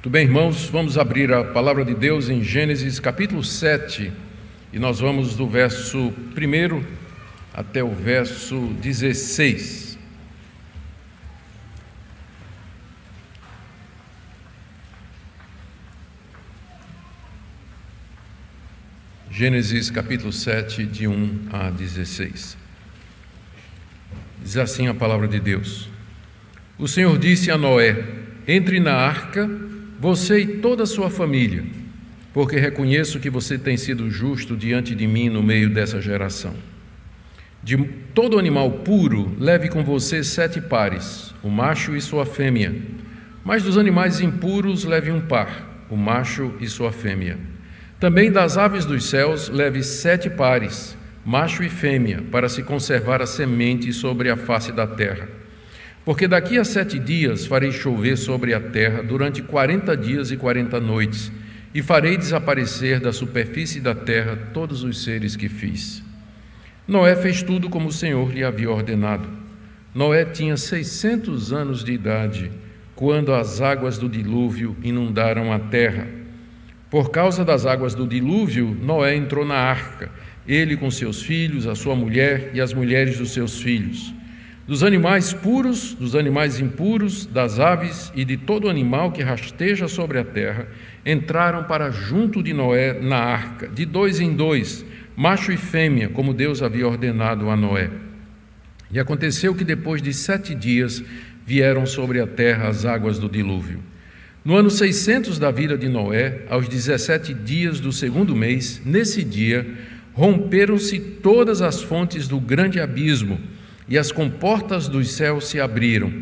Muito 0.00 0.08
bem, 0.08 0.24
irmãos, 0.24 0.66
vamos 0.70 0.96
abrir 0.96 1.30
a 1.30 1.44
palavra 1.44 1.84
de 1.84 1.92
Deus 1.94 2.30
em 2.30 2.42
Gênesis 2.42 2.98
capítulo 2.98 3.44
7 3.44 4.10
e 4.72 4.78
nós 4.78 4.98
vamos 4.98 5.36
do 5.36 5.46
verso 5.46 5.98
1 6.34 6.82
até 7.52 7.84
o 7.84 7.90
verso 7.90 8.68
16. 8.80 9.98
Gênesis 19.30 19.90
capítulo 19.90 20.32
7, 20.32 20.86
de 20.86 21.06
1 21.06 21.48
a 21.52 21.68
16. 21.68 22.56
Diz 24.42 24.56
assim 24.56 24.88
a 24.88 24.94
palavra 24.94 25.28
de 25.28 25.38
Deus: 25.38 25.90
O 26.78 26.88
Senhor 26.88 27.18
disse 27.18 27.50
a 27.50 27.58
Noé: 27.58 28.02
Entre 28.48 28.80
na 28.80 28.94
arca 28.94 29.68
você 30.00 30.40
e 30.40 30.46
toda 30.46 30.84
a 30.84 30.86
sua 30.86 31.10
família, 31.10 31.62
porque 32.32 32.58
reconheço 32.58 33.20
que 33.20 33.28
você 33.28 33.58
tem 33.58 33.76
sido 33.76 34.10
justo 34.10 34.56
diante 34.56 34.94
de 34.94 35.06
mim 35.06 35.28
no 35.28 35.42
meio 35.42 35.68
dessa 35.68 36.00
geração. 36.00 36.54
De 37.62 37.76
todo 38.14 38.38
animal 38.38 38.70
puro, 38.70 39.36
leve 39.38 39.68
com 39.68 39.84
você 39.84 40.24
sete 40.24 40.58
pares, 40.58 41.34
o 41.42 41.50
macho 41.50 41.94
e 41.94 42.00
sua 42.00 42.24
fêmea. 42.24 42.74
Mas 43.44 43.62
dos 43.62 43.76
animais 43.76 44.22
impuros, 44.22 44.84
leve 44.84 45.10
um 45.10 45.20
par, 45.20 45.86
o 45.90 45.96
macho 45.96 46.54
e 46.60 46.66
sua 46.66 46.90
fêmea. 46.90 47.38
Também 47.98 48.32
das 48.32 48.56
aves 48.56 48.86
dos 48.86 49.04
céus, 49.04 49.50
leve 49.50 49.82
sete 49.82 50.30
pares, 50.30 50.96
macho 51.26 51.62
e 51.62 51.68
fêmea, 51.68 52.24
para 52.30 52.48
se 52.48 52.62
conservar 52.62 53.20
a 53.20 53.26
semente 53.26 53.92
sobre 53.92 54.30
a 54.30 54.36
face 54.38 54.72
da 54.72 54.86
terra. 54.86 55.39
Porque 56.04 56.26
daqui 56.26 56.58
a 56.58 56.64
sete 56.64 56.98
dias 56.98 57.46
farei 57.46 57.70
chover 57.70 58.16
sobre 58.16 58.54
a 58.54 58.60
terra 58.60 59.02
durante 59.02 59.42
quarenta 59.42 59.96
dias 59.96 60.30
e 60.30 60.36
quarenta 60.36 60.80
noites, 60.80 61.30
e 61.74 61.82
farei 61.82 62.16
desaparecer 62.16 62.98
da 62.98 63.12
superfície 63.12 63.80
da 63.80 63.94
terra 63.94 64.36
todos 64.52 64.82
os 64.82 65.04
seres 65.04 65.36
que 65.36 65.48
fiz. 65.48 66.02
Noé 66.88 67.14
fez 67.14 67.42
tudo 67.42 67.68
como 67.68 67.88
o 67.88 67.92
Senhor 67.92 68.32
lhe 68.32 68.42
havia 68.42 68.70
ordenado. 68.70 69.28
Noé 69.94 70.24
tinha 70.24 70.56
seiscentos 70.56 71.52
anos 71.52 71.84
de 71.84 71.92
idade 71.92 72.50
quando 72.96 73.32
as 73.32 73.60
águas 73.60 73.98
do 73.98 74.08
dilúvio 74.08 74.76
inundaram 74.82 75.52
a 75.52 75.58
terra. 75.58 76.08
Por 76.90 77.10
causa 77.10 77.44
das 77.44 77.66
águas 77.66 77.94
do 77.94 78.06
dilúvio, 78.06 78.76
Noé 78.82 79.14
entrou 79.14 79.44
na 79.44 79.54
arca, 79.54 80.10
ele 80.48 80.76
com 80.76 80.90
seus 80.90 81.22
filhos, 81.22 81.66
a 81.66 81.76
sua 81.76 81.94
mulher 81.94 82.50
e 82.52 82.60
as 82.60 82.72
mulheres 82.72 83.18
dos 83.18 83.32
seus 83.32 83.60
filhos 83.60 84.12
dos 84.70 84.84
animais 84.84 85.32
puros, 85.32 85.94
dos 85.94 86.14
animais 86.14 86.60
impuros, 86.60 87.26
das 87.26 87.58
aves 87.58 88.12
e 88.14 88.24
de 88.24 88.36
todo 88.36 88.68
animal 88.68 89.10
que 89.10 89.20
rasteja 89.20 89.88
sobre 89.88 90.16
a 90.16 90.24
terra, 90.24 90.68
entraram 91.04 91.64
para 91.64 91.90
junto 91.90 92.40
de 92.40 92.52
Noé 92.52 92.92
na 93.00 93.16
arca, 93.16 93.66
de 93.66 93.84
dois 93.84 94.20
em 94.20 94.32
dois, 94.32 94.84
macho 95.16 95.50
e 95.50 95.56
fêmea, 95.56 96.08
como 96.10 96.32
Deus 96.32 96.62
havia 96.62 96.86
ordenado 96.86 97.50
a 97.50 97.56
Noé. 97.56 97.90
E 98.92 99.00
aconteceu 99.00 99.56
que 99.56 99.64
depois 99.64 100.00
de 100.00 100.14
sete 100.14 100.54
dias 100.54 101.02
vieram 101.44 101.84
sobre 101.84 102.20
a 102.20 102.26
terra 102.28 102.68
as 102.68 102.84
águas 102.84 103.18
do 103.18 103.28
dilúvio. 103.28 103.80
No 104.44 104.54
ano 104.54 104.70
600 104.70 105.36
da 105.36 105.50
vida 105.50 105.76
de 105.76 105.88
Noé, 105.88 106.42
aos 106.48 106.68
17 106.68 107.34
dias 107.34 107.80
do 107.80 107.90
segundo 107.90 108.36
mês, 108.36 108.80
nesse 108.84 109.24
dia, 109.24 109.66
romperam-se 110.12 111.00
todas 111.00 111.60
as 111.60 111.82
fontes 111.82 112.28
do 112.28 112.38
grande 112.38 112.78
abismo 112.78 113.40
e 113.90 113.98
as 113.98 114.12
comportas 114.12 114.88
dos 114.88 115.10
céus 115.10 115.48
se 115.48 115.60
abriram, 115.60 116.12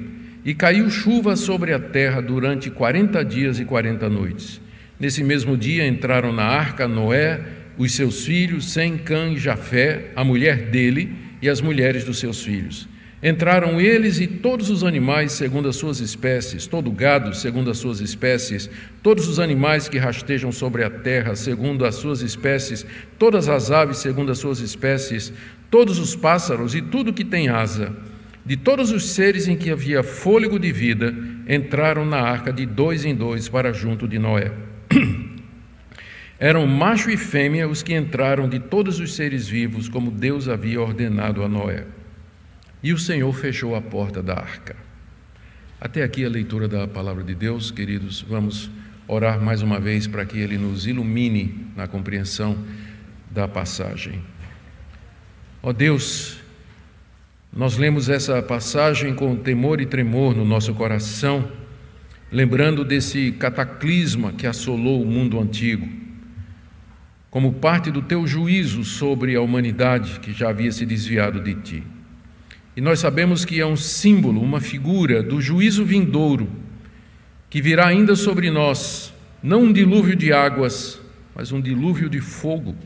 e 0.43 0.55
caiu 0.55 0.89
chuva 0.89 1.37
sobre 1.37 1.75
a 1.75 1.79
terra 1.79 2.23
durante 2.23 2.71
quarenta 2.71 3.23
dias 3.23 3.61
e 3.61 3.65
quarenta 3.67 4.09
noites. 4.09 4.59
Nesse 4.99 5.23
mesmo 5.23 5.55
dia 5.57 5.87
entraram 5.87 6.33
na 6.33 6.45
arca 6.45 6.89
Noé, 6.89 7.41
os 7.77 7.93
seus 7.93 8.25
filhos, 8.25 8.73
Sem, 8.73 8.97
Cã 8.97 9.29
e 9.29 9.37
Jafé, 9.37 10.11
a 10.17 10.25
mulher 10.25 10.71
dele 10.71 11.15
e 11.43 11.49
as 11.49 11.61
mulheres 11.61 12.05
dos 12.05 12.19
seus 12.19 12.43
filhos. 12.43 12.89
Entraram 13.23 13.81
eles 13.81 14.21
e 14.21 14.29
todos 14.29 14.71
os 14.71 14.85
animais 14.85 15.33
segundo 15.33 15.69
as 15.69 15.75
suas 15.75 15.99
espécies, 15.99 16.69
todo 16.69 16.91
gado 16.91 17.35
segundo 17.35 17.69
as 17.69 17.79
suas 17.79 18.01
espécies, 18.01 18.71
todos 19.03 19.27
os 19.27 19.41
animais 19.41 19.89
que 19.89 19.99
rastejam 19.99 20.53
sobre 20.53 20.85
a 20.85 20.91
terra 20.91 21.35
segundo 21.35 21.85
as 21.85 21.97
suas 21.97 22.23
espécies, 22.23 22.87
todas 23.19 23.49
as 23.49 23.73
aves 23.73 23.99
segundo 23.99 24.31
as 24.31 24.39
suas 24.39 24.61
espécies, 24.61 25.33
todos 25.71 25.99
os 25.99 26.15
pássaros 26.17 26.75
e 26.75 26.83
tudo 26.83 27.13
que 27.13 27.25
tem 27.25 27.49
asa, 27.49 27.95
de 28.45 28.57
todos 28.57 28.91
os 28.91 29.11
seres 29.11 29.47
em 29.47 29.57
que 29.57 29.71
havia 29.71 30.03
fôlego 30.03 30.59
de 30.59 30.73
vida, 30.73 31.15
entraram 31.49 32.05
na 32.07 32.19
arca 32.21 32.53
de 32.53 32.65
dois 32.65 33.05
em 33.05 33.15
dois 33.15 33.49
para 33.49 33.73
junto 33.73 34.09
de 34.09 34.19
Noé. 34.19 34.53
Eram 36.41 36.67
macho 36.67 37.11
e 37.11 37.17
fêmea 37.17 37.69
os 37.69 37.83
que 37.83 37.95
entraram 37.95 38.49
de 38.49 38.59
todos 38.61 39.01
os 39.01 39.15
seres 39.15 39.49
vivos, 39.49 39.89
como 39.89 40.11
Deus 40.11 40.49
havia 40.49 40.81
ordenado 40.81 41.43
a 41.43 41.49
Noé. 41.49 41.85
E 42.83 42.93
o 42.93 42.99
Senhor 42.99 43.33
fechou 43.35 43.75
a 43.75 43.83
porta 43.83 44.23
da 44.23 44.35
arca. 44.35 44.77
Até 45.81 46.03
aqui 46.03 46.25
a 46.25 46.29
leitura 46.29 46.69
da 46.69 46.87
palavra 46.87 47.25
de 47.25 47.35
Deus, 47.35 47.71
queridos. 47.71 48.23
Vamos 48.23 48.71
orar 49.07 49.41
mais 49.41 49.63
uma 49.63 49.81
vez 49.81 50.07
para 50.07 50.25
que 50.25 50.39
Ele 50.39 50.57
nos 50.57 50.87
ilumine 50.87 51.67
na 51.77 51.89
compreensão 51.89 52.57
da 53.31 53.49
passagem. 53.49 54.23
Ó 55.61 55.73
Deus, 55.73 56.39
nós 57.53 57.77
lemos 57.77 58.09
essa 58.09 58.41
passagem 58.41 59.13
com 59.13 59.35
temor 59.35 59.81
e 59.81 59.87
tremor 59.87 60.37
no 60.37 60.45
nosso 60.45 60.73
coração, 60.73 61.51
lembrando 62.31 62.85
desse 62.85 63.33
cataclisma 63.33 64.33
que 64.33 64.47
assolou 64.47 65.03
o 65.03 65.07
mundo 65.07 65.41
antigo, 65.41 65.89
como 67.29 67.55
parte 67.55 67.91
do 67.91 68.01
teu 68.01 68.25
juízo 68.25 68.85
sobre 68.85 69.35
a 69.35 69.41
humanidade 69.41 70.21
que 70.21 70.33
já 70.33 70.51
havia 70.51 70.71
se 70.71 70.87
desviado 70.87 71.41
de 71.41 71.55
ti. 71.55 71.83
E 72.77 72.81
nós 72.81 73.01
sabemos 73.01 73.45
que 73.45 73.61
é 73.61 73.67
um 73.67 73.77
símbolo, 73.77 74.41
uma 74.41 74.61
figura 74.61 75.25
do 75.25 75.41
juízo 75.41 75.85
vindouro 75.85 76.49
que 77.51 77.61
virá 77.61 77.89
ainda 77.89 78.15
sobre 78.15 78.49
nós, 78.49 79.13
não 79.43 79.65
um 79.65 79.73
dilúvio 79.73 80.15
de 80.15 80.33
águas, 80.33 81.01
mas 81.35 81.51
um 81.51 81.61
dilúvio 81.61 82.09
de 82.09 82.21
fogo 82.21 82.77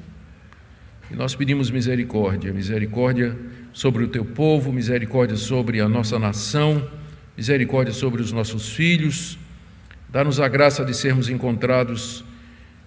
e 1.13 1.17
nós 1.17 1.35
pedimos 1.35 1.71
misericórdia, 1.71 2.53
misericórdia 2.53 3.37
sobre 3.73 4.03
o 4.03 4.09
teu 4.09 4.25
povo, 4.25 4.73
misericórdia 4.73 5.37
sobre 5.37 5.81
a 5.81 5.89
nossa 5.89 6.19
nação, 6.19 6.89
misericórdia 7.37 7.93
sobre 7.93 8.23
os 8.23 8.33
nossos 8.33 8.71
filhos. 8.71 9.39
Dá-nos 10.09 10.41
a 10.41 10.49
graça 10.49 10.85
de 10.85 10.95
sermos 10.95 11.29
encontrados, 11.29 12.25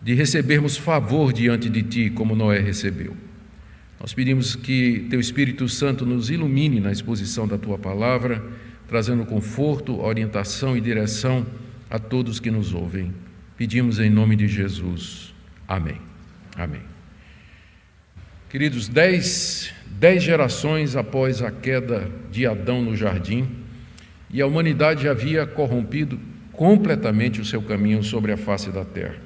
de 0.01 0.15
recebermos 0.15 0.75
favor 0.75 1.31
diante 1.31 1.69
de 1.69 1.83
ti, 1.83 2.09
como 2.09 2.35
Noé 2.35 2.59
recebeu. 2.59 3.15
Nós 3.99 4.13
pedimos 4.13 4.55
que 4.55 5.05
teu 5.09 5.19
Espírito 5.19 5.69
Santo 5.69 6.05
nos 6.05 6.29
ilumine 6.29 6.79
na 6.79 6.91
exposição 6.91 7.47
da 7.47 7.57
tua 7.57 7.77
palavra, 7.77 8.43
trazendo 8.87 9.25
conforto, 9.25 9.99
orientação 10.01 10.75
e 10.75 10.81
direção 10.81 11.45
a 11.89 11.99
todos 11.99 12.39
que 12.39 12.49
nos 12.49 12.73
ouvem. 12.73 13.13
Pedimos 13.55 13.99
em 13.99 14.09
nome 14.09 14.35
de 14.35 14.47
Jesus. 14.47 15.33
Amém. 15.67 15.97
Amém. 16.55 16.94
Queridos, 18.55 18.87
dez, 18.87 19.73
dez 19.99 20.23
gerações 20.23 20.95
após 20.95 21.41
a 21.41 21.51
queda 21.51 22.09
de 22.31 22.47
Adão 22.47 22.81
no 22.81 22.95
jardim, 22.95 23.49
e 24.29 24.41
a 24.41 24.47
humanidade 24.47 25.09
havia 25.09 25.45
corrompido 25.45 26.17
completamente 26.53 27.41
o 27.41 27.43
seu 27.43 27.61
caminho 27.61 28.01
sobre 28.01 28.31
a 28.31 28.37
face 28.37 28.71
da 28.71 28.85
terra. 28.85 29.17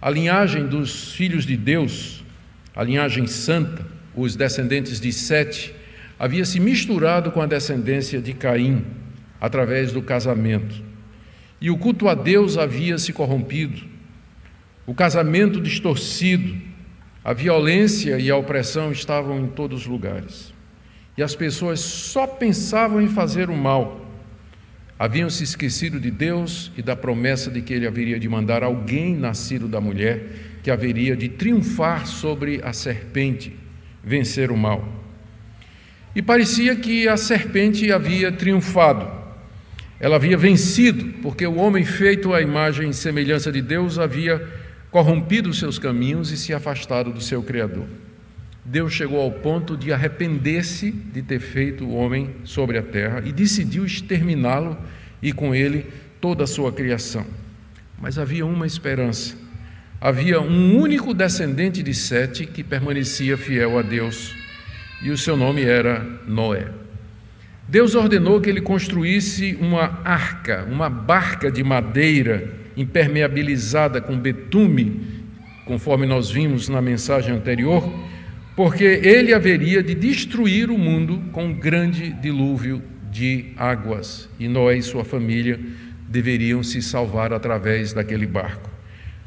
A 0.00 0.08
linhagem 0.08 0.66
dos 0.66 1.12
filhos 1.12 1.44
de 1.44 1.58
Deus, 1.58 2.24
a 2.74 2.82
linhagem 2.82 3.26
santa, 3.26 3.86
os 4.16 4.34
descendentes 4.34 4.98
de 4.98 5.12
Sete, 5.12 5.74
havia 6.18 6.46
se 6.46 6.58
misturado 6.58 7.30
com 7.30 7.42
a 7.42 7.46
descendência 7.46 8.18
de 8.18 8.32
Caim 8.32 8.82
através 9.38 9.92
do 9.92 10.00
casamento. 10.00 10.82
E 11.60 11.70
o 11.70 11.76
culto 11.76 12.08
a 12.08 12.14
Deus 12.14 12.56
havia 12.56 12.96
se 12.96 13.12
corrompido, 13.12 13.82
o 14.86 14.94
casamento 14.94 15.60
distorcido, 15.60 16.67
a 17.28 17.34
violência 17.34 18.18
e 18.18 18.30
a 18.30 18.36
opressão 18.38 18.90
estavam 18.90 19.38
em 19.38 19.48
todos 19.48 19.82
os 19.82 19.86
lugares. 19.86 20.50
E 21.14 21.22
as 21.22 21.34
pessoas 21.34 21.78
só 21.78 22.26
pensavam 22.26 23.02
em 23.02 23.08
fazer 23.08 23.50
o 23.50 23.54
mal. 23.54 24.00
Haviam 24.98 25.28
se 25.28 25.44
esquecido 25.44 26.00
de 26.00 26.10
Deus 26.10 26.72
e 26.74 26.80
da 26.80 26.96
promessa 26.96 27.50
de 27.50 27.60
que 27.60 27.74
ele 27.74 27.86
haveria 27.86 28.18
de 28.18 28.26
mandar 28.30 28.62
alguém 28.62 29.14
nascido 29.14 29.68
da 29.68 29.78
mulher 29.78 30.22
que 30.62 30.70
haveria 30.70 31.14
de 31.14 31.28
triunfar 31.28 32.06
sobre 32.06 32.62
a 32.64 32.72
serpente, 32.72 33.54
vencer 34.02 34.50
o 34.50 34.56
mal. 34.56 34.88
E 36.16 36.22
parecia 36.22 36.76
que 36.76 37.06
a 37.08 37.18
serpente 37.18 37.92
havia 37.92 38.32
triunfado. 38.32 39.06
Ela 40.00 40.16
havia 40.16 40.38
vencido, 40.38 41.04
porque 41.20 41.46
o 41.46 41.56
homem 41.56 41.84
feito 41.84 42.32
à 42.32 42.40
imagem 42.40 42.88
e 42.88 42.94
semelhança 42.94 43.52
de 43.52 43.60
Deus 43.60 43.98
havia 43.98 44.57
corrompido 44.90 45.50
os 45.50 45.58
seus 45.58 45.78
caminhos 45.78 46.30
e 46.30 46.36
se 46.36 46.52
afastado 46.54 47.12
do 47.12 47.20
seu 47.20 47.42
Criador. 47.42 47.86
Deus 48.64 48.92
chegou 48.92 49.20
ao 49.20 49.30
ponto 49.30 49.76
de 49.76 49.92
arrepender-se 49.92 50.90
de 50.90 51.22
ter 51.22 51.40
feito 51.40 51.84
o 51.84 51.94
homem 51.94 52.36
sobre 52.44 52.76
a 52.76 52.82
terra 52.82 53.22
e 53.24 53.32
decidiu 53.32 53.84
exterminá-lo 53.84 54.76
e 55.22 55.32
com 55.32 55.54
ele 55.54 55.86
toda 56.20 56.44
a 56.44 56.46
sua 56.46 56.70
criação. 56.70 57.24
Mas 57.98 58.18
havia 58.18 58.44
uma 58.44 58.66
esperança. 58.66 59.34
Havia 60.00 60.40
um 60.40 60.78
único 60.78 61.14
descendente 61.14 61.82
de 61.82 61.94
Sete 61.94 62.46
que 62.46 62.62
permanecia 62.62 63.36
fiel 63.36 63.78
a 63.78 63.82
Deus, 63.82 64.36
e 65.02 65.10
o 65.10 65.18
seu 65.18 65.36
nome 65.36 65.62
era 65.62 66.06
Noé. 66.26 66.68
Deus 67.66 67.94
ordenou 67.94 68.40
que 68.40 68.48
ele 68.48 68.60
construísse 68.60 69.56
uma 69.60 70.00
arca, 70.04 70.64
uma 70.70 70.88
barca 70.88 71.50
de 71.50 71.64
madeira 71.64 72.57
impermeabilizada 72.78 74.00
com 74.00 74.16
betume, 74.16 75.00
conforme 75.66 76.06
nós 76.06 76.30
vimos 76.30 76.68
na 76.68 76.80
mensagem 76.80 77.34
anterior, 77.34 77.92
porque 78.54 78.84
ele 78.84 79.34
haveria 79.34 79.82
de 79.82 79.94
destruir 79.94 80.70
o 80.70 80.78
mundo 80.78 81.20
com 81.32 81.46
um 81.46 81.52
grande 81.52 82.12
dilúvio 82.12 82.80
de 83.10 83.46
águas, 83.56 84.28
e 84.38 84.46
Noé 84.48 84.76
e 84.76 84.82
sua 84.82 85.04
família 85.04 85.58
deveriam 86.08 86.62
se 86.62 86.80
salvar 86.80 87.32
através 87.32 87.92
daquele 87.92 88.26
barco. 88.26 88.70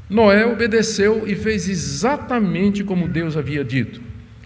Noé 0.09 0.45
obedeceu 0.45 1.27
e 1.27 1.35
fez 1.35 1.67
exatamente 1.67 2.83
como 2.83 3.07
Deus 3.07 3.35
havia 3.37 3.63
dito. 3.63 4.01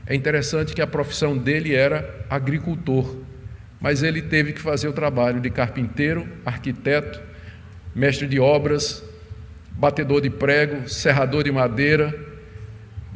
É 0.07 0.16
interessante 0.16 0.74
que 0.74 0.81
a 0.81 0.88
profissão 0.88 1.38
dele 1.38 1.74
era 1.74 2.25
agricultor, 2.30 3.18
mas 3.80 4.04
ele 4.04 4.22
teve 4.22 4.54
que 4.54 4.62
fazer 4.62 4.88
o 4.88 4.94
trabalho 4.94 5.40
de 5.40 5.50
carpinteiro, 5.50 6.28
arquiteto, 6.46 7.19
mestre 7.95 8.27
de 8.27 8.39
obras, 8.39 9.03
batedor 9.71 10.21
de 10.21 10.30
prego, 10.30 10.88
serrador 10.89 11.44
de 11.44 11.51
madeira, 11.51 12.13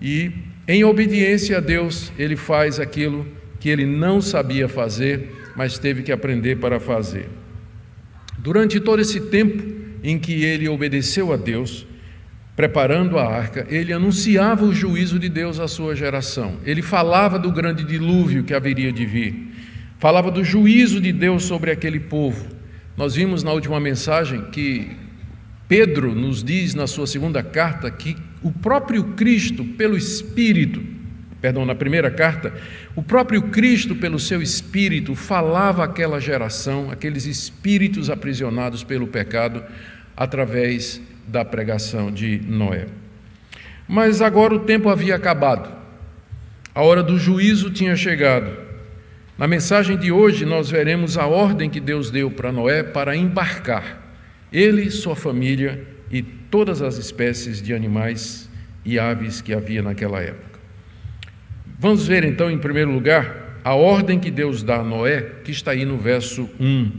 e 0.01 0.31
em 0.67 0.83
obediência 0.83 1.57
a 1.57 1.59
Deus, 1.59 2.11
ele 2.17 2.35
faz 2.35 2.79
aquilo 2.79 3.27
que 3.59 3.69
ele 3.69 3.85
não 3.85 4.21
sabia 4.21 4.69
fazer, 4.69 5.35
mas 5.55 5.77
teve 5.77 6.01
que 6.03 6.11
aprender 6.11 6.57
para 6.57 6.79
fazer. 6.79 7.27
Durante 8.37 8.79
todo 8.79 9.01
esse 9.01 9.19
tempo 9.19 9.61
em 10.01 10.17
que 10.17 10.45
ele 10.45 10.69
obedeceu 10.69 11.33
a 11.33 11.35
Deus, 11.35 11.85
preparando 12.55 13.17
a 13.17 13.25
arca, 13.25 13.65
ele 13.69 13.91
anunciava 13.91 14.63
o 14.63 14.73
juízo 14.73 15.19
de 15.19 15.27
Deus 15.27 15.59
à 15.59 15.67
sua 15.67 15.95
geração. 15.95 16.57
Ele 16.65 16.81
falava 16.81 17.37
do 17.37 17.51
grande 17.51 17.83
dilúvio 17.83 18.43
que 18.43 18.53
haveria 18.53 18.91
de 18.91 19.05
vir. 19.05 19.47
Falava 19.97 20.31
do 20.31 20.43
juízo 20.43 21.01
de 21.01 21.11
Deus 21.11 21.43
sobre 21.43 21.71
aquele 21.71 21.99
povo. 21.99 22.58
Nós 22.99 23.15
vimos 23.15 23.43
na 23.43 23.53
última 23.53 23.79
mensagem 23.79 24.41
que 24.51 24.91
Pedro 25.69 26.13
nos 26.13 26.43
diz 26.43 26.75
na 26.75 26.85
sua 26.85 27.07
segunda 27.07 27.41
carta 27.41 27.89
que 27.89 28.17
o 28.43 28.51
próprio 28.51 29.13
Cristo, 29.13 29.63
pelo 29.63 29.95
Espírito, 29.95 30.83
perdão, 31.39 31.65
na 31.65 31.73
primeira 31.73 32.11
carta, 32.11 32.53
o 32.97 33.01
próprio 33.01 33.43
Cristo, 33.43 33.95
pelo 33.95 34.19
seu 34.19 34.41
Espírito, 34.41 35.15
falava 35.15 35.85
àquela 35.85 36.19
geração, 36.19 36.91
aqueles 36.91 37.25
espíritos 37.25 38.09
aprisionados 38.09 38.83
pelo 38.83 39.07
pecado, 39.07 39.63
através 40.13 41.01
da 41.25 41.45
pregação 41.45 42.11
de 42.11 42.41
Noé. 42.45 42.87
Mas 43.87 44.21
agora 44.21 44.53
o 44.53 44.65
tempo 44.65 44.89
havia 44.89 45.15
acabado, 45.15 45.73
a 46.75 46.81
hora 46.81 47.01
do 47.01 47.17
juízo 47.17 47.71
tinha 47.71 47.95
chegado. 47.95 48.68
Na 49.39 49.47
mensagem 49.47 49.97
de 49.97 50.11
hoje, 50.11 50.45
nós 50.45 50.69
veremos 50.69 51.17
a 51.17 51.25
ordem 51.25 51.69
que 51.69 51.79
Deus 51.79 52.11
deu 52.11 52.29
para 52.29 52.51
Noé 52.51 52.83
para 52.83 53.15
embarcar, 53.15 54.13
ele, 54.51 54.91
sua 54.91 55.15
família 55.15 55.81
e 56.11 56.21
todas 56.21 56.81
as 56.81 56.97
espécies 56.97 57.61
de 57.61 57.73
animais 57.73 58.49
e 58.83 58.99
aves 58.99 59.39
que 59.39 59.53
havia 59.53 59.81
naquela 59.81 60.19
época. 60.19 60.59
Vamos 61.79 62.05
ver 62.05 62.25
então, 62.25 62.51
em 62.51 62.57
primeiro 62.57 62.91
lugar, 62.91 63.61
a 63.63 63.73
ordem 63.73 64.19
que 64.19 64.29
Deus 64.29 64.61
dá 64.61 64.81
a 64.81 64.83
Noé, 64.83 65.21
que 65.45 65.51
está 65.51 65.71
aí 65.71 65.85
no 65.85 65.97
verso 65.97 66.49
1. 66.59 66.91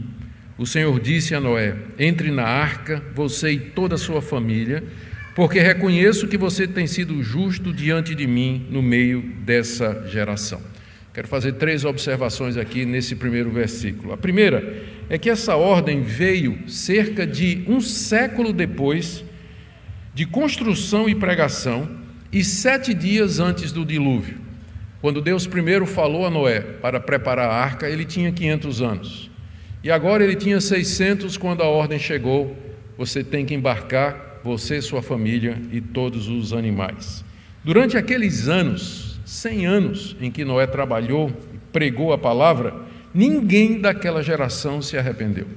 O 0.57 0.65
Senhor 0.65 0.99
disse 0.99 1.35
a 1.35 1.39
Noé: 1.39 1.75
Entre 1.99 2.31
na 2.31 2.47
arca, 2.47 3.03
você 3.13 3.51
e 3.51 3.59
toda 3.59 3.93
a 3.93 3.99
sua 3.99 4.19
família, 4.19 4.83
porque 5.35 5.59
reconheço 5.59 6.27
que 6.27 6.39
você 6.39 6.67
tem 6.67 6.87
sido 6.87 7.21
justo 7.21 7.71
diante 7.71 8.15
de 8.15 8.25
mim 8.25 8.65
no 8.71 8.81
meio 8.81 9.21
dessa 9.45 10.07
geração. 10.07 10.70
Quero 11.13 11.27
fazer 11.27 11.53
três 11.53 11.83
observações 11.83 12.55
aqui 12.55 12.85
nesse 12.85 13.15
primeiro 13.15 13.51
versículo. 13.51 14.13
A 14.13 14.17
primeira 14.17 14.81
é 15.09 15.17
que 15.17 15.29
essa 15.29 15.57
ordem 15.57 16.01
veio 16.01 16.69
cerca 16.69 17.27
de 17.27 17.65
um 17.67 17.81
século 17.81 18.53
depois 18.53 19.23
de 20.13 20.25
construção 20.25 21.09
e 21.09 21.15
pregação 21.15 21.89
e 22.31 22.45
sete 22.45 22.93
dias 22.93 23.39
antes 23.39 23.73
do 23.73 23.85
dilúvio. 23.85 24.39
Quando 25.01 25.21
Deus 25.21 25.45
primeiro 25.45 25.85
falou 25.85 26.25
a 26.25 26.29
Noé 26.29 26.61
para 26.61 26.99
preparar 26.99 27.49
a 27.49 27.55
arca, 27.55 27.89
ele 27.89 28.05
tinha 28.05 28.31
500 28.31 28.81
anos. 28.81 29.31
E 29.83 29.91
agora 29.91 30.23
ele 30.23 30.35
tinha 30.35 30.61
600 30.61 31.35
quando 31.35 31.61
a 31.61 31.67
ordem 31.67 31.99
chegou: 31.99 32.55
você 32.97 33.21
tem 33.23 33.45
que 33.45 33.53
embarcar, 33.53 34.39
você, 34.43 34.81
sua 34.81 35.01
família 35.01 35.59
e 35.71 35.81
todos 35.81 36.29
os 36.29 36.53
animais. 36.53 37.25
Durante 37.65 37.97
aqueles 37.97 38.47
anos, 38.47 39.10
100 39.31 39.65
anos 39.65 40.15
em 40.19 40.29
que 40.29 40.43
Noé 40.43 40.67
trabalhou 40.67 41.31
e 41.53 41.57
pregou 41.71 42.11
a 42.11 42.17
palavra, 42.17 42.75
ninguém 43.13 43.79
daquela 43.79 44.21
geração 44.21 44.81
se 44.81 44.97
arrependeu. 44.97 45.47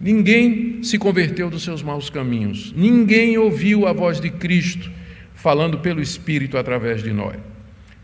Ninguém 0.00 0.84
se 0.84 0.96
converteu 0.96 1.50
dos 1.50 1.64
seus 1.64 1.82
maus 1.82 2.08
caminhos. 2.08 2.72
Ninguém 2.76 3.36
ouviu 3.38 3.88
a 3.88 3.92
voz 3.92 4.20
de 4.20 4.30
Cristo 4.30 4.88
falando 5.34 5.78
pelo 5.78 6.00
Espírito 6.00 6.56
através 6.56 7.02
de 7.02 7.12
Noé. 7.12 7.40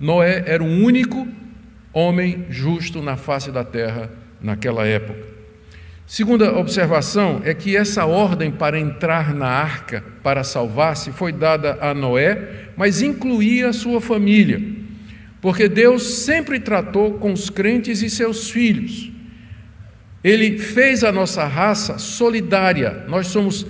Noé 0.01 0.43
era 0.47 0.65
o 0.65 0.67
único 0.67 1.29
homem 1.93 2.47
justo 2.51 3.01
na 3.01 3.17
face 3.17 3.53
da 3.53 3.63
terra 3.63 4.11
naquela 4.41 4.85
época. 4.85 5.32
Segunda 6.07 6.57
observação 6.57 7.41
é 7.45 7.55
que 7.55 7.77
essa 7.77 8.05
ordem 8.05 8.51
para 8.51 8.79
entrar 8.79 9.35
na 9.35 9.47
arca 9.47 10.05
para 10.23 10.45
salvar-se 10.45 11.11
foi 11.13 11.33
dada 11.33 11.79
a 11.81 11.95
Noé, 11.95 12.71
mas 12.77 13.01
incluía 13.01 13.69
a 13.69 13.73
sua 13.73 14.01
família, 14.01 14.61
porque 15.41 15.69
Deus 15.69 16.03
sempre 16.03 16.61
tratou 16.61 17.15
com 17.15 17.33
os 17.33 17.49
crentes 17.49 18.03
e 18.03 18.11
seus 18.11 18.51
filhos. 18.51 19.11
Ele 20.23 20.59
fez 20.59 21.03
a 21.03 21.11
nossa 21.11 21.45
raça 21.47 21.99
solidária, 21.99 23.05
nós 23.09 23.29
somos 23.29 23.67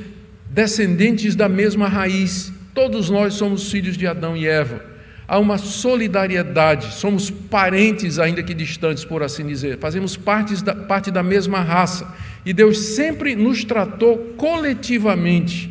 descendentes 0.51 1.35
da 1.35 1.49
mesma 1.49 1.89
raiz, 1.89 2.53
todos 2.75 3.09
nós 3.09 3.35
somos 3.35 3.71
filhos 3.71 3.97
de 3.97 4.07
Adão 4.07 4.37
e 4.37 4.47
Eva 4.47 4.92
há 5.33 5.39
uma 5.39 5.57
solidariedade, 5.57 6.93
somos 6.93 7.31
parentes, 7.31 8.19
ainda 8.19 8.43
que 8.43 8.53
distantes, 8.53 9.03
por 9.03 9.23
assim 9.23 9.47
dizer, 9.47 9.79
fazemos 9.79 10.15
parte 10.15 10.63
da, 10.63 10.75
parte 10.75 11.11
da 11.11 11.23
mesma 11.23 11.63
raça. 11.63 12.07
E 12.45 12.53
Deus 12.53 12.79
sempre 12.79 13.35
nos 13.35 13.65
tratou 13.65 14.35
coletivamente. 14.37 15.71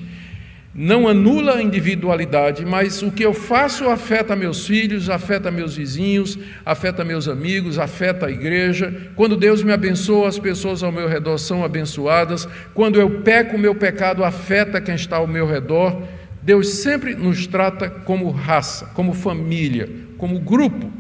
Não 0.74 1.08
anula 1.08 1.58
a 1.58 1.62
individualidade, 1.62 2.66
mas 2.66 3.04
o 3.04 3.12
que 3.12 3.24
eu 3.24 3.36
faço 3.36 3.88
afeta 3.88 4.36
meus 4.36 4.66
filhos, 4.66 5.12
afeta 5.12 5.52
meus 5.52 5.76
vizinhos, 5.76 6.40
afeta 6.66 7.06
meus 7.06 7.28
amigos, 7.28 7.78
afeta 7.78 8.26
a 8.26 8.32
igreja. 8.32 9.12
Quando 9.16 9.38
Deus 9.38 9.62
me 9.62 9.72
abençoa, 9.72 10.28
as 10.28 10.40
pessoas 10.40 10.82
ao 10.82 10.92
meu 10.92 11.08
redor 11.08 11.38
são 11.38 11.64
abençoadas. 11.64 12.48
Quando 12.74 13.00
eu 13.00 13.22
peco, 13.22 13.60
meu 13.60 13.76
pecado 13.76 14.24
afeta 14.24 14.82
quem 14.82 14.96
está 14.96 15.18
ao 15.18 15.28
meu 15.28 15.46
redor. 15.46 16.02
Deus 16.42 16.70
sempre 16.70 17.16
nos 17.16 17.46
trata 17.46 17.90
como 17.90 18.30
raça, 18.32 18.88
como 18.88 19.14
família, 19.14 19.90
como 20.18 20.40
grupo. 20.40 20.92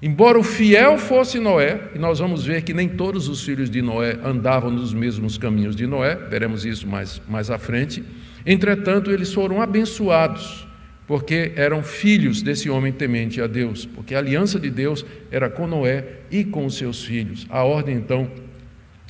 Embora 0.00 0.38
o 0.38 0.42
fiel 0.42 0.98
fosse 0.98 1.40
Noé, 1.40 1.90
e 1.94 1.98
nós 1.98 2.18
vamos 2.18 2.44
ver 2.44 2.62
que 2.62 2.74
nem 2.74 2.88
todos 2.88 3.28
os 3.28 3.42
filhos 3.42 3.70
de 3.70 3.80
Noé 3.80 4.18
andavam 4.22 4.70
nos 4.70 4.92
mesmos 4.92 5.38
caminhos 5.38 5.74
de 5.74 5.86
Noé, 5.86 6.14
veremos 6.14 6.64
isso 6.64 6.86
mais, 6.86 7.20
mais 7.28 7.50
à 7.50 7.58
frente, 7.58 8.04
entretanto, 8.44 9.10
eles 9.10 9.32
foram 9.32 9.60
abençoados, 9.60 10.68
porque 11.06 11.52
eram 11.56 11.82
filhos 11.82 12.42
desse 12.42 12.68
homem 12.68 12.92
temente 12.92 13.40
a 13.40 13.46
Deus, 13.46 13.86
porque 13.86 14.14
a 14.14 14.18
aliança 14.18 14.60
de 14.60 14.70
Deus 14.70 15.04
era 15.30 15.48
com 15.48 15.66
Noé 15.66 16.20
e 16.30 16.44
com 16.44 16.66
os 16.66 16.76
seus 16.76 17.04
filhos. 17.04 17.46
A 17.48 17.64
ordem, 17.64 17.96
então, 17.96 18.30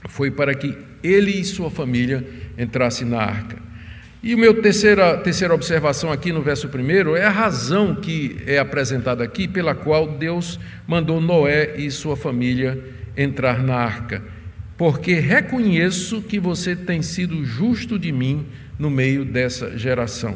foi 0.09 0.31
para 0.31 0.55
que 0.55 0.77
ele 1.03 1.33
e 1.33 1.45
sua 1.45 1.71
família 1.71 2.25
entrassem 2.57 3.09
na 3.09 3.19
arca. 3.19 3.66
E 4.27 4.33
a 4.33 4.37
minha 4.37 4.53
terceira, 4.55 5.17
terceira 5.19 5.55
observação 5.55 6.11
aqui 6.11 6.33
no 6.33 6.43
verso 6.43 6.69
primeiro 6.69 7.15
é 7.15 7.25
a 7.25 7.31
razão 7.31 7.95
que 7.95 8.39
é 8.45 8.59
apresentada 8.59 9.23
aqui 9.23 9.47
pela 9.47 9.73
qual 9.73 10.09
Deus 10.09 10.59
mandou 10.85 11.21
Noé 11.21 11.77
e 11.77 11.89
sua 11.93 12.17
família 12.17 12.77
entrar 13.17 13.63
na 13.63 13.77
arca. 13.77 14.25
Porque 14.77 15.15
reconheço 15.15 16.21
que 16.23 16.41
você 16.41 16.75
tem 16.75 17.03
sido 17.03 17.45
justo 17.45 17.97
de 17.97 18.11
mim 18.11 18.45
no 18.77 18.91
meio 18.91 19.25
dessa 19.25 19.79
geração. 19.79 20.35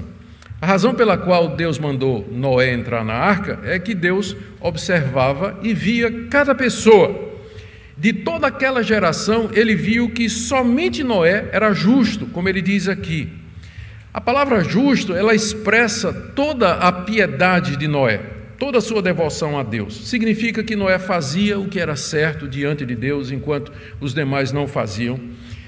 A 0.61 0.67
razão 0.67 0.95
pela 0.95 1.19
qual 1.19 1.57
Deus 1.57 1.77
mandou 1.77 2.29
Noé 2.31 2.73
entrar 2.73 3.05
na 3.05 3.15
arca 3.15 3.59
é 3.65 3.77
que 3.81 3.93
Deus 3.93 4.37
observava 4.61 5.59
e 5.65 5.75
via 5.75 6.29
cada 6.31 6.55
pessoa. 6.55 7.29
De 7.99 8.13
toda 8.13 8.47
aquela 8.47 8.85
geração, 8.85 9.51
ele 9.53 9.75
viu 9.75 10.11
que 10.11 10.29
somente 10.31 11.03
Noé 11.03 11.49
era 11.51 11.73
justo, 11.73 12.27
como 12.27 12.49
ele 12.49 12.63
diz 12.63 12.87
aqui. 12.87 13.40
A 14.13 14.21
palavra 14.21 14.65
justo, 14.65 15.15
ela 15.15 15.35
expressa 15.35 16.13
toda 16.13 16.75
a 16.75 16.91
piedade 16.91 17.77
de 17.77 17.87
Noé, 17.87 18.21
toda 18.59 18.79
a 18.79 18.81
sua 18.81 19.01
devoção 19.01 19.59
a 19.59 19.63
Deus. 19.63 20.09
Significa 20.09 20.65
que 20.65 20.75
Noé 20.75 20.99
fazia 20.99 21.59
o 21.59 21.69
que 21.69 21.79
era 21.79 21.95
certo 21.95 22.49
diante 22.49 22.85
de 22.85 22.97
Deus, 22.97 23.31
enquanto 23.31 23.73
os 24.01 24.13
demais 24.13 24.51
não 24.51 24.67
faziam. 24.67 25.21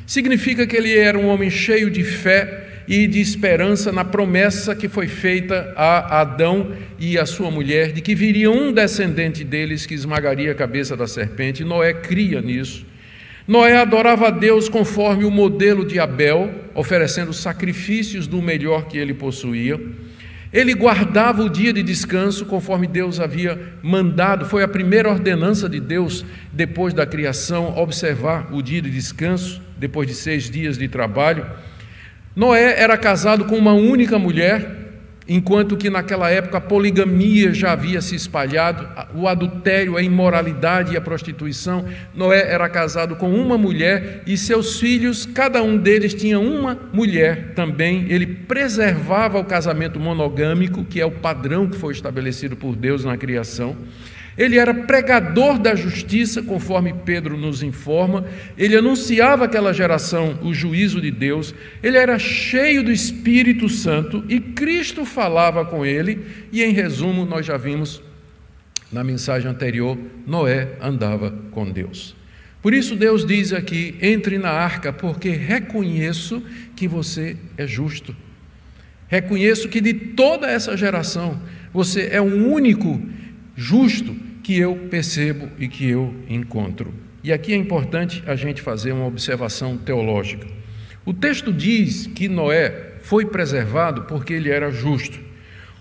Significa 0.06 0.66
que 0.66 0.76
ele 0.76 0.96
era 0.98 1.16
um 1.16 1.28
homem 1.28 1.50
cheio 1.50 1.90
de 1.90 2.02
fé, 2.02 2.70
e 2.86 3.06
de 3.06 3.20
esperança 3.20 3.92
na 3.92 4.04
promessa 4.04 4.74
que 4.74 4.88
foi 4.88 5.06
feita 5.06 5.72
a 5.76 6.20
Adão 6.20 6.72
e 6.98 7.18
a 7.18 7.26
sua 7.26 7.50
mulher, 7.50 7.92
de 7.92 8.00
que 8.00 8.14
viria 8.14 8.50
um 8.50 8.72
descendente 8.72 9.44
deles 9.44 9.86
que 9.86 9.94
esmagaria 9.94 10.52
a 10.52 10.54
cabeça 10.54 10.96
da 10.96 11.06
serpente. 11.06 11.64
Noé 11.64 11.92
cria 11.92 12.40
nisso. 12.40 12.84
Noé 13.46 13.76
adorava 13.76 14.28
a 14.28 14.30
Deus 14.30 14.68
conforme 14.68 15.24
o 15.24 15.30
modelo 15.30 15.84
de 15.84 15.98
Abel, 15.98 16.50
oferecendo 16.74 17.32
sacrifícios 17.32 18.26
do 18.26 18.40
melhor 18.40 18.86
que 18.86 18.96
ele 18.96 19.12
possuía. 19.12 19.80
Ele 20.52 20.74
guardava 20.74 21.42
o 21.42 21.48
dia 21.48 21.72
de 21.72 21.82
descanso 21.82 22.44
conforme 22.44 22.86
Deus 22.86 23.18
havia 23.18 23.58
mandado. 23.82 24.44
Foi 24.44 24.62
a 24.62 24.68
primeira 24.68 25.10
ordenança 25.10 25.68
de 25.68 25.80
Deus 25.80 26.24
depois 26.52 26.92
da 26.92 27.06
criação, 27.06 27.76
observar 27.76 28.52
o 28.52 28.62
dia 28.62 28.82
de 28.82 28.90
descanso, 28.90 29.62
depois 29.78 30.06
de 30.06 30.14
seis 30.14 30.50
dias 30.50 30.76
de 30.76 30.86
trabalho. 30.88 31.46
Noé 32.36 32.78
era 32.78 32.96
casado 32.96 33.46
com 33.46 33.56
uma 33.56 33.72
única 33.72 34.18
mulher, 34.18 34.81
enquanto 35.28 35.76
que 35.76 35.90
naquela 35.90 36.30
época 36.30 36.58
a 36.58 36.60
poligamia 36.60 37.54
já 37.54 37.72
havia 37.72 38.00
se 38.00 38.14
espalhado, 38.14 38.88
o 39.14 39.28
adultério, 39.28 39.96
a 39.96 40.02
imoralidade 40.02 40.94
e 40.94 40.96
a 40.96 41.00
prostituição. 41.00 41.84
Noé 42.14 42.52
era 42.52 42.68
casado 42.68 43.16
com 43.16 43.32
uma 43.32 43.56
mulher 43.56 44.22
e 44.26 44.36
seus 44.36 44.80
filhos, 44.80 45.26
cada 45.26 45.62
um 45.62 45.76
deles 45.76 46.14
tinha 46.14 46.38
uma 46.38 46.78
mulher 46.92 47.52
também. 47.54 48.06
Ele 48.08 48.26
preservava 48.26 49.38
o 49.38 49.44
casamento 49.44 50.00
monogâmico, 50.00 50.84
que 50.84 51.00
é 51.00 51.06
o 51.06 51.10
padrão 51.10 51.68
que 51.68 51.76
foi 51.76 51.92
estabelecido 51.92 52.56
por 52.56 52.74
Deus 52.74 53.04
na 53.04 53.16
criação. 53.16 53.76
Ele 54.36 54.58
era 54.58 54.72
pregador 54.72 55.58
da 55.58 55.74
justiça, 55.74 56.42
conforme 56.42 56.94
Pedro 57.04 57.36
nos 57.36 57.62
informa. 57.62 58.24
Ele 58.56 58.76
anunciava 58.76 59.44
àquela 59.44 59.72
geração 59.72 60.38
o 60.42 60.54
juízo 60.54 61.00
de 61.00 61.10
Deus. 61.10 61.54
Ele 61.82 61.98
era 61.98 62.18
cheio 62.18 62.82
do 62.82 62.90
Espírito 62.90 63.68
Santo 63.68 64.24
e 64.28 64.40
Cristo 64.40 65.04
falava 65.04 65.64
com 65.64 65.84
ele. 65.84 66.24
E, 66.50 66.62
em 66.62 66.72
resumo, 66.72 67.26
nós 67.26 67.44
já 67.44 67.58
vimos 67.58 68.02
na 68.90 69.04
mensagem 69.04 69.50
anterior: 69.50 69.98
Noé 70.26 70.76
andava 70.80 71.34
com 71.50 71.70
Deus. 71.70 72.16
Por 72.62 72.72
isso, 72.72 72.96
Deus 72.96 73.26
diz 73.26 73.52
aqui: 73.52 73.96
entre 74.00 74.38
na 74.38 74.50
arca, 74.50 74.92
porque 74.92 75.28
reconheço 75.28 76.42
que 76.74 76.88
você 76.88 77.36
é 77.58 77.66
justo. 77.66 78.16
Reconheço 79.08 79.68
que 79.68 79.78
de 79.78 79.92
toda 79.92 80.46
essa 80.46 80.74
geração, 80.74 81.38
você 81.70 82.08
é 82.10 82.20
o 82.20 82.48
único 82.48 82.98
justo 83.54 84.14
que 84.42 84.58
eu 84.58 84.74
percebo 84.90 85.48
e 85.58 85.68
que 85.68 85.88
eu 85.88 86.14
encontro. 86.28 86.92
E 87.22 87.32
aqui 87.32 87.52
é 87.52 87.56
importante 87.56 88.22
a 88.26 88.34
gente 88.34 88.60
fazer 88.60 88.92
uma 88.92 89.06
observação 89.06 89.76
teológica. 89.76 90.46
O 91.04 91.12
texto 91.12 91.52
diz 91.52 92.06
que 92.06 92.28
Noé 92.28 92.94
foi 93.02 93.26
preservado 93.26 94.02
porque 94.02 94.32
ele 94.32 94.50
era 94.50 94.70
justo. 94.70 95.18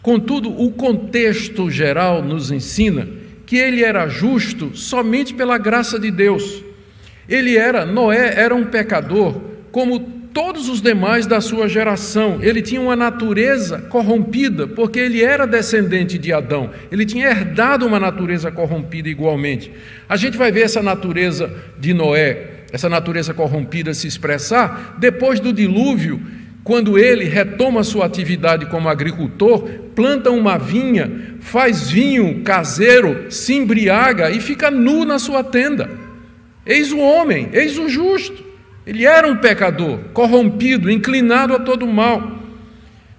Contudo, 0.02 0.50
o 0.50 0.72
contexto 0.72 1.70
geral 1.70 2.24
nos 2.24 2.52
ensina 2.52 3.08
que 3.46 3.58
ele 3.58 3.84
era 3.84 4.08
justo 4.08 4.76
somente 4.76 5.34
pela 5.34 5.58
graça 5.58 6.00
de 6.00 6.10
Deus. 6.10 6.64
Ele 7.28 7.58
era, 7.58 7.86
Noé 7.86 8.34
era 8.36 8.56
um 8.56 8.66
pecador, 8.66 9.40
como 9.72 10.21
todos 10.34 10.70
os 10.70 10.82
demais 10.82 11.26
da 11.26 11.42
sua 11.42 11.68
geração. 11.68 12.40
Ele 12.42 12.62
tinha 12.62 12.82
uma 12.82 12.96
natureza 12.96 13.80
corrompida, 13.80 14.68
porque 14.68 15.00
ele 15.00 15.24
era 15.24 15.46
descendente 15.46 16.18
de 16.18 16.34
Adão. 16.34 16.70
Ele 16.92 17.06
tinha 17.06 17.30
herdado 17.30 17.86
uma 17.86 18.00
natureza 18.00 18.52
corrompida 18.52 19.10
igualmente. 19.10 19.72
A 20.08 20.16
gente 20.16 20.38
vai 20.38 20.52
ver 20.52 20.62
essa 20.62 20.82
natureza 20.82 21.54
de 21.78 21.94
Noé, 21.94 22.66
essa 22.72 22.90
natureza 22.90 23.34
corrompida 23.34 23.94
se 23.94 24.08
expressar 24.08 24.96
depois 25.00 25.40
do 25.40 25.52
dilúvio, 25.52 26.22
quando 26.64 26.98
ele 26.98 27.26
retoma 27.26 27.84
sua 27.84 28.06
atividade 28.06 28.68
como 28.68 28.88
agricultor, 28.88 29.68
planta 29.96 30.30
uma 30.30 30.58
vinha, 30.58 31.36
faz 31.40 31.90
vinho 31.90 32.44
caseiro, 32.44 33.32
se 33.32 33.54
embriaga 33.56 34.30
e 34.30 34.40
fica 34.40 34.70
nu 34.70 35.04
na 35.04 35.18
sua 35.18 35.44
tenda. 35.44 35.90
Eis 36.64 36.92
o 36.92 37.00
homem, 37.00 37.50
eis 37.52 37.80
o 37.80 37.90
justo. 37.90 38.51
Ele 38.92 39.06
era 39.06 39.26
um 39.26 39.38
pecador, 39.38 40.00
corrompido, 40.12 40.92
inclinado 40.92 41.54
a 41.54 41.60
todo 41.60 41.88
mal. 41.88 42.40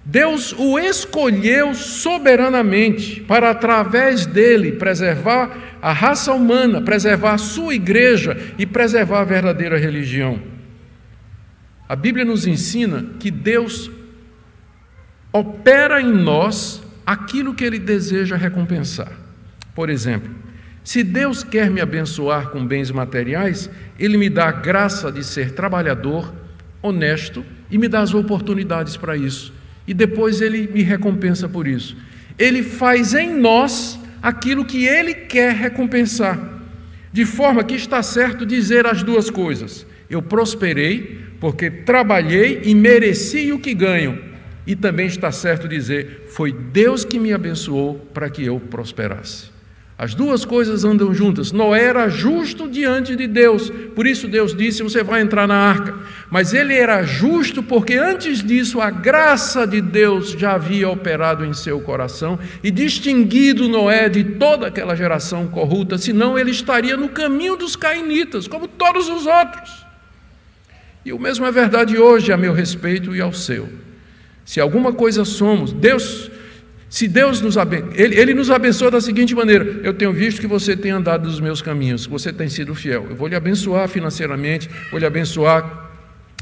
Deus 0.05 0.53
o 0.55 0.77
escolheu 0.77 1.73
soberanamente 1.73 3.21
para, 3.21 3.49
através 3.49 4.27
dele, 4.27 4.73
preservar 4.73 5.79
a 5.81 5.91
raça 5.91 6.31
humana, 6.31 6.79
preservar 6.79 7.33
a 7.33 7.37
sua 7.39 7.73
igreja 7.73 8.37
e 8.55 8.67
preservar 8.67 9.21
a 9.21 9.23
verdadeira 9.23 9.79
religião. 9.79 10.39
A 11.89 11.95
Bíblia 11.95 12.23
nos 12.23 12.45
ensina 12.45 13.07
que 13.19 13.31
Deus 13.31 13.89
opera 15.31 15.99
em 15.99 16.13
nós 16.13 16.83
aquilo 17.03 17.55
que 17.55 17.63
ele 17.63 17.79
deseja 17.79 18.35
recompensar. 18.35 19.11
Por 19.73 19.89
exemplo, 19.89 20.42
se 20.83 21.01
Deus 21.01 21.43
quer 21.43 21.69
me 21.69 21.79
abençoar 21.79 22.49
com 22.49 22.65
bens 22.65 22.91
materiais, 22.91 23.69
Ele 23.97 24.17
me 24.17 24.29
dá 24.29 24.49
a 24.49 24.51
graça 24.51 25.11
de 25.11 25.23
ser 25.23 25.51
trabalhador, 25.51 26.33
honesto 26.81 27.45
e 27.71 27.77
me 27.77 27.87
dá 27.87 28.01
as 28.01 28.13
oportunidades 28.13 28.97
para 28.97 29.15
isso. 29.15 29.53
E 29.87 29.93
depois 29.93 30.41
Ele 30.41 30.67
me 30.67 30.83
recompensa 30.83 31.47
por 31.47 31.67
isso. 31.67 31.95
Ele 32.37 32.61
faz 32.61 33.13
em 33.13 33.33
nós 33.33 33.97
aquilo 34.21 34.65
que 34.65 34.85
Ele 34.85 35.13
quer 35.13 35.53
recompensar. 35.53 36.51
De 37.13 37.25
forma 37.25 37.63
que 37.63 37.75
está 37.75 38.03
certo 38.03 38.45
dizer 38.45 38.85
as 38.85 39.03
duas 39.03 39.29
coisas. 39.29 39.85
Eu 40.09 40.21
prosperei 40.21 41.21
porque 41.39 41.69
trabalhei 41.69 42.61
e 42.65 42.75
mereci 42.75 43.53
o 43.53 43.59
que 43.59 43.73
ganho. 43.73 44.19
E 44.65 44.75
também 44.75 45.07
está 45.07 45.31
certo 45.31 45.67
dizer: 45.67 46.25
foi 46.29 46.51
Deus 46.51 47.05
que 47.05 47.19
me 47.19 47.31
abençoou 47.31 47.95
para 48.13 48.29
que 48.29 48.43
eu 48.43 48.59
prosperasse. 48.59 49.52
As 50.03 50.13
duas 50.13 50.43
coisas 50.43 50.83
andam 50.83 51.13
juntas. 51.13 51.53
Noé 51.53 51.85
era 51.85 52.09
justo 52.09 52.67
diante 52.67 53.15
de 53.15 53.25
Deus, 53.25 53.69
por 53.95 54.05
isso 54.05 54.27
Deus 54.27 54.53
disse: 54.53 54.83
Você 54.83 55.01
vai 55.01 55.21
entrar 55.21 55.47
na 55.47 55.55
arca. 55.55 55.97
Mas 56.29 56.53
ele 56.53 56.73
era 56.73 57.03
justo 57.03 57.63
porque 57.63 57.93
antes 57.93 58.43
disso 58.43 58.81
a 58.81 58.89
graça 58.89 59.65
de 59.65 59.79
Deus 59.79 60.31
já 60.31 60.55
havia 60.55 60.89
operado 60.89 61.45
em 61.45 61.53
seu 61.53 61.79
coração 61.79 62.37
e 62.61 62.69
distinguido 62.69 63.69
Noé 63.69 64.09
de 64.09 64.25
toda 64.25 64.67
aquela 64.67 64.93
geração 64.93 65.47
corrupta, 65.47 65.97
senão 65.97 66.37
ele 66.37 66.51
estaria 66.51 66.97
no 66.97 67.07
caminho 67.07 67.55
dos 67.55 67.77
cainitas, 67.77 68.45
como 68.45 68.67
todos 68.67 69.07
os 69.07 69.25
outros. 69.25 69.85
E 71.05 71.13
o 71.13 71.19
mesmo 71.19 71.45
é 71.45 71.51
verdade 71.51 71.97
hoje 71.97 72.33
a 72.33 72.35
meu 72.35 72.51
respeito 72.51 73.15
e 73.15 73.21
ao 73.21 73.31
seu. 73.31 73.69
Se 74.43 74.59
alguma 74.59 74.91
coisa 74.91 75.23
somos, 75.23 75.71
Deus 75.71 76.29
se 76.93 77.07
Deus 77.07 77.41
nos 77.41 77.57
abençoa, 77.57 77.89
ele, 77.95 78.19
ele, 78.19 78.33
nos 78.35 78.51
abençoa 78.51 78.91
da 78.91 79.01
seguinte 79.01 79.33
maneira: 79.33 79.79
eu 79.83 79.95
tenho 79.95 80.13
visto 80.13 80.39
que 80.39 80.45
você 80.45 80.77
tem 80.77 80.91
andado 80.91 81.27
nos 81.27 81.39
meus 81.39 81.59
caminhos, 81.59 82.05
você 82.05 82.31
tem 82.31 82.47
sido 82.47 82.75
fiel. 82.75 83.07
Eu 83.09 83.15
vou 83.15 83.27
lhe 83.27 83.35
abençoar 83.35 83.87
financeiramente, 83.87 84.69
vou 84.91 84.99
lhe 84.99 85.05
abençoar 85.07 85.89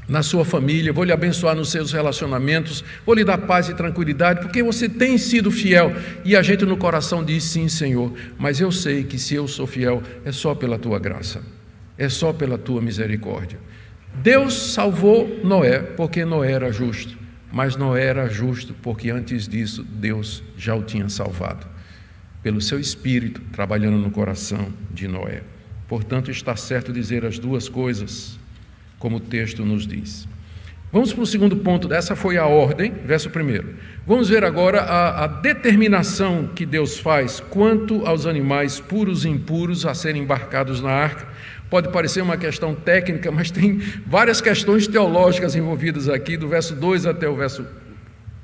na 0.09 0.21
sua 0.21 0.43
família, 0.43 0.91
vou 0.91 1.05
lhe 1.05 1.13
abençoar 1.13 1.55
nos 1.55 1.71
seus 1.71 1.93
relacionamentos, 1.93 2.83
vou 3.05 3.15
lhe 3.15 3.23
dar 3.23 3.37
paz 3.37 3.69
e 3.69 3.73
tranquilidade, 3.73 4.41
porque 4.41 4.61
você 4.61 4.89
tem 4.89 5.17
sido 5.17 5.49
fiel. 5.49 5.95
E 6.25 6.35
a 6.35 6.41
gente 6.41 6.65
no 6.65 6.75
coração 6.75 7.23
diz: 7.23 7.45
sim, 7.45 7.69
Senhor, 7.69 8.11
mas 8.37 8.59
eu 8.59 8.73
sei 8.73 9.05
que 9.05 9.17
se 9.17 9.33
eu 9.35 9.47
sou 9.47 9.65
fiel 9.65 10.03
é 10.25 10.33
só 10.33 10.53
pela 10.53 10.77
tua 10.77 10.99
graça, 10.99 11.41
é 11.97 12.09
só 12.09 12.33
pela 12.33 12.57
tua 12.57 12.81
misericórdia. 12.81 13.57
Deus 14.15 14.73
salvou 14.73 15.39
Noé 15.45 15.79
porque 15.79 16.25
Noé 16.25 16.51
era 16.51 16.73
justo 16.73 17.20
mas 17.51 17.75
não 17.75 17.95
era 17.95 18.29
justo, 18.29 18.73
porque 18.81 19.09
antes 19.09 19.47
disso 19.47 19.83
Deus 19.83 20.43
já 20.57 20.73
o 20.73 20.83
tinha 20.83 21.09
salvado, 21.09 21.67
pelo 22.41 22.61
seu 22.61 22.79
espírito 22.79 23.41
trabalhando 23.51 23.97
no 23.97 24.09
coração 24.09 24.73
de 24.91 25.07
Noé. 25.07 25.43
Portanto, 25.87 26.31
está 26.31 26.55
certo 26.55 26.93
dizer 26.93 27.25
as 27.25 27.37
duas 27.37 27.67
coisas, 27.67 28.39
como 28.97 29.17
o 29.17 29.19
texto 29.19 29.65
nos 29.65 29.85
diz. 29.85 30.27
Vamos 30.91 31.13
para 31.13 31.23
o 31.23 31.25
segundo 31.25 31.55
ponto, 31.55 31.93
essa 31.93 32.17
foi 32.17 32.37
a 32.37 32.45
ordem, 32.45 32.91
verso 33.05 33.29
1. 33.29 33.75
Vamos 34.05 34.27
ver 34.27 34.43
agora 34.43 34.81
a, 34.81 35.23
a, 35.23 35.27
determinação 35.27 36.49
que 36.53 36.65
Deus 36.65 36.99
faz 36.99 37.39
quanto 37.39 38.05
aos 38.05 38.25
animais 38.25 38.81
puros 38.81 39.23
e 39.23 39.29
impuros 39.29 39.85
a 39.85 39.93
serem 39.93 40.23
embarcados 40.23 40.81
na 40.81 40.91
arca. 40.91 41.27
Pode 41.71 41.87
parecer 41.87 42.21
uma 42.21 42.35
questão 42.35 42.75
técnica, 42.75 43.31
mas 43.31 43.49
tem 43.49 43.81
várias 44.05 44.41
questões 44.41 44.87
teológicas 44.87 45.55
envolvidas 45.55 46.09
aqui, 46.09 46.35
do 46.35 46.49
verso 46.49 46.75
2 46.75 47.05
até 47.05 47.29
o 47.29 47.35
verso 47.37 47.65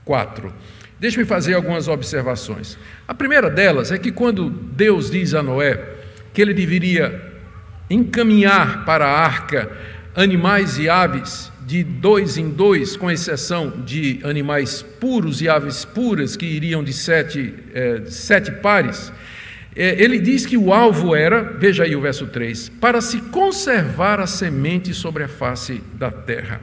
4. 0.05 0.53
Deixe-me 0.97 1.25
fazer 1.25 1.53
algumas 1.53 1.89
observações. 1.89 2.77
A 3.05 3.13
primeira 3.13 3.49
delas 3.49 3.91
é 3.91 3.97
que 3.97 4.13
quando 4.13 4.49
Deus 4.49 5.11
diz 5.11 5.33
a 5.33 5.43
Noé 5.43 5.77
que 6.33 6.41
ele 6.41 6.53
deveria 6.53 7.21
encaminhar 7.89 8.85
para 8.85 9.05
a 9.05 9.19
arca 9.19 9.69
animais 10.15 10.77
e 10.77 10.87
aves 10.87 11.51
de 11.65 11.83
dois 11.83 12.37
em 12.37 12.49
dois, 12.49 12.95
com 12.95 13.11
exceção 13.11 13.83
de 13.85 14.21
animais 14.23 14.81
puros 14.81 15.41
e 15.41 15.49
aves 15.49 15.83
puras, 15.83 16.37
que 16.37 16.45
iriam 16.45 16.81
de 16.81 16.93
sete, 16.93 17.53
eh, 17.73 18.03
sete 18.05 18.51
pares, 18.51 19.11
é, 19.11 19.36
ele 19.77 20.19
diz 20.19 20.45
que 20.45 20.57
o 20.57 20.73
alvo 20.73 21.15
era, 21.15 21.43
veja 21.43 21.83
aí 21.83 21.95
o 21.95 22.01
verso 22.01 22.25
3, 22.25 22.69
para 22.69 22.99
se 22.99 23.19
conservar 23.21 24.19
a 24.19 24.25
semente 24.25 24.93
sobre 24.93 25.23
a 25.23 25.27
face 25.27 25.83
da 25.93 26.11
terra. 26.11 26.59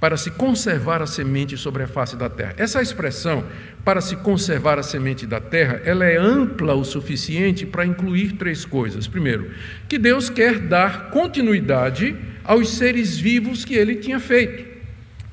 para 0.00 0.16
se 0.16 0.30
conservar 0.30 1.02
a 1.02 1.06
semente 1.06 1.58
sobre 1.58 1.82
a 1.82 1.86
face 1.86 2.16
da 2.16 2.30
terra. 2.30 2.54
Essa 2.56 2.80
expressão, 2.80 3.44
para 3.84 4.00
se 4.00 4.16
conservar 4.16 4.78
a 4.78 4.82
semente 4.82 5.26
da 5.26 5.38
terra, 5.38 5.82
ela 5.84 6.06
é 6.06 6.16
ampla 6.16 6.74
o 6.74 6.84
suficiente 6.84 7.66
para 7.66 7.84
incluir 7.84 8.32
três 8.32 8.64
coisas. 8.64 9.06
Primeiro, 9.06 9.50
que 9.86 9.98
Deus 9.98 10.30
quer 10.30 10.58
dar 10.58 11.10
continuidade 11.10 12.16
aos 12.42 12.70
seres 12.70 13.18
vivos 13.18 13.62
que 13.62 13.74
ele 13.74 13.96
tinha 13.96 14.18
feito, 14.18 14.70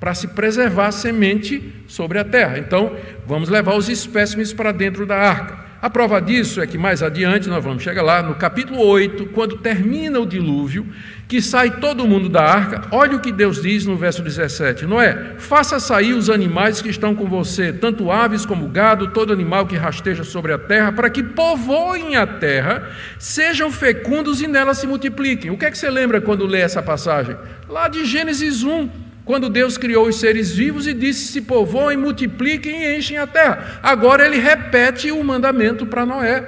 para 0.02 0.14
se 0.14 0.28
preservar 0.28 0.88
a 0.88 0.92
semente 0.92 1.74
sobre 1.88 2.20
a 2.20 2.26
terra. 2.26 2.60
Então, 2.60 2.96
vamos 3.26 3.48
levar 3.48 3.76
os 3.76 3.88
espécimes 3.88 4.52
para 4.52 4.74
dentro 4.74 5.06
da 5.06 5.16
arca. 5.16 5.67
A 5.80 5.92
prova 5.92 6.20
disso 6.20 6.60
é 6.60 6.66
que 6.66 6.76
mais 6.76 7.04
adiante, 7.04 7.48
nós 7.48 7.64
vamos 7.64 7.84
chegar 7.84 8.02
lá, 8.02 8.24
no 8.24 8.34
capítulo 8.34 8.84
8, 8.84 9.28
quando 9.28 9.58
termina 9.58 10.20
o 10.20 10.26
dilúvio, 10.26 10.88
que 11.28 11.40
sai 11.40 11.70
todo 11.80 12.08
mundo 12.08 12.28
da 12.28 12.42
arca, 12.42 12.82
olha 12.90 13.16
o 13.16 13.20
que 13.20 13.32
Deus 13.32 13.62
diz 13.62 13.86
no 13.86 13.96
verso 13.96 14.24
17: 14.24 14.88
Noé, 14.88 15.36
faça 15.38 15.80
sair 15.80 16.14
os 16.14 16.32
animais 16.32 16.82
que 16.82 16.90
estão 16.90 17.14
com 17.14 17.28
você, 17.28 17.72
tanto 17.72 18.12
aves 18.12 18.44
como 18.44 18.68
gado, 18.68 19.10
todo 19.10 19.32
animal 19.32 19.68
que 19.68 19.76
rasteja 19.76 20.24
sobre 20.24 20.52
a 20.52 20.58
terra, 20.58 20.92
para 20.92 21.12
que 21.12 21.22
povoem 21.22 22.16
a 22.16 22.26
terra, 22.26 22.90
sejam 23.20 23.72
fecundos 23.72 24.42
e 24.42 24.48
nela 24.48 24.74
se 24.74 24.88
multipliquem. 24.88 25.52
O 25.52 25.58
que 25.58 25.66
é 25.66 25.72
que 25.72 25.78
você 25.78 25.92
lembra 25.92 26.20
quando 26.20 26.48
lê 26.48 26.62
essa 26.62 26.82
passagem? 26.82 27.36
Lá 27.70 27.88
de 27.88 28.04
Gênesis 28.04 28.64
1 28.64 29.07
quando 29.28 29.50
Deus 29.50 29.78
criou 29.78 30.08
os 30.08 30.22
seres 30.22 30.52
vivos 30.52 30.88
e 30.88 30.94
disse: 30.94 31.28
se 31.34 31.42
povoem, 31.42 31.98
multipliquem 31.98 32.82
e 32.82 32.98
enchem 32.98 33.18
a 33.18 33.28
terra. 33.28 33.80
Agora 33.84 34.26
ele 34.26 34.40
repete 34.40 35.12
o 35.12 35.22
mandamento 35.22 35.86
para 35.86 36.06
Noé, 36.06 36.46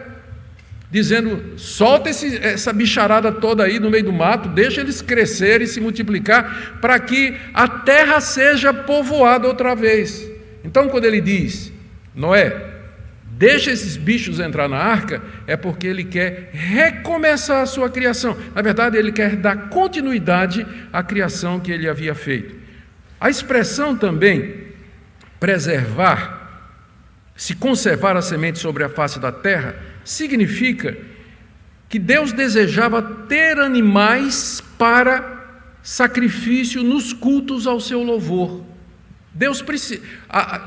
dizendo: 0.90 1.60
solta 1.60 2.10
esse, 2.10 2.38
essa 2.38 2.72
bicharada 2.72 3.34
toda 3.34 3.66
aí 3.66 3.80
no 3.80 3.92
meio 3.92 4.06
do 4.06 4.14
mato, 4.14 4.48
deixa 4.48 4.80
eles 4.80 5.02
crescerem 5.02 5.66
e 5.66 5.68
se 5.68 5.82
multiplicar, 5.82 6.80
para 6.80 6.98
que 6.98 7.36
a 7.54 7.68
terra 7.68 8.22
seja 8.22 8.74
povoada 8.74 9.46
outra 9.46 9.76
vez. 9.76 10.26
Então, 10.64 10.88
quando 10.88 11.04
ele 11.04 11.20
diz: 11.20 11.74
Noé, 12.16 12.56
deixa 13.32 13.72
esses 13.72 13.98
bichos 13.98 14.40
entrar 14.40 14.70
na 14.70 14.78
arca, 14.78 15.22
é 15.46 15.58
porque 15.58 15.86
ele 15.86 16.06
quer 16.06 16.52
recomeçar 16.54 17.62
a 17.62 17.66
sua 17.66 17.90
criação. 17.90 18.38
Na 18.56 18.62
verdade, 18.62 18.98
ele 18.98 19.12
quer 19.12 19.36
dar 19.36 19.68
continuidade 19.68 20.66
à 20.94 21.04
criação 21.04 21.60
que 21.60 21.74
ele 21.74 21.90
havia 21.90 22.16
feito. 22.16 22.59
A 23.20 23.30
expressão 23.30 23.96
também 23.96 24.70
preservar, 25.40 26.72
se 27.36 27.56
conservar 27.56 28.16
a 28.16 28.22
semente 28.22 28.60
sobre 28.60 28.84
a 28.84 28.90
face 28.90 29.20
da 29.20 29.32
terra, 29.32 29.76
significa 30.04 30.98
que 31.90 32.00
Deus 32.00 32.32
desejava 32.32 33.02
ter 33.02 33.60
animais 33.60 34.64
para 34.78 35.38
sacrifício 35.82 36.84
nos 36.84 37.12
cultos 37.12 37.68
ao 37.68 37.80
seu 37.80 38.04
louvor. 38.04 38.64
Deus 39.34 39.64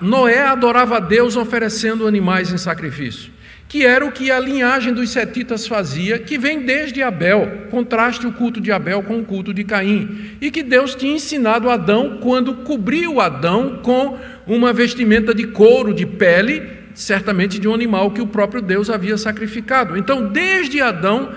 Noé 0.00 0.42
adorava 0.42 0.97
a 0.97 1.00
Deus 1.00 1.37
oferecendo 1.37 2.06
animais 2.06 2.52
em 2.52 2.59
sacrifício 2.59 3.32
que 3.73 3.87
era 3.87 4.05
o 4.05 4.12
que 4.12 4.31
a 4.31 4.38
linhagem 4.38 4.93
dos 4.93 5.09
setitas 5.09 5.67
fazia, 5.67 6.19
que 6.19 6.37
vem 6.37 6.61
desde 6.61 7.02
Abel, 7.02 7.69
contraste 7.71 8.26
o 8.26 8.33
culto 8.33 8.61
de 8.61 8.71
Abel 8.71 9.02
com 9.02 9.19
o 9.19 9.25
culto 9.25 9.55
de 9.55 9.64
Caim, 9.64 10.37
e 10.43 10.50
que 10.50 10.62
Deus 10.62 10.95
tinha 10.95 11.14
ensinado 11.14 11.71
Adão 11.71 12.19
quando 12.21 12.52
cobriu 12.52 13.19
Adão 13.19 13.81
com 13.83 14.19
uma 14.47 14.75
vestimenta 14.75 15.35
de 15.35 15.47
couro, 15.47 15.95
de 15.95 16.05
pele, 16.05 16.62
certamente 16.93 17.59
de 17.59 17.67
um 17.67 17.73
animal 17.73 18.11
que 18.11 18.21
o 18.21 18.26
próprio 18.26 18.61
Deus 18.61 18.91
havia 18.91 19.17
sacrificado. 19.17 19.97
Então, 19.97 20.29
desde 20.29 20.83
Adão, 20.83 21.33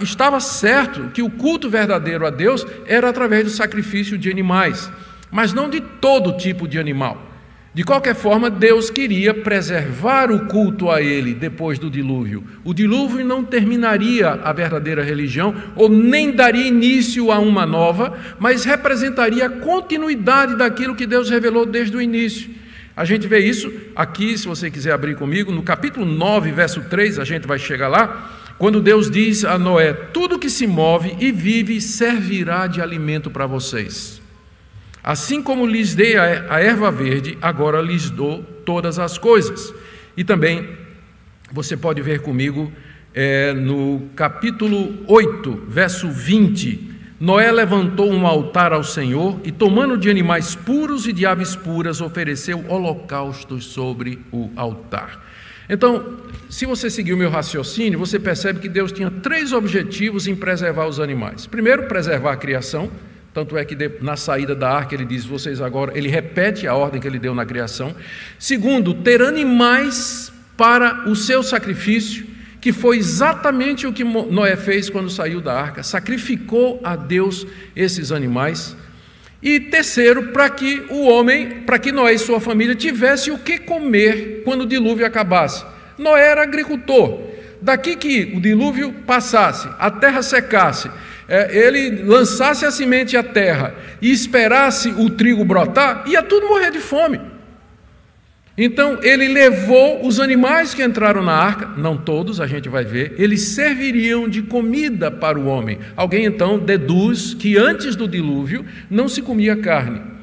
estava 0.00 0.38
certo 0.38 1.10
que 1.12 1.22
o 1.22 1.28
culto 1.28 1.68
verdadeiro 1.68 2.24
a 2.24 2.30
Deus 2.30 2.64
era 2.86 3.08
através 3.08 3.42
do 3.42 3.50
sacrifício 3.50 4.16
de 4.16 4.30
animais, 4.30 4.88
mas 5.28 5.52
não 5.52 5.68
de 5.68 5.80
todo 5.80 6.36
tipo 6.36 6.68
de 6.68 6.78
animal. 6.78 7.29
De 7.72 7.84
qualquer 7.84 8.16
forma, 8.16 8.50
Deus 8.50 8.90
queria 8.90 9.32
preservar 9.32 10.32
o 10.32 10.46
culto 10.46 10.90
a 10.90 11.00
Ele 11.00 11.32
depois 11.32 11.78
do 11.78 11.88
dilúvio. 11.88 12.42
O 12.64 12.74
dilúvio 12.74 13.24
não 13.24 13.44
terminaria 13.44 14.28
a 14.28 14.52
verdadeira 14.52 15.04
religião, 15.04 15.54
ou 15.76 15.88
nem 15.88 16.32
daria 16.32 16.66
início 16.66 17.30
a 17.30 17.38
uma 17.38 17.64
nova, 17.64 18.18
mas 18.40 18.64
representaria 18.64 19.46
a 19.46 19.50
continuidade 19.50 20.56
daquilo 20.56 20.96
que 20.96 21.06
Deus 21.06 21.30
revelou 21.30 21.64
desde 21.64 21.96
o 21.96 22.02
início. 22.02 22.50
A 22.96 23.04
gente 23.04 23.28
vê 23.28 23.38
isso 23.38 23.72
aqui, 23.94 24.36
se 24.36 24.48
você 24.48 24.68
quiser 24.68 24.92
abrir 24.92 25.14
comigo, 25.14 25.52
no 25.52 25.62
capítulo 25.62 26.04
9, 26.04 26.50
verso 26.50 26.80
3, 26.90 27.20
a 27.20 27.24
gente 27.24 27.46
vai 27.46 27.58
chegar 27.58 27.86
lá, 27.86 28.36
quando 28.58 28.80
Deus 28.80 29.08
diz 29.08 29.44
a 29.44 29.56
Noé: 29.56 29.92
Tudo 29.92 30.40
que 30.40 30.50
se 30.50 30.66
move 30.66 31.16
e 31.20 31.30
vive 31.30 31.80
servirá 31.80 32.66
de 32.66 32.82
alimento 32.82 33.30
para 33.30 33.46
vocês. 33.46 34.19
Assim 35.02 35.42
como 35.42 35.66
lhes 35.66 35.94
dei 35.94 36.16
a 36.16 36.60
erva 36.60 36.90
verde, 36.90 37.38
agora 37.40 37.80
lhes 37.80 38.10
dou 38.10 38.42
todas 38.64 38.98
as 38.98 39.16
coisas. 39.16 39.72
E 40.16 40.24
também 40.24 40.68
você 41.52 41.76
pode 41.76 42.02
ver 42.02 42.20
comigo 42.20 42.70
é, 43.14 43.52
no 43.52 44.08
capítulo 44.14 44.98
8, 45.06 45.64
verso 45.68 46.10
20. 46.10 46.90
Noé 47.18 47.50
levantou 47.50 48.10
um 48.10 48.26
altar 48.26 48.72
ao 48.72 48.84
Senhor 48.84 49.40
e, 49.44 49.52
tomando 49.52 49.96
de 49.98 50.08
animais 50.08 50.54
puros 50.54 51.06
e 51.06 51.12
de 51.12 51.26
aves 51.26 51.54
puras, 51.54 52.00
ofereceu 52.00 52.64
holocaustos 52.68 53.66
sobre 53.66 54.18
o 54.32 54.50
altar. 54.56 55.22
Então, 55.68 56.16
se 56.48 56.66
você 56.66 56.90
seguir 56.90 57.12
o 57.12 57.16
meu 57.16 57.30
raciocínio, 57.30 57.98
você 57.98 58.18
percebe 58.18 58.58
que 58.58 58.68
Deus 58.68 58.90
tinha 58.90 59.10
três 59.10 59.52
objetivos 59.52 60.26
em 60.26 60.34
preservar 60.34 60.86
os 60.86 60.98
animais. 60.98 61.46
Primeiro, 61.46 61.84
preservar 61.84 62.32
a 62.32 62.36
criação. 62.36 62.90
Tanto 63.32 63.56
é 63.56 63.64
que 63.64 63.76
na 64.00 64.16
saída 64.16 64.54
da 64.54 64.70
arca 64.70 64.94
ele 64.94 65.04
diz: 65.04 65.24
vocês 65.24 65.60
agora, 65.60 65.96
ele 65.96 66.08
repete 66.08 66.66
a 66.66 66.74
ordem 66.74 67.00
que 67.00 67.06
ele 67.06 67.18
deu 67.18 67.34
na 67.34 67.46
criação. 67.46 67.94
Segundo, 68.38 68.92
ter 68.94 69.22
animais 69.22 70.32
para 70.56 71.08
o 71.08 71.14
seu 71.14 71.42
sacrifício, 71.42 72.26
que 72.60 72.72
foi 72.72 72.98
exatamente 72.98 73.86
o 73.86 73.92
que 73.92 74.04
Noé 74.04 74.56
fez 74.56 74.90
quando 74.90 75.08
saiu 75.08 75.40
da 75.40 75.54
arca, 75.54 75.82
sacrificou 75.82 76.80
a 76.84 76.96
Deus 76.96 77.46
esses 77.74 78.12
animais. 78.12 78.76
E 79.42 79.58
terceiro, 79.58 80.28
para 80.28 80.50
que 80.50 80.84
o 80.90 81.06
homem, 81.06 81.62
para 81.62 81.78
que 81.78 81.90
Noé 81.90 82.12
e 82.12 82.18
sua 82.18 82.40
família 82.40 82.74
tivessem 82.74 83.32
o 83.32 83.38
que 83.38 83.58
comer 83.58 84.42
quando 84.44 84.62
o 84.62 84.66
dilúvio 84.66 85.06
acabasse. 85.06 85.64
Noé 85.96 86.26
era 86.26 86.42
agricultor. 86.42 87.30
Daqui 87.62 87.96
que 87.96 88.32
o 88.34 88.40
dilúvio 88.40 88.92
passasse, 89.06 89.68
a 89.78 89.90
terra 89.90 90.22
secasse, 90.22 90.90
ele 91.50 92.02
lançasse 92.02 92.66
a 92.66 92.70
semente 92.70 93.16
à 93.16 93.22
terra 93.22 93.74
e 94.02 94.10
esperasse 94.10 94.90
o 94.90 95.08
trigo 95.08 95.44
brotar, 95.44 96.04
ia 96.06 96.22
tudo 96.22 96.48
morrer 96.48 96.70
de 96.70 96.80
fome. 96.80 97.20
Então 98.58 98.98
ele 99.02 99.28
levou 99.28 100.04
os 100.04 100.20
animais 100.20 100.74
que 100.74 100.82
entraram 100.82 101.22
na 101.22 101.32
arca, 101.32 101.66
não 101.78 101.96
todos, 101.96 102.40
a 102.40 102.46
gente 102.46 102.68
vai 102.68 102.84
ver, 102.84 103.14
eles 103.16 103.40
serviriam 103.42 104.28
de 104.28 104.42
comida 104.42 105.10
para 105.10 105.38
o 105.38 105.46
homem. 105.46 105.78
Alguém 105.96 106.24
então 106.24 106.58
deduz 106.58 107.32
que 107.32 107.56
antes 107.56 107.96
do 107.96 108.06
dilúvio 108.06 108.66
não 108.90 109.08
se 109.08 109.22
comia 109.22 109.56
carne. 109.56 110.19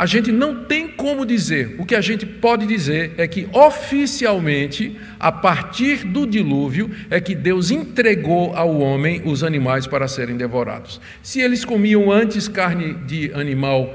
A 0.00 0.06
gente 0.06 0.32
não 0.32 0.64
tem 0.64 0.88
como 0.88 1.26
dizer. 1.26 1.76
O 1.78 1.84
que 1.84 1.94
a 1.94 2.00
gente 2.00 2.24
pode 2.24 2.66
dizer 2.66 3.12
é 3.18 3.28
que 3.28 3.46
oficialmente, 3.52 4.98
a 5.18 5.30
partir 5.30 6.06
do 6.06 6.26
dilúvio, 6.26 6.90
é 7.10 7.20
que 7.20 7.34
Deus 7.34 7.70
entregou 7.70 8.56
ao 8.56 8.80
homem 8.80 9.20
os 9.26 9.44
animais 9.44 9.86
para 9.86 10.08
serem 10.08 10.38
devorados. 10.38 11.02
Se 11.22 11.42
eles 11.42 11.66
comiam 11.66 12.10
antes 12.10 12.48
carne 12.48 12.94
de 13.06 13.30
animal 13.34 13.94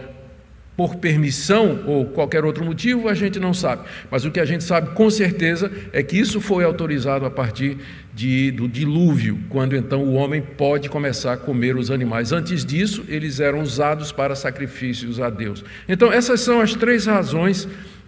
por 0.75 0.95
permissão 0.97 1.83
ou 1.85 2.05
qualquer 2.05 2.43
outro 2.43 2.65
motivo, 2.65 3.07
a 3.07 3.13
gente 3.13 3.39
não 3.39 3.53
sabe. 3.53 3.83
Mas 4.11 4.25
o 4.25 4.31
que 4.31 4.39
a 4.39 4.45
gente 4.45 4.63
sabe 4.63 4.93
com 4.93 5.09
certeza 5.09 5.71
é 5.93 6.03
que 6.03 6.17
isso 6.17 6.41
foi 6.41 6.63
autorizado 6.63 7.25
a 7.25 7.31
partir 7.31 7.77
de, 8.13 8.51
do 8.51 8.67
dilúvio, 8.67 9.39
quando 9.49 9.75
então 9.75 10.03
o 10.03 10.13
homem 10.13 10.41
pode 10.41 10.89
começar 10.89 11.33
a 11.33 11.37
comer 11.37 11.77
os 11.77 11.89
animais. 11.89 12.31
Antes 12.31 12.65
disso, 12.65 13.05
eles 13.07 13.39
eram 13.39 13.61
usados 13.61 14.11
para 14.11 14.35
sacrifícios 14.35 15.19
a 15.19 15.29
Deus. 15.29 15.63
Então, 15.87 16.11
essas 16.11 16.41
são 16.41 16.59
as 16.59 16.73
três 16.73 17.05
razões 17.05 17.67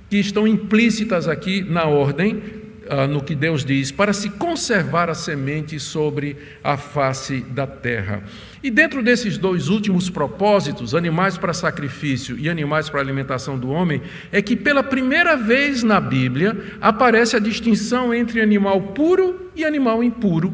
que 0.10 0.18
estão 0.18 0.48
implícitas 0.48 1.28
aqui 1.28 1.62
na 1.62 1.86
ordem 1.86 2.67
ah, 2.90 3.08
no 3.08 3.22
que 3.22 3.36
Deus 3.36 3.64
diz, 3.64 3.92
para 3.92 4.14
se 4.14 4.30
conservar 4.30 5.10
a 5.10 5.14
semente 5.14 5.80
sobre 5.80 6.38
a 6.64 6.78
face 6.78 7.42
da 7.42 7.68
terra. 7.68 8.24
E 8.64 8.70
dentro 8.70 9.04
desses 9.04 9.38
dois 9.38 9.70
últimos 9.70 10.10
propósitos, 10.10 10.96
animais 10.96 11.38
para 11.38 11.54
sacrifício 11.54 12.38
e 12.38 12.50
animais 12.50 12.90
para 12.90 13.00
alimentação 13.00 13.58
do 13.58 13.70
homem, 13.70 14.02
é 14.32 14.42
que 14.42 14.56
pela 14.56 14.84
primeira 14.84 15.36
vez 15.36 15.84
na 15.84 16.00
Bíblia 16.00 16.58
aparece 16.82 17.36
a 17.36 17.40
distinção 17.40 18.14
entre 18.14 18.42
animal 18.42 18.82
puro 18.82 19.52
e 19.56 19.64
animal 19.64 20.04
impuro, 20.04 20.54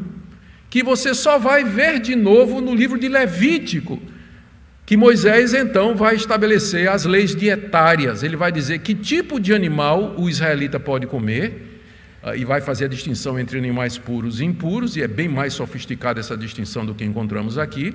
que 0.70 0.82
você 0.82 1.14
só 1.14 1.38
vai 1.38 1.64
ver 1.64 2.00
de 2.00 2.14
novo 2.14 2.60
no 2.60 2.74
livro 2.74 2.98
de 2.98 3.08
Levítico 3.08 4.00
que 4.86 4.96
Moisés 4.96 5.54
então 5.54 5.94
vai 5.94 6.14
estabelecer 6.14 6.88
as 6.88 7.04
leis 7.04 7.34
dietárias. 7.34 8.22
Ele 8.22 8.36
vai 8.36 8.52
dizer 8.52 8.80
que 8.80 8.94
tipo 8.94 9.40
de 9.40 9.54
animal 9.54 10.14
o 10.18 10.28
israelita 10.28 10.78
pode 10.78 11.06
comer 11.06 11.63
e 12.36 12.44
vai 12.44 12.60
fazer 12.60 12.86
a 12.86 12.88
distinção 12.88 13.38
entre 13.38 13.58
animais 13.58 13.98
puros 13.98 14.40
e 14.40 14.44
impuros, 14.44 14.96
e 14.96 15.02
é 15.02 15.08
bem 15.08 15.28
mais 15.28 15.52
sofisticada 15.52 16.20
essa 16.20 16.36
distinção 16.36 16.86
do 16.86 16.94
que 16.94 17.04
encontramos 17.04 17.58
aqui. 17.58 17.94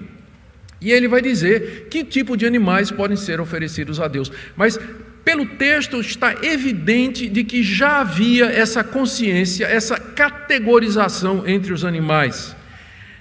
E 0.81 0.91
ele 0.91 1.07
vai 1.07 1.21
dizer 1.21 1.87
que 1.89 2.03
tipo 2.03 2.37
de 2.37 2.45
animais 2.45 2.91
podem 2.91 3.17
ser 3.17 3.41
oferecidos 3.41 3.99
a 3.99 4.07
Deus. 4.07 4.31
Mas 4.55 4.79
pelo 5.25 5.45
texto 5.45 5.99
está 5.99 6.33
evidente 6.43 7.27
de 7.27 7.43
que 7.43 7.61
já 7.61 8.01
havia 8.01 8.45
essa 8.45 8.83
consciência, 8.83 9.65
essa 9.65 9.99
categorização 9.99 11.47
entre 11.47 11.73
os 11.73 11.83
animais. 11.83 12.55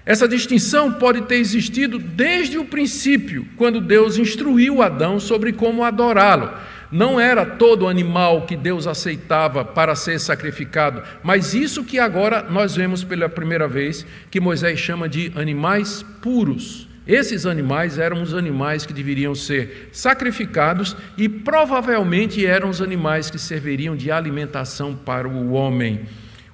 Essa 0.06 0.26
distinção 0.26 0.92
pode 0.94 1.22
ter 1.22 1.36
existido 1.36 1.98
desde 1.98 2.56
o 2.56 2.64
princípio, 2.64 3.46
quando 3.56 3.78
Deus 3.78 4.16
instruiu 4.16 4.80
Adão 4.80 5.20
sobre 5.20 5.52
como 5.52 5.84
adorá-lo. 5.84 6.50
Não 6.90 7.20
era 7.20 7.44
todo 7.44 7.86
animal 7.86 8.46
que 8.46 8.56
Deus 8.56 8.86
aceitava 8.86 9.64
para 9.64 9.94
ser 9.94 10.18
sacrificado, 10.18 11.02
mas 11.22 11.52
isso 11.52 11.84
que 11.84 11.98
agora 11.98 12.42
nós 12.42 12.74
vemos 12.74 13.04
pela 13.04 13.28
primeira 13.28 13.68
vez, 13.68 14.06
que 14.30 14.40
Moisés 14.40 14.78
chama 14.78 15.08
de 15.08 15.30
animais 15.36 16.04
puros. 16.22 16.88
Esses 17.06 17.46
animais 17.46 17.98
eram 17.98 18.22
os 18.22 18.34
animais 18.34 18.84
que 18.84 18.92
deveriam 18.92 19.34
ser 19.34 19.90
sacrificados 19.92 20.96
e 21.16 21.28
provavelmente 21.28 22.44
eram 22.44 22.68
os 22.68 22.82
animais 22.82 23.30
que 23.30 23.38
serviriam 23.38 23.96
de 23.96 24.10
alimentação 24.10 24.94
para 24.94 25.26
o 25.28 25.52
homem. 25.52 26.02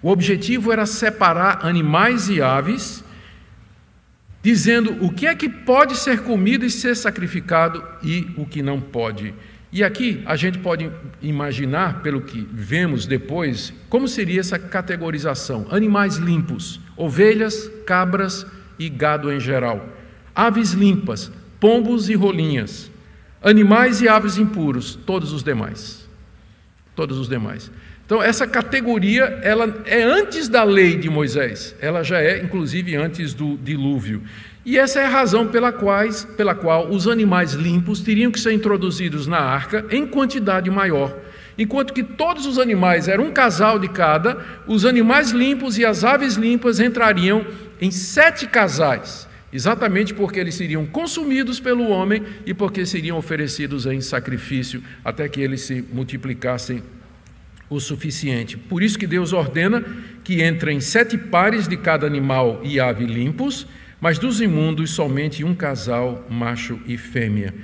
O 0.01 0.11
objetivo 0.11 0.73
era 0.73 0.87
separar 0.87 1.66
animais 1.66 2.29
e 2.29 2.40
aves 2.40 3.05
dizendo 4.44 5.03
o 5.03 5.11
que 5.11 5.27
é 5.27 5.35
que 5.35 5.49
pode 5.49 5.97
ser 5.97 6.20
comido 6.20 6.66
e 6.66 6.70
ser 6.70 6.94
sacrificado 6.94 7.83
e 8.03 8.29
o 8.37 8.44
que 8.44 8.62
não 8.62 8.79
pode. 8.79 9.35
E 9.74 9.82
aqui 9.82 10.22
a 10.24 10.37
gente 10.37 10.58
pode 10.60 10.88
imaginar, 11.20 12.00
pelo 12.00 12.20
que 12.20 12.48
vemos 12.52 13.06
depois, 13.06 13.74
como 13.88 14.06
seria 14.06 14.38
essa 14.38 14.56
categorização: 14.56 15.66
animais 15.68 16.14
limpos, 16.14 16.80
ovelhas, 16.96 17.68
cabras 17.84 18.46
e 18.78 18.88
gado 18.88 19.32
em 19.32 19.40
geral, 19.40 19.84
aves 20.32 20.70
limpas, 20.70 21.32
pombos 21.58 22.08
e 22.08 22.14
rolinhas, 22.14 22.88
animais 23.42 24.00
e 24.00 24.06
aves 24.06 24.38
impuros, 24.38 24.94
todos 24.94 25.32
os 25.32 25.42
demais. 25.42 26.08
Todos 26.94 27.18
os 27.18 27.28
demais. 27.28 27.72
Então, 28.06 28.22
essa 28.22 28.46
categoria 28.46 29.24
ela 29.42 29.82
é 29.87 30.04
antes 30.04 30.48
da 30.48 30.62
lei 30.62 30.96
de 30.96 31.10
Moisés, 31.10 31.74
ela 31.80 32.04
já 32.04 32.20
é, 32.20 32.40
inclusive, 32.40 32.94
antes 32.94 33.34
do 33.34 33.56
dilúvio. 33.56 34.22
E 34.64 34.79
essa 34.79 35.00
é 35.00 35.05
a 35.05 35.11
razão 35.11 35.46
pela, 35.46 35.70
quais, 35.70 36.24
pela 36.37 36.55
qual 36.55 36.88
os 36.88 37.07
animais 37.07 37.53
limpos 37.53 38.00
teriam 38.00 38.33
que 38.33 38.40
ser 38.40 38.53
introduzidos 38.53 39.27
na 39.27 39.38
arca 39.38 39.85
em 39.90 40.07
quantidade 40.07 40.70
maior. 40.70 41.14
Enquanto 41.59 41.92
que 41.92 42.03
todos 42.03 42.46
os 42.46 42.59
animais 42.59 43.07
eram 43.07 43.24
um 43.24 43.33
casal 43.33 43.79
de 43.79 43.88
cada, 43.88 44.38
os 44.66 44.85
animais 44.85 45.31
limpos 45.31 45.77
e 45.79 45.85
as 45.85 46.03
aves 46.03 46.35
limpas 46.35 46.81
entrariam 46.81 47.46
em 47.81 47.90
sete 47.90 48.46
casais, 48.46 49.29
exatamente 49.53 50.14
porque 50.14 50.40
eles 50.40 50.55
seriam 50.55 50.87
consumidos 50.87 51.61
pelo 51.61 51.88
homem 51.90 52.22
e 52.46 52.55
porque 52.55 52.87
seriam 52.87 53.18
oferecidos 53.18 53.85
em 53.87 54.00
sacrifício 54.00 54.83
até 55.05 55.29
que 55.29 55.40
eles 55.40 55.61
se 55.61 55.85
multiplicassem 55.92 56.83
o 57.68 57.79
suficiente. 57.79 58.57
Por 58.57 58.83
isso 58.83 58.98
que 58.98 59.07
Deus 59.07 59.33
ordena 59.33 59.85
que 60.24 60.42
entrem 60.42 60.81
sete 60.81 61.18
pares 61.18 61.68
de 61.68 61.77
cada 61.77 62.07
animal 62.07 62.61
e 62.64 62.81
ave 62.81 63.05
limpos, 63.05 63.66
mas 64.05 64.19
dos 64.19 64.38
imundos 64.38 64.90
somente 64.90 65.43
um 65.43 65.55
casal, 65.55 66.27
macho 66.29 66.79
e 66.85 66.95
fêmea. 66.99 67.55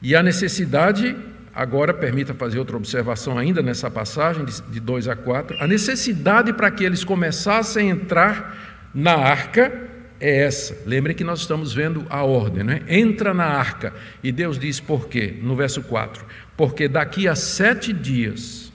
E 0.00 0.14
a 0.14 0.22
necessidade, 0.22 1.16
agora 1.52 1.92
permita 1.92 2.32
fazer 2.32 2.60
outra 2.60 2.76
observação 2.76 3.36
ainda 3.36 3.60
nessa 3.60 3.90
passagem, 3.90 4.44
de 4.44 4.78
2 4.78 5.08
a 5.08 5.16
4, 5.16 5.56
a 5.58 5.66
necessidade 5.66 6.52
para 6.52 6.70
que 6.70 6.84
eles 6.84 7.02
começassem 7.02 7.90
a 7.90 7.94
entrar 7.94 8.90
na 8.94 9.14
arca 9.16 9.72
é 10.20 10.44
essa. 10.44 10.78
Lembre 10.86 11.14
que 11.14 11.24
nós 11.24 11.40
estamos 11.40 11.74
vendo 11.74 12.06
a 12.08 12.22
ordem, 12.22 12.62
né? 12.62 12.82
Entra 12.86 13.34
na 13.34 13.46
arca. 13.46 13.92
E 14.22 14.30
Deus 14.30 14.60
diz 14.60 14.78
por 14.78 15.08
quê? 15.08 15.34
No 15.42 15.56
verso 15.56 15.82
4: 15.82 16.24
Porque 16.56 16.86
daqui 16.86 17.26
a 17.26 17.34
sete 17.34 17.92
dias 17.92 18.71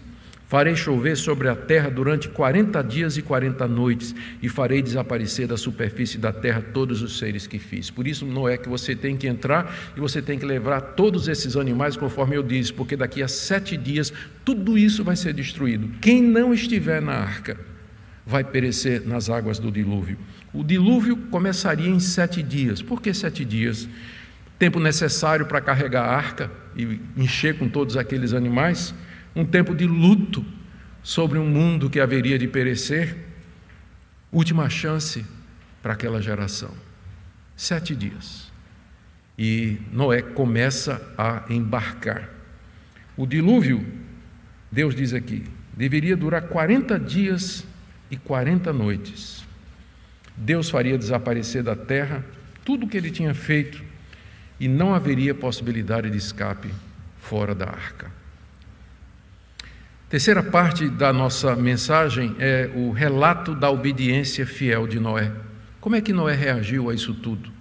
Farei 0.47 0.77
chover 0.77 1.17
sobre 1.17 1.49
a 1.49 1.55
terra 1.55 1.89
durante 1.89 2.29
quarenta 2.29 2.81
dias 2.81 3.17
e 3.17 3.21
quarenta 3.21 3.67
noites, 3.67 4.15
e 4.41 4.47
farei 4.47 4.81
desaparecer 4.81 5.45
da 5.45 5.57
superfície 5.57 6.17
da 6.17 6.31
terra 6.31 6.61
todos 6.61 7.01
os 7.01 7.17
seres 7.17 7.45
que 7.45 7.59
fiz. 7.59 7.91
Por 7.91 8.07
isso, 8.07 8.25
não 8.25 8.47
é 8.47 8.55
que 8.55 8.69
você 8.69 8.95
tem 8.95 9.17
que 9.17 9.27
entrar 9.27 9.91
e 9.95 9.99
você 9.99 10.21
tem 10.21 10.39
que 10.39 10.45
levar 10.45 10.79
todos 10.79 11.27
esses 11.27 11.57
animais, 11.57 11.97
conforme 11.97 12.37
eu 12.37 12.43
disse, 12.43 12.71
porque 12.71 12.95
daqui 12.95 13.21
a 13.21 13.27
sete 13.27 13.75
dias 13.75 14.13
tudo 14.45 14.77
isso 14.77 15.03
vai 15.03 15.17
ser 15.17 15.33
destruído. 15.33 15.89
Quem 15.99 16.23
não 16.23 16.53
estiver 16.53 17.01
na 17.01 17.13
arca 17.13 17.59
vai 18.25 18.43
perecer 18.43 19.05
nas 19.05 19.29
águas 19.29 19.59
do 19.59 19.69
dilúvio. 19.69 20.17
O 20.53 20.63
dilúvio 20.63 21.17
começaria 21.29 21.89
em 21.89 21.99
sete 21.99 22.41
dias. 22.41 22.81
Por 22.81 23.01
que 23.01 23.13
sete 23.13 23.43
dias? 23.43 23.87
Tempo 24.57 24.79
necessário 24.79 25.45
para 25.45 25.59
carregar 25.59 26.05
a 26.05 26.15
arca 26.15 26.49
e 26.73 27.01
encher 27.17 27.57
com 27.57 27.67
todos 27.67 27.97
aqueles 27.97 28.31
animais 28.33 28.93
um 29.37 29.45
tempo 29.45 29.75
de 29.75 29.85
luto 29.85 30.43
sobre 31.03 31.37
um 31.37 31.45
mundo 31.45 31.91
que 31.91 31.99
haveria 31.99 32.39
de 32.39 32.47
perecer, 32.47 33.15
última 34.31 34.67
chance 34.67 35.23
para 35.81 35.93
aquela 35.93 36.19
geração. 36.19 36.73
Sete 37.55 37.95
dias. 37.95 38.51
E 39.37 39.77
Noé 39.91 40.23
começa 40.23 41.13
a 41.15 41.45
embarcar. 41.51 42.27
O 43.15 43.27
dilúvio, 43.27 43.85
Deus 44.71 44.95
diz 44.95 45.13
aqui, 45.13 45.43
deveria 45.71 46.17
durar 46.17 46.41
40 46.41 46.99
dias 46.99 47.63
e 48.09 48.17
40 48.17 48.73
noites. 48.73 49.45
Deus 50.35 50.67
faria 50.67 50.97
desaparecer 50.97 51.61
da 51.61 51.75
terra 51.75 52.25
tudo 52.65 52.87
o 52.87 52.89
que 52.89 52.97
ele 52.97 53.11
tinha 53.11 53.35
feito 53.35 53.83
e 54.59 54.67
não 54.67 54.95
haveria 54.95 55.35
possibilidade 55.35 56.09
de 56.09 56.17
escape 56.17 56.69
fora 57.19 57.53
da 57.53 57.65
arca. 57.65 58.16
Terceira 60.09 60.41
parte 60.41 60.87
da 60.87 61.11
nossa 61.11 61.53
mensagem 61.53 62.33
é 62.39 62.71
o 62.73 62.91
relato 62.91 63.53
da 63.53 63.69
obediência 63.69 64.45
fiel 64.45 64.87
de 64.87 65.01
Noé. 65.01 65.33
Como 65.81 65.97
é 65.97 66.01
que 66.01 66.13
Noé 66.13 66.33
reagiu 66.33 66.89
a 66.89 66.95
isso 66.95 67.13
tudo? 67.13 67.51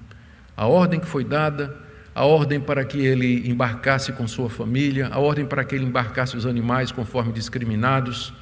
A 0.57 0.65
ordem 0.65 1.01
que 1.01 1.09
foi 1.09 1.25
dada, 1.25 1.77
a 2.15 2.25
ordem 2.25 2.61
para 2.61 2.85
que 2.85 2.99
ele 2.99 3.51
embarcasse 3.51 4.13
com 4.13 4.29
sua 4.29 4.49
família, 4.49 5.09
a 5.09 5.19
ordem 5.19 5.45
para 5.45 5.65
que 5.65 5.75
ele 5.75 5.87
embarcasse 5.87 6.37
os 6.37 6.47
animais 6.47 6.93
conforme 6.93 7.33
discriminados. 7.33 8.33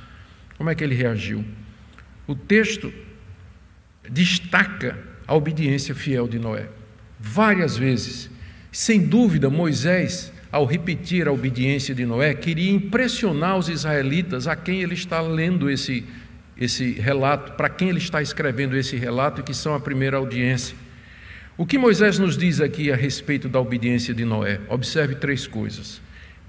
Como 0.58 0.68
é 0.68 0.74
que 0.74 0.84
ele 0.84 0.94
reagiu? 0.94 1.42
O 2.26 2.34
texto 2.34 2.92
destaca 4.06 4.98
a 5.26 5.34
obediência 5.34 5.94
fiel 5.94 6.28
de 6.28 6.38
Noé. 6.38 6.68
Várias 7.18 7.74
vezes. 7.74 8.28
Sem 8.70 9.06
dúvida, 9.06 9.48
Moisés 9.48 10.30
ao 10.54 10.64
repetir 10.64 11.26
a 11.26 11.32
obediência 11.32 11.92
de 11.92 12.06
Noé, 12.06 12.32
queria 12.32 12.70
impressionar 12.70 13.58
os 13.58 13.68
israelitas 13.68 14.46
a 14.46 14.54
quem 14.54 14.82
ele 14.82 14.94
está 14.94 15.20
lendo 15.20 15.68
esse, 15.68 16.04
esse 16.56 16.92
relato, 16.92 17.54
para 17.54 17.68
quem 17.68 17.88
ele 17.88 17.98
está 17.98 18.22
escrevendo 18.22 18.76
esse 18.76 18.94
relato, 18.94 19.42
que 19.42 19.52
são 19.52 19.74
a 19.74 19.80
primeira 19.80 20.16
audiência. 20.16 20.76
O 21.58 21.66
que 21.66 21.76
Moisés 21.76 22.20
nos 22.20 22.38
diz 22.38 22.60
aqui 22.60 22.92
a 22.92 22.94
respeito 22.94 23.48
da 23.48 23.58
obediência 23.58 24.14
de 24.14 24.24
Noé? 24.24 24.60
Observe 24.68 25.16
três 25.16 25.44
coisas, 25.44 26.00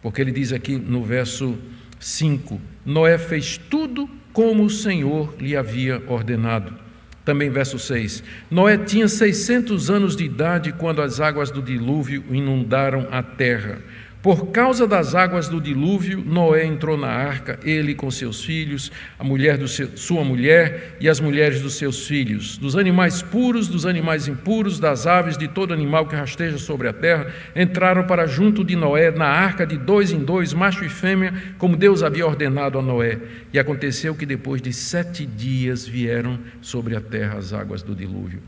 porque 0.04 0.22
ele 0.22 0.32
diz 0.32 0.54
aqui 0.54 0.76
no 0.76 1.04
verso 1.04 1.58
5: 2.00 2.62
Noé 2.86 3.18
fez 3.18 3.58
tudo 3.58 4.08
como 4.32 4.66
o 4.66 4.70
Senhor 4.70 5.34
lhe 5.40 5.58
havia 5.58 6.04
ordenado. 6.06 6.85
Também 7.26 7.50
verso 7.50 7.80
6. 7.80 8.24
Noé 8.52 8.78
tinha 8.78 9.08
600 9.08 9.90
anos 9.90 10.16
de 10.16 10.24
idade 10.24 10.72
quando 10.72 11.02
as 11.02 11.20
águas 11.20 11.50
do 11.50 11.62
dilúvio 11.62 12.24
inundaram 12.30 13.08
a 13.12 13.24
terra. 13.24 13.80
Por 14.26 14.48
causa 14.48 14.88
das 14.88 15.14
águas 15.14 15.48
do 15.48 15.62
dilúvio, 15.62 16.20
Noé 16.26 16.66
entrou 16.66 16.98
na 16.98 17.10
arca, 17.10 17.60
ele 17.64 17.94
com 17.94 18.10
seus 18.10 18.44
filhos, 18.44 18.92
a 19.20 19.24
mulher 19.24 19.56
do 19.56 19.68
seu, 19.68 19.96
sua 19.96 20.24
mulher 20.24 20.98
e 21.00 21.08
as 21.08 21.20
mulheres 21.20 21.62
dos 21.62 21.76
seus 21.76 22.08
filhos, 22.08 22.58
dos 22.58 22.76
animais 22.76 23.22
puros, 23.22 23.68
dos 23.68 23.86
animais 23.86 24.28
impuros, 24.28 24.80
das 24.80 25.06
aves, 25.06 25.38
de 25.38 25.48
todo 25.48 25.76
animal 25.76 26.08
que 26.08 26.16
rasteja 26.16 26.58
sobre 26.58 26.88
a 26.88 26.94
terra, 26.94 27.32
entraram 27.56 28.08
para 28.08 28.26
junto 28.26 28.64
de 28.64 28.76
Noé 28.76 29.12
na 29.12 29.28
arca 29.28 29.64
de 29.64 29.78
dois 29.78 30.12
em 30.12 30.24
dois, 30.24 30.54
macho 30.54 30.84
e 30.84 30.90
fêmea, 30.90 31.32
como 31.60 31.78
Deus 31.78 32.02
havia 32.02 32.26
ordenado 32.26 32.80
a 32.80 32.82
Noé. 32.82 33.20
E 33.54 33.60
aconteceu 33.60 34.16
que 34.16 34.26
depois 34.26 34.60
de 34.60 34.74
sete 34.74 35.24
dias 35.24 35.88
vieram 35.88 36.40
sobre 36.62 36.96
a 36.96 37.00
terra 37.00 37.38
as 37.38 37.54
águas 37.54 37.84
do 37.84 37.94
dilúvio. 37.94 38.42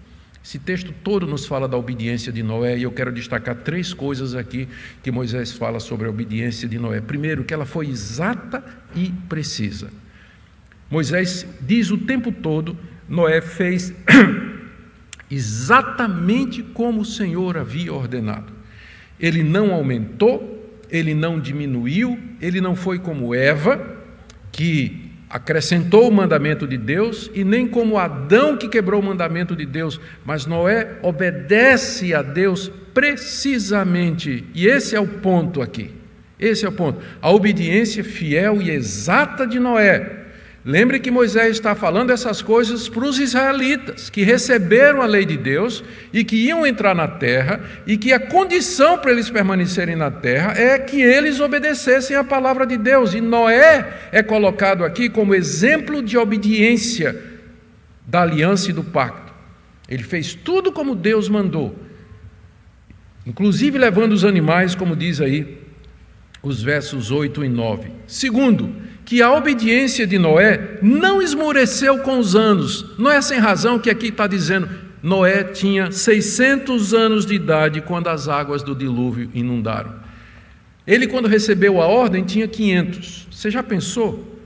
Esse 0.47 0.59
texto 0.59 0.93
todo 1.03 1.27
nos 1.27 1.45
fala 1.45 1.67
da 1.67 1.75
obediência 1.75 2.31
de 2.31 2.41
Noé 2.41 2.77
e 2.77 2.83
eu 2.83 2.91
quero 2.93 3.11
destacar 3.11 3.53
três 3.53 3.93
coisas 3.93 4.33
aqui 4.33 4.65
que 5.03 5.11
Moisés 5.11 5.51
fala 5.51 5.77
sobre 5.77 6.07
a 6.07 6.09
obediência 6.09 6.69
de 6.69 6.79
Noé. 6.79 7.01
Primeiro, 7.01 7.43
que 7.43 7.53
ela 7.53 7.65
foi 7.65 7.89
exata 7.89 8.63
e 8.95 9.11
precisa. 9.27 9.89
Moisés 10.89 11.45
diz 11.59 11.91
o 11.91 11.97
tempo 11.97 12.31
todo: 12.31 12.77
Noé 13.09 13.41
fez 13.41 13.93
exatamente 15.29 16.63
como 16.63 17.01
o 17.01 17.05
Senhor 17.05 17.57
havia 17.57 17.91
ordenado. 17.91 18.53
Ele 19.19 19.43
não 19.43 19.73
aumentou, 19.73 20.81
ele 20.89 21.13
não 21.13 21.41
diminuiu, 21.41 22.17
ele 22.39 22.61
não 22.61 22.73
foi 22.73 22.99
como 22.99 23.35
Eva, 23.35 23.97
que 24.53 25.06
acrescentou 25.29 26.07
o 26.07 26.11
mandamento 26.11 26.67
de 26.67 26.77
Deus, 26.77 27.29
e 27.33 27.43
nem 27.43 27.67
como 27.67 27.97
Adão 27.97 28.57
que 28.57 28.67
quebrou 28.67 29.01
o 29.01 29.05
mandamento 29.05 29.55
de 29.55 29.65
Deus, 29.65 29.99
mas 30.25 30.45
Noé 30.45 30.97
obedece 31.01 32.13
a 32.13 32.21
Deus 32.21 32.71
precisamente, 32.93 34.45
e 34.53 34.67
esse 34.67 34.95
é 34.95 34.99
o 34.99 35.07
ponto 35.07 35.61
aqui, 35.61 35.91
esse 36.39 36.65
é 36.65 36.69
o 36.69 36.71
ponto, 36.71 37.01
a 37.21 37.31
obediência 37.31 38.03
fiel 38.03 38.61
e 38.61 38.71
exata 38.71 39.45
de 39.45 39.59
Noé 39.59 40.26
Lembre 40.67 40.99
que 40.99 41.09
Moisés 41.09 41.51
está 41.51 41.73
falando 41.75 42.11
essas 42.11 42.41
coisas 42.41 42.89
para 42.89 43.05
os 43.05 43.17
israelitas, 43.19 44.09
que 44.09 44.23
receberam 44.23 45.01
a 45.01 45.05
lei 45.05 45.25
de 45.25 45.37
Deus 45.37 45.81
e 46.11 46.25
que 46.25 46.35
iam 46.35 46.67
entrar 46.67 46.93
na 46.93 47.07
terra, 47.07 47.61
e 47.87 47.95
que 47.95 48.11
a 48.11 48.19
condição 48.19 48.97
para 48.97 49.11
eles 49.11 49.29
permanecerem 49.29 49.95
na 49.95 50.11
terra 50.11 50.55
é 50.57 50.77
que 50.77 51.01
eles 51.01 51.39
obedecessem 51.39 52.17
a 52.17 52.23
palavra 52.23 52.67
de 52.67 52.75
Deus. 52.75 53.13
E 53.13 53.21
Noé 53.21 54.09
é 54.11 54.21
colocado 54.21 54.83
aqui 54.83 55.07
como 55.07 55.33
exemplo 55.33 56.03
de 56.03 56.17
obediência 56.17 57.17
da 58.05 58.23
aliança 58.23 58.69
e 58.69 58.73
do 58.73 58.83
pacto. 58.83 59.33
Ele 59.87 60.03
fez 60.03 60.35
tudo 60.35 60.73
como 60.73 60.95
Deus 60.95 61.29
mandou, 61.29 61.79
inclusive 63.25 63.77
levando 63.77 64.11
os 64.11 64.25
animais, 64.25 64.75
como 64.75 64.97
diz 64.97 65.21
aí 65.21 65.59
os 66.43 66.61
versos 66.61 67.09
8 67.09 67.45
e 67.45 67.47
9. 67.47 67.89
Segundo, 68.05 68.75
que 69.07 69.21
a 69.21 69.31
obediência 69.31 70.05
de 70.05 70.19
Noé 70.19 70.79
não 70.81 71.21
esmoreceu 71.21 71.99
com 71.99 72.19
os 72.19 72.35
anos. 72.35 72.85
Não 72.99 73.09
é 73.09 73.21
sem 73.21 73.39
razão 73.39 73.79
que 73.79 73.89
aqui 73.89 74.07
está 74.07 74.27
dizendo 74.27 74.67
Noé 75.01 75.45
tinha 75.45 75.93
600 75.93 76.93
anos 76.93 77.25
de 77.25 77.33
idade 77.33 77.79
quando 77.79 78.09
as 78.09 78.27
águas 78.27 78.61
do 78.61 78.75
dilúvio 78.75 79.31
inundaram. 79.33 79.95
Ele, 80.85 81.07
quando 81.07 81.29
recebeu 81.29 81.81
a 81.81 81.87
ordem, 81.87 82.25
tinha 82.25 82.49
500. 82.49 83.29
Você 83.31 83.49
já 83.49 83.63
pensou? 83.63 84.37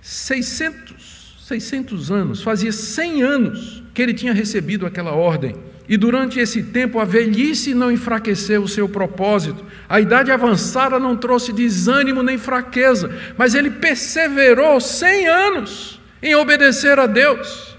600, 0.00 1.38
600 1.44 2.12
anos, 2.12 2.42
fazia 2.44 2.70
100 2.70 3.22
anos 3.24 3.82
que 3.92 4.00
ele 4.00 4.14
tinha 4.14 4.32
recebido 4.32 4.86
aquela 4.86 5.14
ordem. 5.14 5.56
E 5.88 5.96
durante 5.96 6.40
esse 6.40 6.62
tempo 6.62 6.98
a 6.98 7.04
velhice 7.04 7.72
não 7.72 7.92
enfraqueceu 7.92 8.62
o 8.62 8.68
seu 8.68 8.88
propósito, 8.88 9.64
a 9.88 10.00
idade 10.00 10.32
avançada 10.32 10.98
não 10.98 11.16
trouxe 11.16 11.52
desânimo 11.52 12.22
nem 12.22 12.36
fraqueza, 12.36 13.14
mas 13.38 13.54
ele 13.54 13.70
perseverou 13.70 14.80
cem 14.80 15.28
anos 15.28 16.00
em 16.20 16.34
obedecer 16.34 16.98
a 16.98 17.06
Deus. 17.06 17.76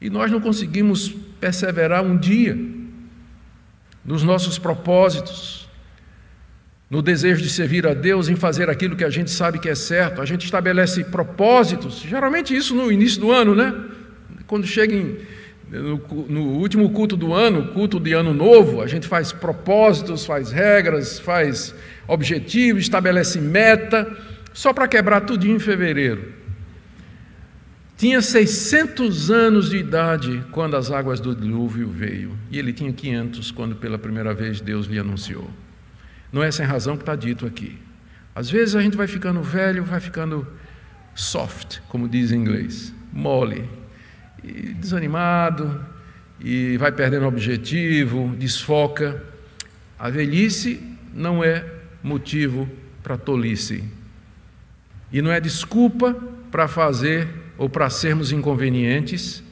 E 0.00 0.10
nós 0.10 0.30
não 0.30 0.38
conseguimos 0.38 1.08
perseverar 1.40 2.02
um 2.02 2.16
dia 2.16 2.58
nos 4.04 4.22
nossos 4.22 4.58
propósitos, 4.58 5.66
no 6.90 7.00
desejo 7.00 7.42
de 7.42 7.48
servir 7.48 7.86
a 7.86 7.94
Deus, 7.94 8.28
em 8.28 8.36
fazer 8.36 8.68
aquilo 8.68 8.96
que 8.96 9.04
a 9.04 9.08
gente 9.08 9.30
sabe 9.30 9.58
que 9.58 9.68
é 9.68 9.74
certo. 9.74 10.20
A 10.20 10.26
gente 10.26 10.44
estabelece 10.44 11.04
propósitos, 11.04 12.00
geralmente 12.00 12.54
isso 12.54 12.74
no 12.74 12.92
início 12.92 13.18
do 13.18 13.32
ano, 13.32 13.54
né? 13.54 13.74
Quando 14.46 14.66
chega 14.66 14.94
em 14.94 15.16
no, 15.74 16.26
no, 16.28 16.40
último 16.58 16.90
culto 16.90 17.16
do 17.16 17.34
ano, 17.34 17.72
culto 17.72 17.98
de 17.98 18.12
ano 18.12 18.32
novo, 18.32 18.80
a 18.80 18.86
gente 18.86 19.08
faz 19.08 19.32
propósitos, 19.32 20.24
faz 20.24 20.52
regras, 20.52 21.18
faz 21.18 21.74
objetivos, 22.06 22.82
estabelece 22.82 23.40
meta, 23.40 24.10
só 24.52 24.72
para 24.72 24.86
quebrar 24.86 25.22
tudinho 25.22 25.56
em 25.56 25.60
fevereiro. 25.60 26.32
Tinha 27.96 28.20
600 28.20 29.30
anos 29.30 29.70
de 29.70 29.76
idade 29.76 30.44
quando 30.50 30.76
as 30.76 30.90
águas 30.90 31.20
do 31.20 31.34
dilúvio 31.34 31.88
veio, 31.88 32.36
e 32.50 32.58
ele 32.58 32.72
tinha 32.72 32.92
500 32.92 33.50
quando 33.50 33.76
pela 33.76 33.98
primeira 33.98 34.34
vez 34.34 34.60
Deus 34.60 34.86
lhe 34.86 34.98
anunciou. 34.98 35.48
Não 36.32 36.42
é 36.42 36.50
sem 36.50 36.66
razão 36.66 36.96
que 36.96 37.02
está 37.02 37.14
dito 37.14 37.46
aqui. 37.46 37.78
Às 38.34 38.50
vezes 38.50 38.74
a 38.74 38.82
gente 38.82 38.96
vai 38.96 39.06
ficando 39.06 39.42
velho, 39.42 39.84
vai 39.84 40.00
ficando 40.00 40.46
soft, 41.14 41.78
como 41.88 42.08
diz 42.08 42.32
em 42.32 42.36
inglês, 42.36 42.92
mole, 43.12 43.68
e 44.44 44.74
desanimado, 44.74 45.84
e 46.40 46.76
vai 46.76 46.92
perdendo 46.92 47.26
objetivo, 47.26 48.34
desfoca. 48.36 49.22
A 49.98 50.10
velhice 50.10 50.80
não 51.12 51.42
é 51.42 51.64
motivo 52.02 52.68
para 53.02 53.16
tolice. 53.16 53.84
E 55.12 55.22
não 55.22 55.32
é 55.32 55.40
desculpa 55.40 56.14
para 56.50 56.68
fazer 56.68 57.28
ou 57.56 57.68
para 57.68 57.88
sermos 57.88 58.32
inconvenientes, 58.32 59.42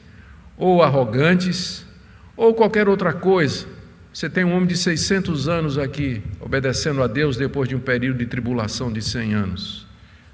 ou 0.57 0.83
arrogantes, 0.83 1.85
ou 2.35 2.53
qualquer 2.53 2.87
outra 2.87 3.13
coisa. 3.13 3.65
Você 4.13 4.29
tem 4.29 4.43
um 4.43 4.53
homem 4.53 4.67
de 4.67 4.77
600 4.77 5.47
anos 5.47 5.77
aqui, 5.77 6.21
obedecendo 6.39 7.01
a 7.01 7.07
Deus 7.07 7.37
depois 7.37 7.67
de 7.67 7.75
um 7.75 7.79
período 7.79 8.19
de 8.19 8.25
tribulação 8.25 8.91
de 8.91 9.01
100 9.01 9.33
anos. 9.33 9.87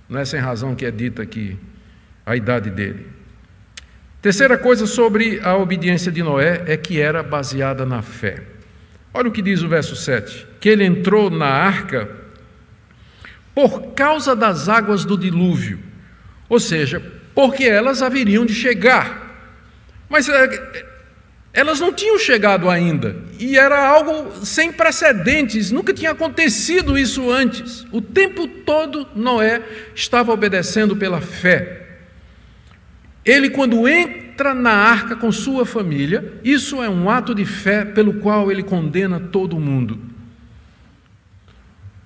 Não 0.10 0.20
é 0.20 0.26
sem 0.26 0.40
razão 0.40 0.76
que 0.76 0.86
é 0.86 0.92
dita 0.92 1.22
aqui 1.22 1.58
a 2.26 2.36
idade 2.36 2.70
dele. 2.70 3.19
Terceira 4.22 4.58
coisa 4.58 4.86
sobre 4.86 5.40
a 5.42 5.56
obediência 5.56 6.12
de 6.12 6.22
Noé 6.22 6.64
é 6.68 6.76
que 6.76 7.00
era 7.00 7.24
baseada 7.24 7.86
na 7.86 8.02
fé. 8.02 8.44
Olha 9.14 9.30
o 9.30 9.32
que 9.32 9.42
diz 9.42 9.62
o 9.62 9.70
verso 9.70 9.96
7: 9.96 10.46
que 10.60 10.68
ele 10.68 10.84
entrou 10.84 11.30
na 11.30 11.48
arca 11.48 12.10
por 13.56 13.94
causa 13.94 14.36
das 14.36 14.68
águas 14.68 15.06
do 15.06 15.18
dilúvio, 15.18 15.80
ou 16.50 16.60
seja, 16.60 17.02
porque 17.34 17.64
elas 17.64 18.02
haveriam 18.02 18.46
de 18.46 18.54
chegar. 18.54 19.28
Mas 20.10 20.28
é, 20.28 20.86
elas 21.54 21.80
não 21.80 21.94
tinham 21.94 22.20
chegado 22.20 22.70
ainda, 22.70 23.16
e 23.40 23.58
era 23.58 23.88
algo 23.88 24.46
sem 24.46 24.72
precedentes, 24.72 25.72
nunca 25.72 25.94
tinha 25.94 26.12
acontecido 26.12 26.98
isso 26.98 27.32
antes. 27.32 27.86
O 27.90 28.02
tempo 28.02 28.48
todo 28.48 29.08
Noé 29.16 29.62
estava 29.96 30.34
obedecendo 30.34 30.96
pela 30.96 31.22
fé. 31.22 31.79
Ele, 33.30 33.52
quando 33.52 33.88
entra 33.88 34.56
na 34.56 34.72
arca 34.72 35.16
com 35.16 35.32
sua 35.32 35.64
família, 35.64 36.34
isso 36.44 36.82
é 36.82 36.90
um 36.90 37.08
ato 37.08 37.36
de 37.36 37.46
fé 37.46 37.86
pelo 37.86 38.16
qual 38.16 38.52
ele 38.52 38.64
condena 38.64 39.20
todo 39.20 39.60
mundo. 39.60 40.00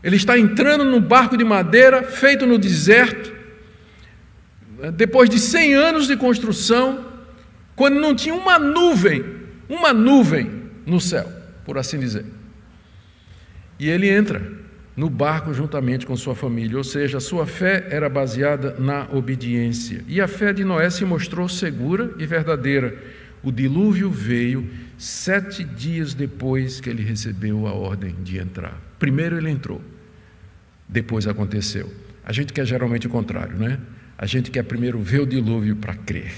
Ele 0.04 0.18
está 0.18 0.38
entrando 0.38 0.84
num 0.84 1.00
barco 1.00 1.38
de 1.38 1.46
madeira 1.46 2.04
feito 2.04 2.46
no 2.46 2.58
deserto, 2.58 3.32
depois 4.96 5.30
de 5.30 5.40
100 5.40 5.74
anos 5.76 6.08
de 6.08 6.18
construção, 6.18 7.06
quando 7.74 8.02
não 8.02 8.14
tinha 8.14 8.36
uma 8.36 8.60
nuvem, 8.60 9.24
uma 9.70 9.94
nuvem 9.94 10.52
no 10.86 11.00
céu, 11.00 11.32
por 11.64 11.78
assim 11.78 11.98
dizer. 11.98 12.26
E 13.80 13.90
ele 13.90 14.10
entra 14.10 14.42
no 14.95 15.10
barco 15.10 15.53
juntamente 15.53 16.06
com 16.06 16.15
sua 16.15 16.36
família, 16.36 16.77
ou 16.77 16.84
seja, 16.84 17.19
sua 17.19 17.45
fé 17.45 17.88
era 17.89 18.08
baseada 18.08 18.75
na 18.77 19.08
obediência. 19.12 20.03
E 20.08 20.21
a 20.21 20.27
fé 20.27 20.53
de 20.53 20.63
Noé 20.63 20.89
se 20.89 21.03
mostrou 21.03 21.49
segura 21.49 22.13
e 22.17 22.25
verdadeira. 22.25 22.95
O 23.41 23.51
dilúvio 23.51 24.10
veio 24.10 24.69
sete 24.97 25.63
dias 25.63 26.13
depois 26.13 26.79
que 26.79 26.89
ele 26.89 27.03
recebeu 27.03 27.67
a 27.67 27.73
ordem 27.73 28.15
de 28.23 28.38
entrar. 28.38 28.79
Primeiro 28.99 29.38
ele 29.38 29.49
entrou, 29.49 29.82
depois 30.88 31.27
aconteceu. 31.27 31.91
A 32.23 32.32
gente 32.32 32.53
quer 32.53 32.65
geralmente 32.65 33.08
o 33.08 33.10
contrário, 33.10 33.58
né? 33.58 33.79
A 34.17 34.25
gente 34.25 34.49
quer 34.49 34.63
primeiro 34.63 34.99
ver 34.99 35.21
o 35.21 35.25
dilúvio 35.25 35.75
para 35.75 35.95
crer. 35.95 36.32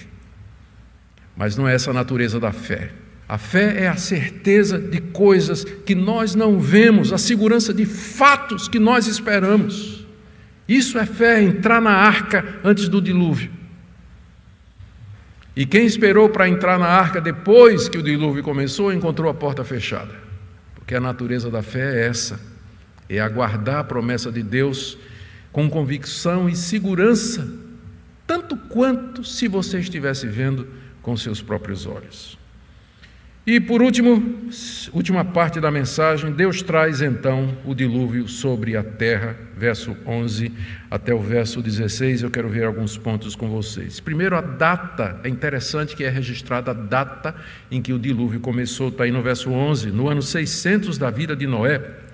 Mas 1.35 1.55
não 1.55 1.67
é 1.67 1.75
essa 1.75 1.91
a 1.91 1.93
natureza 1.93 2.39
da 2.39 2.51
fé. 2.51 2.91
A 3.27 3.38
fé 3.39 3.83
é 3.83 3.88
a 3.88 3.97
certeza 3.97 4.77
de 4.77 5.01
coisas 5.01 5.63
que 5.63 5.95
nós 5.95 6.35
não 6.35 6.59
vemos, 6.59 7.11
a 7.11 7.17
segurança 7.17 7.73
de 7.73 7.85
fatos 7.85 8.67
que 8.67 8.79
nós 8.79 9.07
esperamos. 9.07 10.05
Isso 10.67 10.99
é 10.99 11.05
fé, 11.05 11.41
entrar 11.41 11.81
na 11.81 11.91
arca 11.91 12.59
antes 12.63 12.88
do 12.88 13.01
dilúvio. 13.01 13.51
E 15.55 15.65
quem 15.65 15.85
esperou 15.85 16.29
para 16.29 16.47
entrar 16.49 16.77
na 16.77 16.88
arca 16.88 17.19
depois 17.19 17.89
que 17.89 17.97
o 17.97 18.03
dilúvio 18.03 18.43
começou, 18.43 18.93
encontrou 18.93 19.29
a 19.29 19.33
porta 19.33 19.63
fechada. 19.63 20.13
Porque 20.75 20.93
a 20.93 20.99
natureza 20.99 21.49
da 21.49 21.63
fé 21.63 22.03
é 22.03 22.07
essa: 22.07 22.39
é 23.09 23.19
aguardar 23.19 23.77
a 23.77 23.83
promessa 23.83 24.31
de 24.31 24.43
Deus 24.43 24.97
com 25.51 25.69
convicção 25.69 26.47
e 26.49 26.55
segurança, 26.55 27.47
tanto 28.27 28.57
quanto 28.57 29.23
se 29.23 29.47
você 29.47 29.79
estivesse 29.79 30.27
vendo 30.27 30.67
com 31.01 31.15
seus 31.15 31.41
próprios 31.41 31.88
olhos. 31.88 32.38
E 33.47 33.60
por 33.60 33.79
último, 33.79 34.41
última 34.91 35.23
parte 35.23 35.60
da 35.60 35.69
mensagem, 35.69 36.31
Deus 36.31 36.63
traz 36.63 36.99
então 36.99 37.55
o 37.63 37.75
dilúvio 37.75 38.27
sobre 38.27 38.75
a 38.75 38.84
terra, 38.84 39.38
verso 39.55 39.95
11 40.03 40.51
até 40.89 41.13
o 41.13 41.19
verso 41.19 41.62
16. 41.62 42.23
Eu 42.23 42.31
quero 42.31 42.49
ver 42.49 42.63
alguns 42.63 42.97
pontos 42.97 43.36
com 43.36 43.47
vocês. 43.47 43.99
Primeiro, 43.99 44.36
a 44.36 44.41
data, 44.41 45.19
é 45.23 45.29
interessante 45.29 45.95
que 45.95 46.03
é 46.03 46.10
registrada 46.10 46.71
a 46.71 46.73
data 46.73 47.36
em 47.69 47.84
que 47.84 47.93
o 47.93 47.99
dilúvio 47.99 48.39
começou, 48.39 48.88
está 48.88 49.03
aí 49.03 49.12
no 49.12 49.21
verso 49.21 49.51
11, 49.51 49.91
no 49.91 50.10
ano 50.10 50.23
600 50.23 50.97
da 50.97 51.12
vida 51.12 51.36
de 51.36 51.45
Noé 51.45 52.04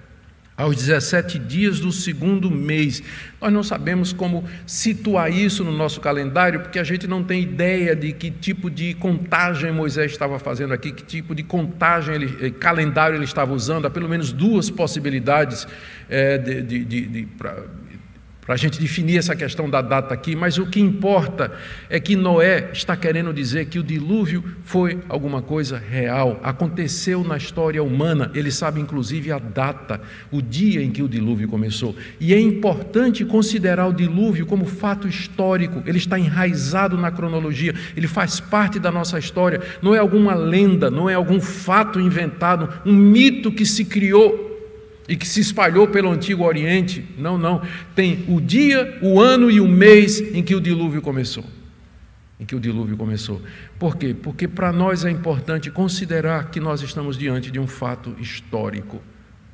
aos 0.61 0.75
17 0.75 1.39
dias 1.39 1.79
do 1.79 1.91
segundo 1.91 2.51
mês. 2.51 3.01
Nós 3.41 3.51
não 3.51 3.63
sabemos 3.63 4.13
como 4.13 4.43
situar 4.65 5.31
isso 5.31 5.63
no 5.63 5.71
nosso 5.71 5.99
calendário, 5.99 6.59
porque 6.59 6.77
a 6.77 6.83
gente 6.83 7.07
não 7.07 7.23
tem 7.23 7.41
ideia 7.41 7.95
de 7.95 8.13
que 8.13 8.29
tipo 8.29 8.69
de 8.69 8.93
contagem 8.93 9.71
Moisés 9.71 10.11
estava 10.11 10.37
fazendo 10.37 10.73
aqui, 10.73 10.91
que 10.91 11.03
tipo 11.03 11.33
de 11.33 11.41
contagem, 11.41 12.13
ele, 12.13 12.37
eh, 12.45 12.51
calendário 12.51 13.15
ele 13.15 13.23
estava 13.23 13.53
usando. 13.53 13.87
Há 13.87 13.89
pelo 13.89 14.07
menos 14.07 14.31
duas 14.31 14.69
possibilidades 14.69 15.67
é, 16.07 16.37
de, 16.37 16.61
de, 16.61 16.83
de, 16.85 17.25
para 17.37 17.65
para 18.51 18.55
a 18.55 18.59
gente 18.59 18.81
definir 18.81 19.17
essa 19.17 19.33
questão 19.33 19.69
da 19.69 19.81
data 19.81 20.13
aqui, 20.13 20.35
mas 20.35 20.57
o 20.57 20.65
que 20.65 20.81
importa 20.81 21.53
é 21.89 22.01
que 22.01 22.17
Noé 22.17 22.69
está 22.73 22.97
querendo 22.97 23.33
dizer 23.33 23.67
que 23.67 23.79
o 23.79 23.83
dilúvio 23.83 24.43
foi 24.65 24.99
alguma 25.07 25.41
coisa 25.41 25.77
real, 25.77 26.37
aconteceu 26.43 27.23
na 27.23 27.37
história 27.37 27.81
humana, 27.81 28.29
ele 28.35 28.51
sabe 28.51 28.81
inclusive 28.81 29.31
a 29.31 29.39
data, 29.39 30.01
o 30.29 30.41
dia 30.41 30.83
em 30.83 30.91
que 30.91 31.01
o 31.01 31.07
dilúvio 31.07 31.47
começou. 31.47 31.95
E 32.19 32.33
é 32.33 32.39
importante 32.41 33.23
considerar 33.23 33.87
o 33.87 33.93
dilúvio 33.93 34.45
como 34.45 34.65
fato 34.65 35.07
histórico, 35.07 35.81
ele 35.85 35.97
está 35.97 36.19
enraizado 36.19 36.97
na 36.97 37.09
cronologia, 37.09 37.73
ele 37.95 38.05
faz 38.05 38.41
parte 38.41 38.79
da 38.79 38.91
nossa 38.91 39.17
história, 39.17 39.61
não 39.81 39.95
é 39.95 39.99
alguma 39.99 40.35
lenda, 40.35 40.91
não 40.91 41.09
é 41.09 41.13
algum 41.13 41.39
fato 41.39 42.01
inventado, 42.01 42.67
um 42.85 42.93
mito 42.93 43.49
que 43.49 43.65
se 43.65 43.85
criou 43.85 44.50
e 45.11 45.17
que 45.17 45.27
se 45.27 45.41
espalhou 45.41 45.89
pelo 45.89 46.09
Antigo 46.09 46.45
Oriente. 46.45 47.05
Não, 47.17 47.37
não. 47.37 47.61
Tem 47.93 48.23
o 48.29 48.39
dia, 48.39 48.97
o 49.01 49.19
ano 49.19 49.51
e 49.51 49.59
o 49.59 49.67
mês 49.67 50.21
em 50.33 50.41
que 50.41 50.55
o 50.55 50.61
dilúvio 50.61 51.01
começou. 51.01 51.43
Em 52.39 52.45
que 52.45 52.55
o 52.55 52.59
dilúvio 52.61 52.95
começou. 52.95 53.41
Por 53.77 53.97
quê? 53.97 54.15
Porque 54.15 54.47
para 54.47 54.71
nós 54.71 55.03
é 55.03 55.11
importante 55.11 55.69
considerar 55.69 56.49
que 56.49 56.61
nós 56.61 56.81
estamos 56.81 57.17
diante 57.17 57.51
de 57.51 57.59
um 57.59 57.67
fato 57.67 58.15
histórico. 58.21 59.01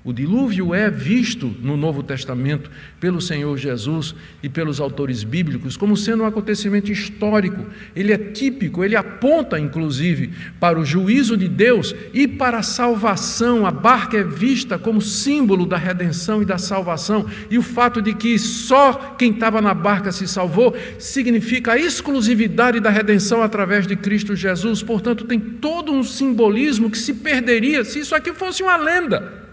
O 0.03 0.13
dilúvio 0.13 0.73
é 0.73 0.89
visto 0.89 1.53
no 1.61 1.75
Novo 1.75 2.01
Testamento 2.01 2.71
pelo 2.97 3.19
Senhor 3.19 3.57
Jesus 3.57 4.15
e 4.41 4.47
pelos 4.47 4.79
autores 4.79 5.21
bíblicos 5.21 5.75
como 5.75 5.97
sendo 5.97 6.23
um 6.23 6.25
acontecimento 6.25 6.89
histórico. 6.89 7.65
Ele 7.93 8.13
é 8.13 8.17
típico, 8.17 8.85
ele 8.85 8.95
aponta 8.95 9.59
inclusive 9.59 10.31
para 10.61 10.79
o 10.79 10.85
juízo 10.85 11.35
de 11.35 11.49
Deus 11.49 11.93
e 12.13 12.25
para 12.25 12.59
a 12.59 12.63
salvação. 12.63 13.65
A 13.65 13.71
barca 13.71 14.17
é 14.17 14.23
vista 14.23 14.79
como 14.79 15.01
símbolo 15.01 15.65
da 15.65 15.75
redenção 15.75 16.41
e 16.41 16.45
da 16.45 16.57
salvação. 16.57 17.25
E 17.49 17.57
o 17.57 17.63
fato 17.63 18.01
de 18.01 18.13
que 18.13 18.39
só 18.39 19.15
quem 19.17 19.31
estava 19.31 19.61
na 19.61 19.73
barca 19.73 20.13
se 20.13 20.25
salvou 20.25 20.73
significa 20.97 21.73
a 21.73 21.77
exclusividade 21.77 22.79
da 22.79 22.89
redenção 22.89 23.43
através 23.43 23.85
de 23.85 23.97
Cristo 23.97 24.37
Jesus. 24.37 24.81
Portanto, 24.81 25.25
tem 25.25 25.37
todo 25.37 25.91
um 25.91 26.03
simbolismo 26.03 26.89
que 26.89 26.97
se 26.97 27.15
perderia 27.15 27.83
se 27.83 27.99
isso 27.99 28.15
aqui 28.15 28.33
fosse 28.33 28.63
uma 28.63 28.77
lenda. 28.77 29.46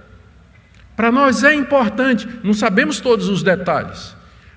Para 0.96 1.10
nós 1.10 1.42
é 1.42 1.54
importante, 1.54 2.28
não 2.42 2.54
sabemos 2.54 3.00
todos 3.00 3.28
os 3.28 3.42
detalhes, 3.42 4.16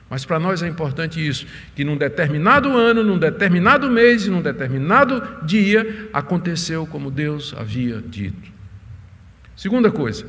mas 0.09 0.23
para 0.23 0.39
nós 0.39 0.61
é 0.61 0.67
importante 0.67 1.25
isso, 1.25 1.45
que 1.75 1.83
num 1.83 1.97
determinado 1.97 2.69
ano, 2.77 3.03
num 3.03 3.17
determinado 3.17 3.89
mês 3.89 4.25
e 4.25 4.29
num 4.29 4.41
determinado 4.41 5.45
dia 5.45 6.09
aconteceu 6.13 6.85
como 6.85 7.11
Deus 7.11 7.53
havia 7.57 8.01
dito. 8.01 8.51
Segunda 9.55 9.91
coisa, 9.91 10.25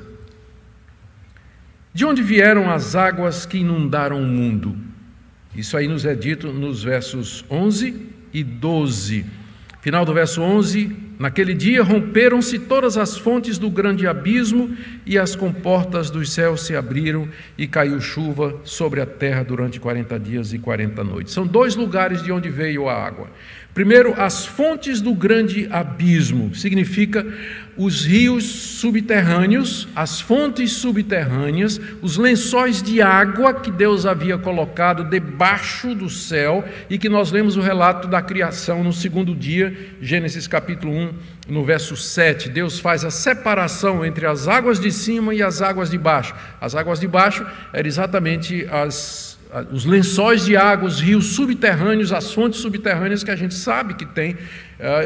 de 1.92 2.04
onde 2.04 2.22
vieram 2.22 2.70
as 2.70 2.96
águas 2.96 3.44
que 3.44 3.58
inundaram 3.58 4.22
o 4.22 4.26
mundo? 4.26 4.76
Isso 5.54 5.76
aí 5.76 5.88
nos 5.88 6.04
é 6.04 6.14
dito 6.14 6.52
nos 6.52 6.82
versos 6.82 7.44
11 7.50 8.06
e 8.32 8.44
12. 8.44 9.26
Final 9.80 10.04
do 10.04 10.14
verso 10.14 10.40
11, 10.40 11.07
Naquele 11.18 11.52
dia 11.52 11.82
romperam-se 11.82 12.60
todas 12.60 12.96
as 12.96 13.18
fontes 13.18 13.58
do 13.58 13.68
grande 13.68 14.06
abismo 14.06 14.70
e 15.04 15.18
as 15.18 15.34
comportas 15.34 16.10
dos 16.10 16.32
céus 16.32 16.64
se 16.64 16.76
abriram 16.76 17.28
e 17.56 17.66
caiu 17.66 18.00
chuva 18.00 18.60
sobre 18.62 19.00
a 19.00 19.06
terra 19.06 19.42
durante 19.42 19.80
40 19.80 20.18
dias 20.20 20.52
e 20.52 20.60
40 20.60 21.02
noites. 21.02 21.34
São 21.34 21.44
dois 21.44 21.74
lugares 21.74 22.22
de 22.22 22.30
onde 22.30 22.48
veio 22.48 22.88
a 22.88 22.94
água. 22.94 23.28
Primeiro, 23.74 24.14
as 24.16 24.46
fontes 24.46 25.00
do 25.00 25.12
grande 25.12 25.66
abismo, 25.70 26.54
significa 26.54 27.26
os 27.78 28.04
rios 28.04 28.44
subterrâneos, 28.44 29.86
as 29.94 30.20
fontes 30.20 30.72
subterrâneas, 30.72 31.80
os 32.02 32.16
lençóis 32.16 32.82
de 32.82 33.00
água 33.00 33.54
que 33.54 33.70
Deus 33.70 34.04
havia 34.04 34.36
colocado 34.36 35.04
debaixo 35.04 35.94
do 35.94 36.10
céu 36.10 36.64
e 36.90 36.98
que 36.98 37.08
nós 37.08 37.30
lemos 37.30 37.56
o 37.56 37.60
relato 37.60 38.08
da 38.08 38.20
criação 38.20 38.82
no 38.82 38.92
segundo 38.92 39.32
dia, 39.32 39.94
Gênesis 40.02 40.48
capítulo 40.48 40.92
1, 40.92 41.14
no 41.48 41.64
verso 41.64 41.96
7. 41.96 42.48
Deus 42.48 42.80
faz 42.80 43.04
a 43.04 43.12
separação 43.12 44.04
entre 44.04 44.26
as 44.26 44.48
águas 44.48 44.80
de 44.80 44.90
cima 44.90 45.32
e 45.32 45.40
as 45.40 45.62
águas 45.62 45.88
de 45.88 45.96
baixo. 45.96 46.34
As 46.60 46.74
águas 46.74 46.98
de 46.98 47.06
baixo 47.06 47.46
eram 47.72 47.86
exatamente 47.86 48.66
as 48.70 49.28
os 49.72 49.86
lençóis 49.86 50.44
de 50.44 50.56
água, 50.56 50.86
os 50.86 51.00
rios 51.00 51.28
subterrâneos, 51.28 52.12
as 52.12 52.32
fontes 52.34 52.60
subterrâneas 52.60 53.24
que 53.24 53.30
a 53.30 53.36
gente 53.36 53.54
sabe 53.54 53.94
que 53.94 54.04
tem 54.04 54.36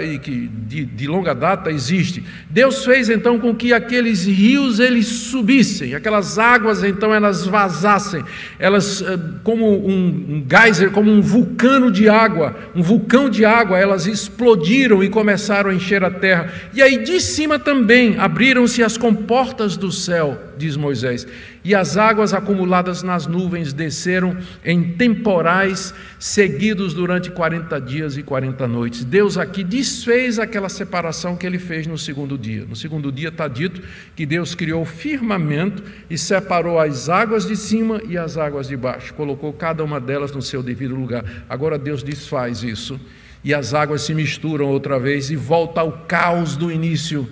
e 0.03 0.19
que 0.19 0.49
de, 0.49 0.85
de, 0.85 1.07
longa 1.07 1.35
data 1.35 1.71
existe. 1.71 2.23
Deus 2.51 2.85
fez 2.85 3.09
então 3.09 3.39
com 3.39 3.55
que 3.55 3.73
aqueles 3.73 4.27
rios 4.27 4.79
eles 4.79 5.07
subissem, 5.07 5.95
aquelas 5.95 6.39
águas 6.39 6.85
então 6.85 7.15
elas 7.15 7.47
vazassem, 7.47 8.23
elas 8.59 9.01
uh, 9.01 9.19
como 9.43 9.67
um, 9.67 10.07
um 10.07 10.47
geyser, 10.49 10.91
como 10.91 11.11
um 11.11 11.23
vulcano 11.23 11.91
de 11.91 12.07
água, 12.07 12.55
um 12.75 12.83
vulcão 12.83 13.31
de 13.31 13.47
água, 13.47 13.79
elas 13.79 14.07
explodiram 14.07 15.03
e 15.03 15.09
começaram 15.09 15.71
a 15.71 15.75
encher 15.75 16.05
a 16.05 16.11
terra. 16.11 16.53
E 16.75 16.83
aí 16.83 17.03
de 17.03 17.19
cima 17.19 17.59
também 17.59 18.19
abriram-se 18.19 18.83
as 18.83 18.99
comportas 18.99 19.77
do 19.79 19.91
céu, 19.91 20.39
diz 20.59 20.77
Moisés 20.77 21.27
e 21.65 21.75
as 21.75 21.97
águas 21.97 22.35
acumuladas 22.35 23.03
nas 23.03 23.27
nuvens 23.27 23.73
desceram 23.73 24.37
em 24.65 24.83
temporais 24.83 25.95
seguidos 26.19 26.93
durante 26.93 27.31
40 27.31 27.81
dias 27.81 28.17
e 28.17 28.23
40 28.23 28.67
noites. 28.67 29.05
Deus 29.05 29.39
aqui 29.39 29.62
desfez 29.65 30.39
aquela 30.39 30.69
separação 30.69 31.37
que 31.37 31.47
ele 31.47 31.59
fez 31.59 31.87
no 31.87 31.99
segundo 31.99 32.37
dia. 32.39 32.65
No 32.65 32.77
segundo 32.77 33.13
dia 33.13 33.29
está 33.29 33.49
dito 33.49 33.83
que 34.15 34.25
Deus 34.25 34.55
criou 34.55 34.83
o 34.83 34.87
firmamento 34.87 35.83
e 36.09 36.17
separou 36.17 36.79
as 36.79 37.09
águas 37.09 37.47
de 37.47 37.57
cima 37.57 38.01
e 38.09 38.17
as 38.17 38.37
águas 38.37 38.69
de 38.69 38.77
baixo, 38.77 39.15
colocou 39.15 39.53
cada 39.53 39.85
uma 39.85 40.01
delas 40.01 40.33
no 40.33 40.43
seu 40.43 40.63
devido 40.63 40.95
lugar. 40.95 41.25
Agora 41.49 41.79
Deus 41.79 42.03
desfaz 42.03 42.63
isso 42.63 43.01
e 43.45 43.53
as 43.53 43.75
águas 43.75 44.03
se 44.03 44.15
misturam 44.15 44.67
outra 44.67 44.99
vez 44.99 45.31
e 45.31 45.37
volta 45.37 45.81
ao 45.81 46.07
caos 46.07 46.57
do 46.57 46.71
início 46.71 47.29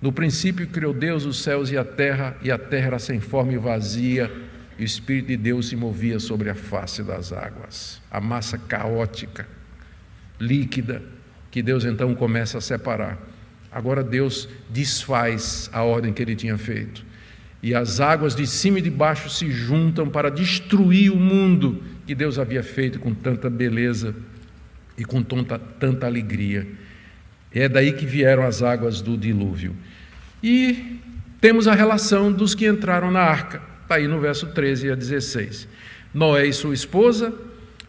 no 0.00 0.12
princípio 0.12 0.66
criou 0.66 0.92
Deus 0.92 1.24
os 1.24 1.42
céus 1.42 1.70
e 1.70 1.78
a 1.78 1.84
terra, 1.84 2.36
e 2.42 2.50
a 2.50 2.58
terra 2.58 2.86
era 2.86 2.98
sem 2.98 3.18
forma 3.18 3.52
e 3.52 3.58
vazia, 3.58 4.30
e 4.78 4.82
o 4.82 4.84
Espírito 4.84 5.28
de 5.28 5.36
Deus 5.36 5.68
se 5.68 5.76
movia 5.76 6.20
sobre 6.20 6.50
a 6.50 6.54
face 6.54 7.02
das 7.02 7.32
águas. 7.32 8.00
A 8.10 8.20
massa 8.20 8.58
caótica, 8.58 9.48
líquida, 10.38 11.02
que 11.56 11.62
Deus 11.62 11.86
então 11.86 12.14
começa 12.14 12.58
a 12.58 12.60
separar. 12.60 13.18
Agora 13.72 14.04
Deus 14.04 14.46
desfaz 14.68 15.70
a 15.72 15.82
ordem 15.82 16.12
que 16.12 16.20
ele 16.20 16.36
tinha 16.36 16.58
feito. 16.58 17.02
E 17.62 17.74
as 17.74 17.98
águas 17.98 18.34
de 18.34 18.46
cima 18.46 18.78
e 18.78 18.82
de 18.82 18.90
baixo 18.90 19.30
se 19.30 19.50
juntam 19.50 20.06
para 20.06 20.30
destruir 20.30 21.10
o 21.10 21.16
mundo 21.16 21.82
que 22.06 22.14
Deus 22.14 22.38
havia 22.38 22.62
feito 22.62 22.98
com 22.98 23.14
tanta 23.14 23.48
beleza 23.48 24.14
e 24.98 25.04
com 25.06 25.22
tanta, 25.22 25.58
tanta 25.58 26.04
alegria. 26.04 26.68
É 27.50 27.70
daí 27.70 27.94
que 27.94 28.04
vieram 28.04 28.42
as 28.42 28.62
águas 28.62 29.00
do 29.00 29.16
dilúvio. 29.16 29.74
E 30.42 31.00
temos 31.40 31.66
a 31.66 31.74
relação 31.74 32.30
dos 32.30 32.54
que 32.54 32.66
entraram 32.66 33.10
na 33.10 33.20
arca, 33.20 33.62
está 33.82 33.94
aí 33.94 34.06
no 34.06 34.20
verso 34.20 34.48
13 34.48 34.90
a 34.90 34.94
16. 34.94 35.66
Noé 36.12 36.48
e 36.48 36.52
sua 36.52 36.74
esposa, 36.74 37.32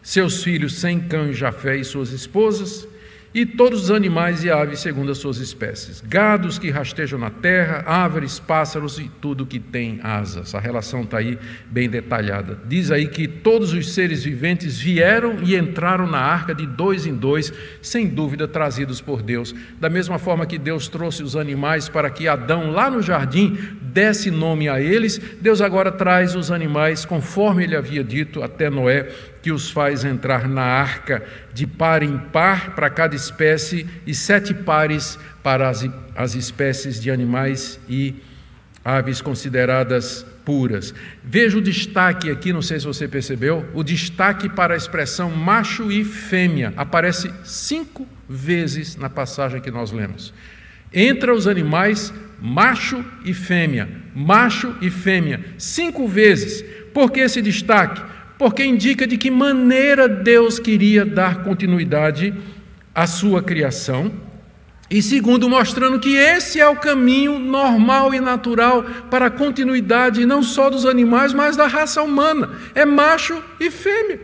seus 0.02 0.42
filhos 0.42 0.76
Sem, 0.76 0.98
Cã, 1.00 1.34
Jafé 1.34 1.76
e 1.76 1.84
suas 1.84 2.12
esposas, 2.12 2.88
e 3.34 3.44
todos 3.44 3.84
os 3.84 3.90
animais 3.90 4.42
e 4.42 4.50
aves 4.50 4.80
segundo 4.80 5.12
as 5.12 5.18
suas 5.18 5.36
espécies, 5.38 6.00
gados 6.00 6.58
que 6.58 6.70
rastejam 6.70 7.18
na 7.18 7.30
terra, 7.30 7.84
árvores, 7.86 8.38
pássaros 8.38 8.98
e 8.98 9.10
tudo 9.20 9.46
que 9.46 9.58
tem 9.58 10.00
asas. 10.02 10.54
A 10.54 10.60
relação 10.60 11.02
está 11.02 11.18
aí 11.18 11.38
bem 11.66 11.88
detalhada. 11.88 12.58
Diz 12.66 12.90
aí 12.90 13.06
que 13.06 13.28
todos 13.28 13.72
os 13.72 13.92
seres 13.92 14.24
viventes 14.24 14.78
vieram 14.78 15.36
e 15.42 15.56
entraram 15.56 16.06
na 16.06 16.18
arca 16.18 16.54
de 16.54 16.66
dois 16.66 17.06
em 17.06 17.14
dois, 17.14 17.52
sem 17.82 18.06
dúvida 18.06 18.48
trazidos 18.48 19.00
por 19.00 19.22
Deus. 19.22 19.54
Da 19.78 19.90
mesma 19.90 20.18
forma 20.18 20.46
que 20.46 20.58
Deus 20.58 20.88
trouxe 20.88 21.22
os 21.22 21.36
animais 21.36 21.88
para 21.88 22.10
que 22.10 22.26
Adão, 22.26 22.70
lá 22.70 22.90
no 22.90 23.02
jardim, 23.02 23.58
desse 23.82 24.30
nome 24.30 24.68
a 24.68 24.80
eles, 24.80 25.20
Deus 25.40 25.60
agora 25.60 25.92
traz 25.92 26.34
os 26.34 26.50
animais 26.50 27.04
conforme 27.04 27.64
ele 27.64 27.76
havia 27.76 28.02
dito 28.02 28.42
até 28.42 28.70
Noé 28.70 29.08
que 29.42 29.52
os 29.52 29.70
faz 29.70 30.04
entrar 30.04 30.48
na 30.48 30.62
arca 30.62 31.22
de 31.54 31.66
par 31.66 32.02
em 32.02 32.18
par 32.18 32.74
para 32.74 32.90
cada 32.90 33.14
espécie 33.28 33.86
e 34.06 34.14
sete 34.14 34.54
pares 34.54 35.18
para 35.42 35.68
as, 35.68 35.86
as 36.16 36.34
espécies 36.34 37.00
de 37.00 37.10
animais 37.10 37.78
e 37.88 38.14
aves 38.84 39.20
consideradas 39.20 40.24
puras. 40.44 40.94
Veja 41.22 41.58
o 41.58 41.62
destaque 41.62 42.30
aqui, 42.30 42.52
não 42.52 42.62
sei 42.62 42.80
se 42.80 42.86
você 42.86 43.06
percebeu, 43.06 43.66
o 43.74 43.82
destaque 43.82 44.48
para 44.48 44.74
a 44.74 44.76
expressão 44.76 45.30
macho 45.30 45.92
e 45.92 46.04
fêmea 46.04 46.72
aparece 46.76 47.30
cinco 47.44 48.06
vezes 48.28 48.96
na 48.96 49.10
passagem 49.10 49.60
que 49.60 49.70
nós 49.70 49.92
lemos. 49.92 50.32
Entre 50.92 51.30
os 51.30 51.46
animais, 51.46 52.14
macho 52.40 53.04
e 53.24 53.34
fêmea, 53.34 53.88
macho 54.14 54.74
e 54.80 54.88
fêmea, 54.88 55.44
cinco 55.58 56.08
vezes. 56.08 56.64
Por 56.94 57.12
que 57.12 57.20
esse 57.20 57.42
destaque? 57.42 58.00
porque 58.38 58.64
indica 58.64 59.06
de 59.06 59.18
que 59.18 59.30
maneira 59.30 60.08
Deus 60.08 60.60
queria 60.60 61.04
dar 61.04 61.42
continuidade 61.42 62.32
à 62.98 63.06
sua 63.06 63.40
criação 63.40 64.10
E 64.90 65.00
segundo, 65.02 65.48
mostrando 65.48 66.00
que 66.00 66.16
esse 66.16 66.58
é 66.58 66.66
o 66.66 66.76
caminho 66.76 67.38
normal 67.38 68.12
e 68.14 68.20
natural 68.20 68.82
para 69.10 69.26
a 69.26 69.30
continuidade 69.30 70.24
não 70.24 70.42
só 70.42 70.70
dos 70.70 70.86
animais, 70.86 71.34
mas 71.34 71.56
da 71.56 71.66
raça 71.66 72.02
humana. 72.02 72.50
É 72.74 72.86
macho 72.86 73.36
e 73.60 73.70
fêmea. 73.70 74.18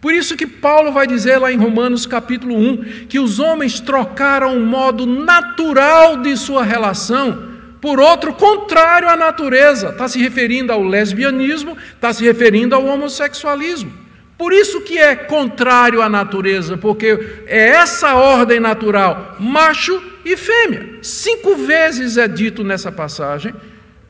Por 0.00 0.12
isso 0.12 0.36
que 0.36 0.48
Paulo 0.48 0.92
vai 0.92 1.06
dizer 1.06 1.38
lá 1.38 1.52
em 1.52 1.56
Romanos 1.56 2.06
capítulo 2.06 2.56
1 2.56 3.06
que 3.08 3.20
os 3.20 3.38
homens 3.38 3.78
trocaram 3.78 4.56
o 4.56 4.66
modo 4.66 5.06
natural 5.06 6.16
de 6.16 6.36
sua 6.36 6.64
relação 6.64 7.48
por 7.80 8.00
outro 8.00 8.34
contrário 8.34 9.08
à 9.08 9.16
natureza. 9.16 9.90
Está 9.90 10.08
se 10.08 10.18
referindo 10.18 10.72
ao 10.72 10.82
lesbianismo, 10.82 11.76
está 11.94 12.12
se 12.12 12.24
referindo 12.24 12.74
ao 12.74 12.84
homossexualismo. 12.84 14.07
Por 14.38 14.52
isso 14.52 14.82
que 14.82 14.96
é 14.96 15.16
contrário 15.16 16.00
à 16.00 16.08
natureza, 16.08 16.76
porque 16.76 17.42
é 17.44 17.70
essa 17.70 18.14
ordem 18.14 18.60
natural, 18.60 19.36
macho 19.40 20.00
e 20.24 20.36
fêmea. 20.36 21.00
Cinco 21.02 21.56
vezes 21.56 22.16
é 22.16 22.28
dito 22.28 22.62
nessa 22.62 22.92
passagem, 22.92 23.52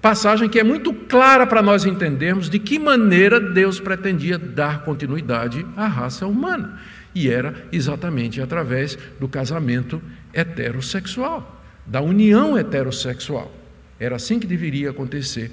passagem 0.02 0.46
que 0.46 0.60
é 0.60 0.62
muito 0.62 0.92
clara 0.92 1.46
para 1.46 1.62
nós 1.62 1.86
entendermos 1.86 2.50
de 2.50 2.58
que 2.58 2.78
maneira 2.78 3.40
Deus 3.40 3.80
pretendia 3.80 4.36
dar 4.36 4.84
continuidade 4.84 5.64
à 5.74 5.86
raça 5.86 6.26
humana. 6.26 6.78
E 7.14 7.30
era 7.30 7.66
exatamente 7.72 8.42
através 8.42 8.98
do 9.18 9.28
casamento 9.28 10.00
heterossexual, 10.34 11.58
da 11.86 12.02
união 12.02 12.56
heterossexual. 12.56 13.50
Era 13.98 14.16
assim 14.16 14.38
que 14.38 14.46
deveria 14.46 14.90
acontecer. 14.90 15.50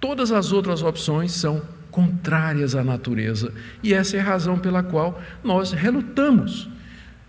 Todas 0.00 0.32
as 0.32 0.50
outras 0.50 0.82
opções 0.82 1.30
são 1.30 1.62
contrárias 1.90 2.74
à 2.74 2.82
natureza. 2.82 3.52
E 3.82 3.92
essa 3.92 4.16
é 4.16 4.20
a 4.20 4.24
razão 4.24 4.58
pela 4.58 4.82
qual 4.82 5.20
nós 5.42 5.72
relutamos. 5.72 6.68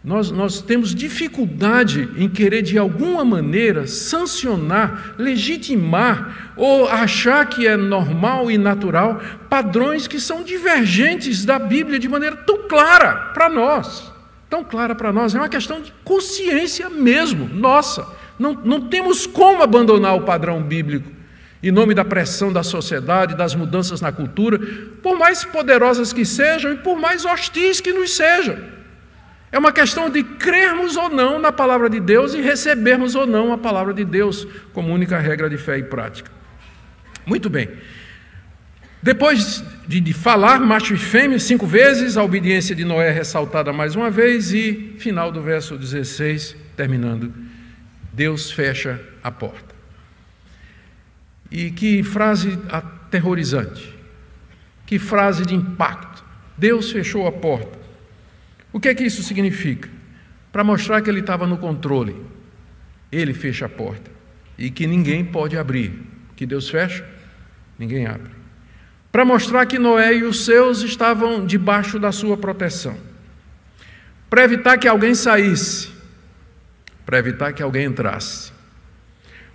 Nós, 0.03 0.31
nós 0.31 0.61
temos 0.61 0.95
dificuldade 0.95 2.09
em 2.17 2.27
querer, 2.27 2.63
de 2.63 2.75
alguma 2.75 3.23
maneira, 3.23 3.85
sancionar, 3.85 5.13
legitimar 5.17 6.53
ou 6.57 6.87
achar 6.87 7.45
que 7.45 7.67
é 7.67 7.77
normal 7.77 8.49
e 8.49 8.57
natural 8.57 9.21
padrões 9.47 10.07
que 10.07 10.19
são 10.19 10.43
divergentes 10.43 11.45
da 11.45 11.59
Bíblia 11.59 11.99
de 11.99 12.09
maneira 12.09 12.35
tão 12.35 12.67
clara 12.67 13.31
para 13.31 13.47
nós. 13.47 14.11
Tão 14.49 14.63
clara 14.63 14.95
para 14.95 15.13
nós. 15.13 15.35
É 15.35 15.37
uma 15.37 15.47
questão 15.47 15.79
de 15.81 15.93
consciência 16.03 16.89
mesmo, 16.89 17.47
nossa. 17.53 18.07
Não, 18.39 18.53
não 18.53 18.81
temos 18.81 19.27
como 19.27 19.61
abandonar 19.61 20.15
o 20.15 20.23
padrão 20.23 20.63
bíblico 20.63 21.20
em 21.63 21.71
nome 21.71 21.93
da 21.93 22.03
pressão 22.03 22.51
da 22.51 22.63
sociedade, 22.63 23.35
das 23.35 23.53
mudanças 23.53 24.01
na 24.01 24.11
cultura, 24.11 24.59
por 25.03 25.17
mais 25.17 25.43
poderosas 25.43 26.11
que 26.11 26.25
sejam 26.25 26.73
e 26.73 26.77
por 26.77 26.99
mais 26.99 27.23
hostis 27.23 27.79
que 27.79 27.93
nos 27.93 28.15
sejam. 28.15 28.57
É 29.51 29.59
uma 29.59 29.71
questão 29.71 30.09
de 30.09 30.23
crermos 30.23 30.95
ou 30.95 31.09
não 31.09 31.37
na 31.37 31.51
palavra 31.51 31.89
de 31.89 31.99
Deus 31.99 32.33
e 32.33 32.41
recebermos 32.41 33.15
ou 33.15 33.27
não 33.27 33.51
a 33.51 33.57
palavra 33.57 33.93
de 33.93 34.05
Deus 34.05 34.47
como 34.73 34.93
única 34.93 35.19
regra 35.19 35.49
de 35.49 35.57
fé 35.57 35.77
e 35.77 35.83
prática. 35.83 36.31
Muito 37.25 37.49
bem. 37.49 37.69
Depois 39.03 39.63
de, 39.87 39.99
de, 39.99 40.13
falar 40.13 40.59
macho 40.59 40.93
e 40.93 40.97
fêmea 40.97 41.39
cinco 41.39 41.65
vezes, 41.65 42.17
a 42.17 42.23
obediência 42.23 42.75
de 42.75 42.85
Noé 42.85 43.09
é 43.09 43.11
ressaltada 43.11 43.73
mais 43.73 43.95
uma 43.95 44.09
vez 44.09 44.53
e, 44.53 44.95
final 44.99 45.31
do 45.31 45.41
verso 45.41 45.75
16, 45.75 46.55
terminando, 46.77 47.33
Deus 48.13 48.51
fecha 48.51 49.01
a 49.23 49.31
porta. 49.31 49.70
E 51.51 51.69
que 51.69 52.01
frase 52.01 52.57
aterrorizante, 52.69 53.93
que 54.85 54.97
frase 54.97 55.45
de 55.45 55.53
impacto. 55.53 56.23
Deus 56.57 56.91
fechou 56.91 57.27
a 57.27 57.31
porta. 57.31 57.77
O 58.71 58.79
que 58.79 58.87
é 58.87 58.95
que 58.95 59.03
isso 59.03 59.21
significa? 59.21 59.89
Para 60.51 60.63
mostrar 60.63 61.01
que 61.01 61.09
ele 61.09 61.19
estava 61.19 61.45
no 61.45 61.57
controle. 61.57 62.15
Ele 63.11 63.33
fecha 63.33 63.65
a 63.65 63.69
porta 63.69 64.09
e 64.57 64.69
que 64.69 64.87
ninguém 64.87 65.25
pode 65.25 65.57
abrir. 65.57 65.93
Que 66.35 66.45
Deus 66.45 66.69
fecha, 66.69 67.05
ninguém 67.77 68.05
abre. 68.05 68.31
Para 69.11 69.25
mostrar 69.25 69.65
que 69.65 69.77
Noé 69.77 70.15
e 70.15 70.23
os 70.23 70.45
seus 70.45 70.81
estavam 70.81 71.45
debaixo 71.45 71.99
da 71.99 72.11
sua 72.11 72.37
proteção. 72.37 72.95
Para 74.29 74.43
evitar 74.43 74.77
que 74.77 74.87
alguém 74.87 75.13
saísse, 75.13 75.89
para 77.05 77.19
evitar 77.19 77.51
que 77.51 77.61
alguém 77.61 77.85
entrasse 77.85 78.50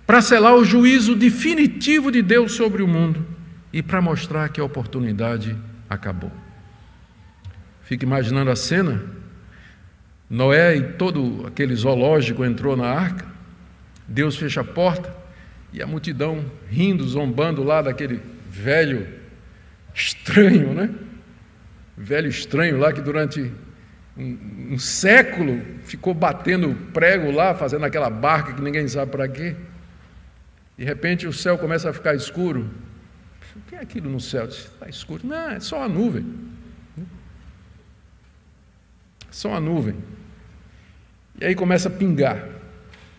para 0.07 0.21
selar 0.21 0.55
o 0.55 0.63
juízo 0.63 1.13
definitivo 1.17 2.09
de 2.09 2.21
Deus 2.21 2.53
sobre 2.53 2.81
o 2.81 2.87
mundo 2.87 3.25
e 3.73 3.83
para 3.83 4.01
mostrar 4.01 4.47
que 4.47 4.61
a 4.61 4.63
oportunidade 4.63 5.53
acabou. 5.89 6.31
Fique 7.83 8.05
imaginando 8.05 8.49
a 8.49 8.55
cena. 8.55 9.03
Noé 10.29 10.77
e 10.77 10.81
todo 10.93 11.45
aquele 11.45 11.75
zoológico 11.75 12.45
entrou 12.45 12.75
na 12.77 12.87
arca, 12.87 13.25
Deus 14.07 14.37
fecha 14.37 14.61
a 14.61 14.63
porta 14.63 15.13
e 15.73 15.81
a 15.81 15.87
multidão 15.87 16.43
rindo, 16.69 17.05
zombando 17.05 17.61
lá 17.61 17.81
daquele 17.81 18.21
velho 18.49 19.07
estranho, 19.93 20.73
né? 20.73 20.89
Velho 21.97 22.29
estranho 22.29 22.77
lá 22.77 22.93
que 22.93 23.01
durante 23.01 23.51
um, 24.17 24.37
um 24.71 24.79
século 24.79 25.61
ficou 25.83 26.13
batendo 26.13 26.73
prego 26.93 27.31
lá, 27.31 27.53
fazendo 27.55 27.85
aquela 27.85 28.09
barca 28.09 28.53
que 28.53 28.61
ninguém 28.61 28.87
sabe 28.87 29.11
para 29.11 29.27
quê. 29.27 29.55
De 30.77 30.85
repente 30.85 31.25
o 31.25 31.33
céu 31.33 31.57
começa 31.57 31.89
a 31.89 31.93
ficar 31.93 32.13
escuro. 32.13 32.69
O 33.55 33.61
que 33.61 33.75
é 33.75 33.79
aquilo 33.79 34.09
no 34.09 34.19
céu? 34.19 34.45
Está 34.45 34.87
escuro. 34.87 35.25
Não, 35.25 35.49
é 35.49 35.59
só 35.59 35.83
a 35.83 35.89
nuvem. 35.89 36.25
Só 39.31 39.55
a 39.55 39.59
nuvem. 39.59 39.95
E 41.41 41.45
aí 41.45 41.55
começa 41.55 41.89
a 41.89 41.91
pingar. 41.91 42.47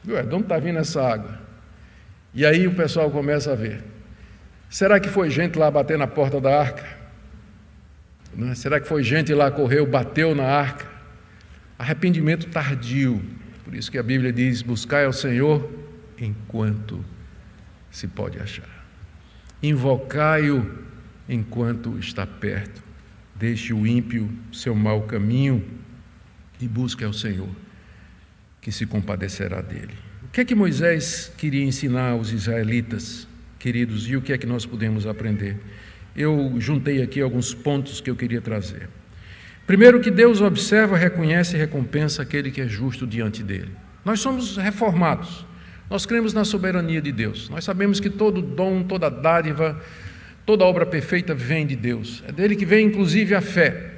Ué, 0.06 0.22
de 0.22 0.34
onde 0.34 0.44
está 0.44 0.58
vindo 0.58 0.78
essa 0.78 1.02
água? 1.02 1.40
E 2.32 2.46
aí 2.46 2.66
o 2.66 2.74
pessoal 2.74 3.10
começa 3.10 3.52
a 3.52 3.54
ver. 3.56 3.82
Será 4.70 5.00
que 5.00 5.08
foi 5.08 5.28
gente 5.28 5.58
lá 5.58 5.70
bater 5.70 5.98
na 5.98 6.06
porta 6.06 6.40
da 6.40 6.60
arca? 6.60 6.84
Não, 8.34 8.54
será 8.54 8.78
que 8.78 8.86
foi 8.86 9.02
gente 9.02 9.34
lá 9.34 9.50
correu, 9.50 9.86
bateu 9.86 10.34
na 10.34 10.44
arca? 10.44 10.86
Arrependimento 11.78 12.48
tardio. 12.48 13.20
Por 13.64 13.74
isso 13.74 13.90
que 13.90 13.98
a 13.98 14.02
Bíblia 14.02 14.32
diz: 14.32 14.62
buscai 14.62 15.04
ao 15.04 15.12
Senhor 15.12 15.68
enquanto 16.18 17.04
se 17.98 18.06
pode 18.06 18.38
achar. 18.38 18.86
Invocai-o 19.62 20.64
enquanto 21.28 21.98
está 21.98 22.26
perto. 22.26 22.82
Deixe 23.34 23.72
o 23.72 23.86
ímpio 23.86 24.30
seu 24.52 24.74
mau 24.74 25.02
caminho 25.02 25.64
e 26.60 26.66
busque 26.66 27.04
ao 27.04 27.12
Senhor, 27.12 27.48
que 28.60 28.72
se 28.72 28.86
compadecerá 28.86 29.60
dele. 29.60 29.94
O 30.24 30.28
que 30.28 30.40
é 30.40 30.44
que 30.44 30.54
Moisés 30.54 31.32
queria 31.36 31.64
ensinar 31.64 32.10
aos 32.10 32.30
israelitas, 32.30 33.26
queridos, 33.58 34.08
e 34.08 34.16
o 34.16 34.22
que 34.22 34.32
é 34.32 34.38
que 34.38 34.46
nós 34.46 34.64
podemos 34.66 35.06
aprender? 35.06 35.56
Eu 36.16 36.54
juntei 36.58 37.02
aqui 37.02 37.20
alguns 37.20 37.54
pontos 37.54 38.00
que 38.00 38.10
eu 38.10 38.16
queria 38.16 38.40
trazer. 38.40 38.88
Primeiro, 39.66 40.00
que 40.00 40.10
Deus 40.10 40.40
observa, 40.40 40.96
reconhece 40.96 41.56
e 41.56 41.58
recompensa 41.58 42.22
aquele 42.22 42.50
que 42.50 42.60
é 42.60 42.68
justo 42.68 43.06
diante 43.06 43.42
dele. 43.42 43.70
Nós 44.04 44.20
somos 44.20 44.56
reformados. 44.56 45.47
Nós 45.90 46.04
cremos 46.04 46.34
na 46.34 46.44
soberania 46.44 47.00
de 47.00 47.10
Deus. 47.10 47.48
Nós 47.48 47.64
sabemos 47.64 47.98
que 47.98 48.10
todo 48.10 48.42
dom, 48.42 48.82
toda 48.82 49.08
dádiva, 49.08 49.80
toda 50.44 50.64
obra 50.64 50.84
perfeita 50.84 51.34
vem 51.34 51.66
de 51.66 51.76
Deus. 51.76 52.22
É 52.26 52.32
dele 52.32 52.56
que 52.56 52.66
vem 52.66 52.86
inclusive 52.86 53.34
a 53.34 53.40
fé. 53.40 53.92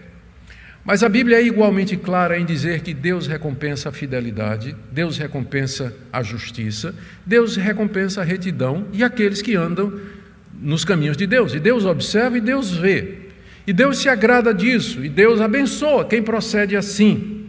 Mas 0.84 1.02
a 1.02 1.08
Bíblia 1.08 1.38
é 1.38 1.42
igualmente 1.42 1.96
clara 1.96 2.38
em 2.38 2.44
dizer 2.44 2.80
que 2.80 2.94
Deus 2.94 3.26
recompensa 3.26 3.90
a 3.90 3.92
fidelidade, 3.92 4.74
Deus 4.90 5.18
recompensa 5.18 5.94
a 6.12 6.22
justiça, 6.22 6.94
Deus 7.24 7.56
recompensa 7.56 8.22
a 8.22 8.24
retidão 8.24 8.86
e 8.92 9.04
aqueles 9.04 9.42
que 9.42 9.54
andam 9.54 10.00
nos 10.60 10.84
caminhos 10.84 11.16
de 11.16 11.26
Deus. 11.26 11.54
E 11.54 11.60
Deus 11.60 11.84
observa 11.84 12.38
e 12.38 12.40
Deus 12.40 12.70
vê. 12.70 13.18
E 13.66 13.72
Deus 13.72 13.98
se 13.98 14.08
agrada 14.08 14.54
disso, 14.54 15.04
e 15.04 15.08
Deus 15.08 15.40
abençoa 15.40 16.04
quem 16.04 16.22
procede 16.22 16.76
assim. 16.76 17.39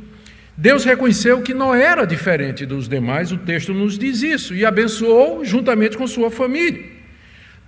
Deus 0.61 0.85
reconheceu 0.85 1.41
que 1.41 1.55
não 1.55 1.73
era 1.73 2.05
diferente 2.05 2.67
dos 2.67 2.87
demais, 2.87 3.31
o 3.31 3.37
texto 3.37 3.73
nos 3.73 3.97
diz 3.97 4.21
isso, 4.21 4.53
e 4.53 4.63
abençoou 4.63 5.43
juntamente 5.43 5.97
com 5.97 6.05
sua 6.05 6.29
família. 6.29 6.83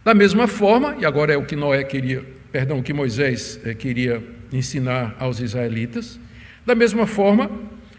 Da 0.05 0.13
mesma 0.13 0.47
forma, 0.47 0.95
e 0.99 1.03
agora 1.03 1.33
é 1.33 1.37
o 1.37 1.43
que 1.43 1.55
Noé 1.55 1.83
queria, 1.83 2.23
perdão, 2.51 2.77
o 2.77 2.83
que 2.83 2.93
Moisés 2.93 3.59
eh, 3.65 3.73
queria 3.73 4.23
ensinar 4.51 5.15
aos 5.17 5.39
israelitas, 5.39 6.19
da 6.67 6.75
mesma 6.75 7.07
forma, 7.07 7.49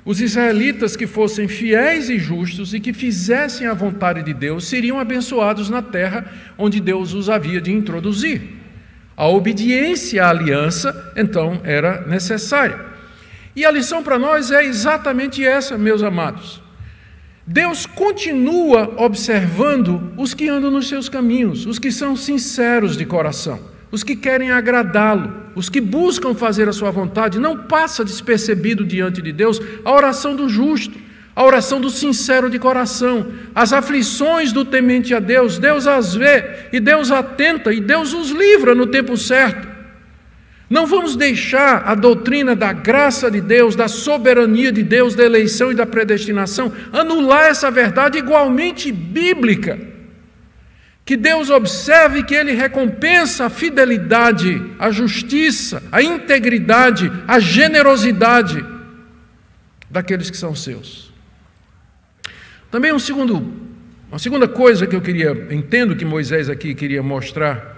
os 0.05 0.20
israelitas 0.20 0.95
que 0.95 1.09
fossem 1.09 1.49
fiéis 1.49 2.09
e 2.09 2.16
justos 2.16 2.72
e 2.72 2.78
que 2.78 2.92
fizessem 2.92 3.66
a 3.66 3.74
vontade 3.74 4.22
de 4.22 4.32
Deus 4.32 4.64
seriam 4.64 5.01
abençoados 5.01 5.68
na 5.68 5.82
terra 5.82 6.24
onde 6.57 6.78
Deus 6.78 7.14
os 7.14 7.28
havia 7.28 7.61
de 7.61 7.72
introduzir. 7.72 8.42
A 9.16 9.26
obediência 9.26 10.24
à 10.24 10.30
aliança, 10.30 11.12
então, 11.16 11.61
era 11.64 12.07
necessária. 12.07 12.93
E 13.57 13.65
a 13.65 13.71
lição 13.71 14.03
para 14.03 14.19
nós 14.19 14.51
é 14.51 14.65
exatamente 14.65 15.45
essa, 15.45 15.79
meus 15.79 16.03
amados. 16.03 16.63
Deus 17.47 17.85
continua 17.85 18.95
observando 18.97 20.13
os 20.17 20.33
que 20.33 20.49
andam 20.49 20.71
nos 20.71 20.89
seus 20.89 21.09
caminhos, 21.09 21.67
os 21.67 21.79
que 21.79 21.93
são 21.93 22.17
sinceros 22.17 22.97
de 22.97 23.05
coração, 23.05 23.61
os 23.93 24.03
que 24.03 24.17
querem 24.17 24.51
agradá-lo, 24.51 25.33
os 25.55 25.69
que 25.69 25.81
buscam 25.81 26.35
fazer 26.35 26.69
a 26.69 26.73
sua 26.73 26.91
vontade. 26.91 27.39
Não 27.39 27.65
passa 27.65 28.05
despercebido 28.05 28.85
diante 28.85 29.21
de 29.21 29.31
Deus 29.31 29.61
a 29.85 29.93
oração 29.93 30.35
do 30.35 30.49
justo, 30.49 30.99
a 31.37 31.45
oração 31.45 31.81
do 31.81 31.91
sincero 31.91 32.49
de 32.49 32.59
coração, 32.59 33.33
as 33.55 33.73
aflições 33.73 34.53
do 34.53 34.65
temente 34.65 35.15
a 35.15 35.21
Deus, 35.21 35.59
Deus 35.59 35.87
as 35.87 36.15
vê 36.15 36.69
e 36.73 36.81
Deus 36.81 37.11
atenta 37.11 37.73
e 37.75 37.81
Deus 37.81 38.15
os 38.15 38.31
livra 38.31 38.75
no 38.75 38.87
tempo 38.87 39.17
certo. 39.17 39.74
Não 40.69 40.87
vamos 40.87 41.15
deixar 41.15 41.83
a 41.87 41.95
doutrina 41.95 42.57
da 42.57 42.73
graça 42.73 43.31
de 43.31 43.41
Deus, 43.41 43.77
da 43.77 43.87
soberania 43.87 44.73
de 44.73 44.83
Deus, 44.83 45.15
da 45.15 45.25
eleição 45.25 45.71
e 45.71 45.75
da 45.75 45.85
predestinação 45.85 46.73
anular 46.93 47.45
essa 47.45 47.71
verdade 47.71 48.19
igualmente 48.19 48.91
bíblica. 48.91 49.79
Que 51.05 51.19
Deus 51.19 51.51
observe 51.51 52.23
que 52.23 52.35
Ele 52.35 52.53
recompensa 52.53 53.45
a 53.45 53.51
fidelidade, 53.51 54.62
a 54.79 54.91
justiça, 54.91 55.83
a 55.93 56.03
integridade, 56.03 57.12
a 57.29 57.39
generosidade 57.39 58.65
daqueles 59.91 60.31
que 60.31 60.37
são 60.37 60.55
seus. 60.55 61.12
Também 62.71 62.91
um 62.91 62.99
segundo, 62.99 63.53
uma 64.09 64.19
segunda 64.19 64.49
coisa 64.49 64.87
que 64.87 64.97
eu 64.97 65.03
queria, 65.03 65.47
entendo 65.51 65.95
que 65.95 66.07
Moisés 66.07 66.49
aqui 66.49 66.75
queria 66.75 67.03
mostrar 67.03 67.74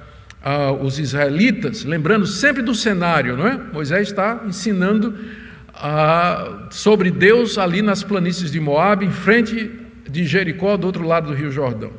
aos 0.47 1.01
israelitas, 1.01 1.83
lembrando 1.83 2.25
sempre 2.25 2.63
do 2.63 2.73
cenário, 2.73 3.37
não 3.37 3.49
é? 3.49 3.59
Moisés 3.73 4.07
está 4.07 4.45
ensinando 4.47 5.19
ah, 5.75 6.69
sobre 6.71 7.11
Deus 7.11 7.59
ali 7.59 7.83
nas 7.83 8.05
planícies 8.05 8.53
de 8.53 8.61
Moab, 8.61 9.05
em 9.05 9.11
frente 9.11 9.69
de 10.09 10.25
Jericó, 10.25 10.77
do 10.77 10.87
outro 10.87 11.05
lado 11.05 11.27
do 11.27 11.35
Rio 11.35 11.51
Jordão. 11.51 11.91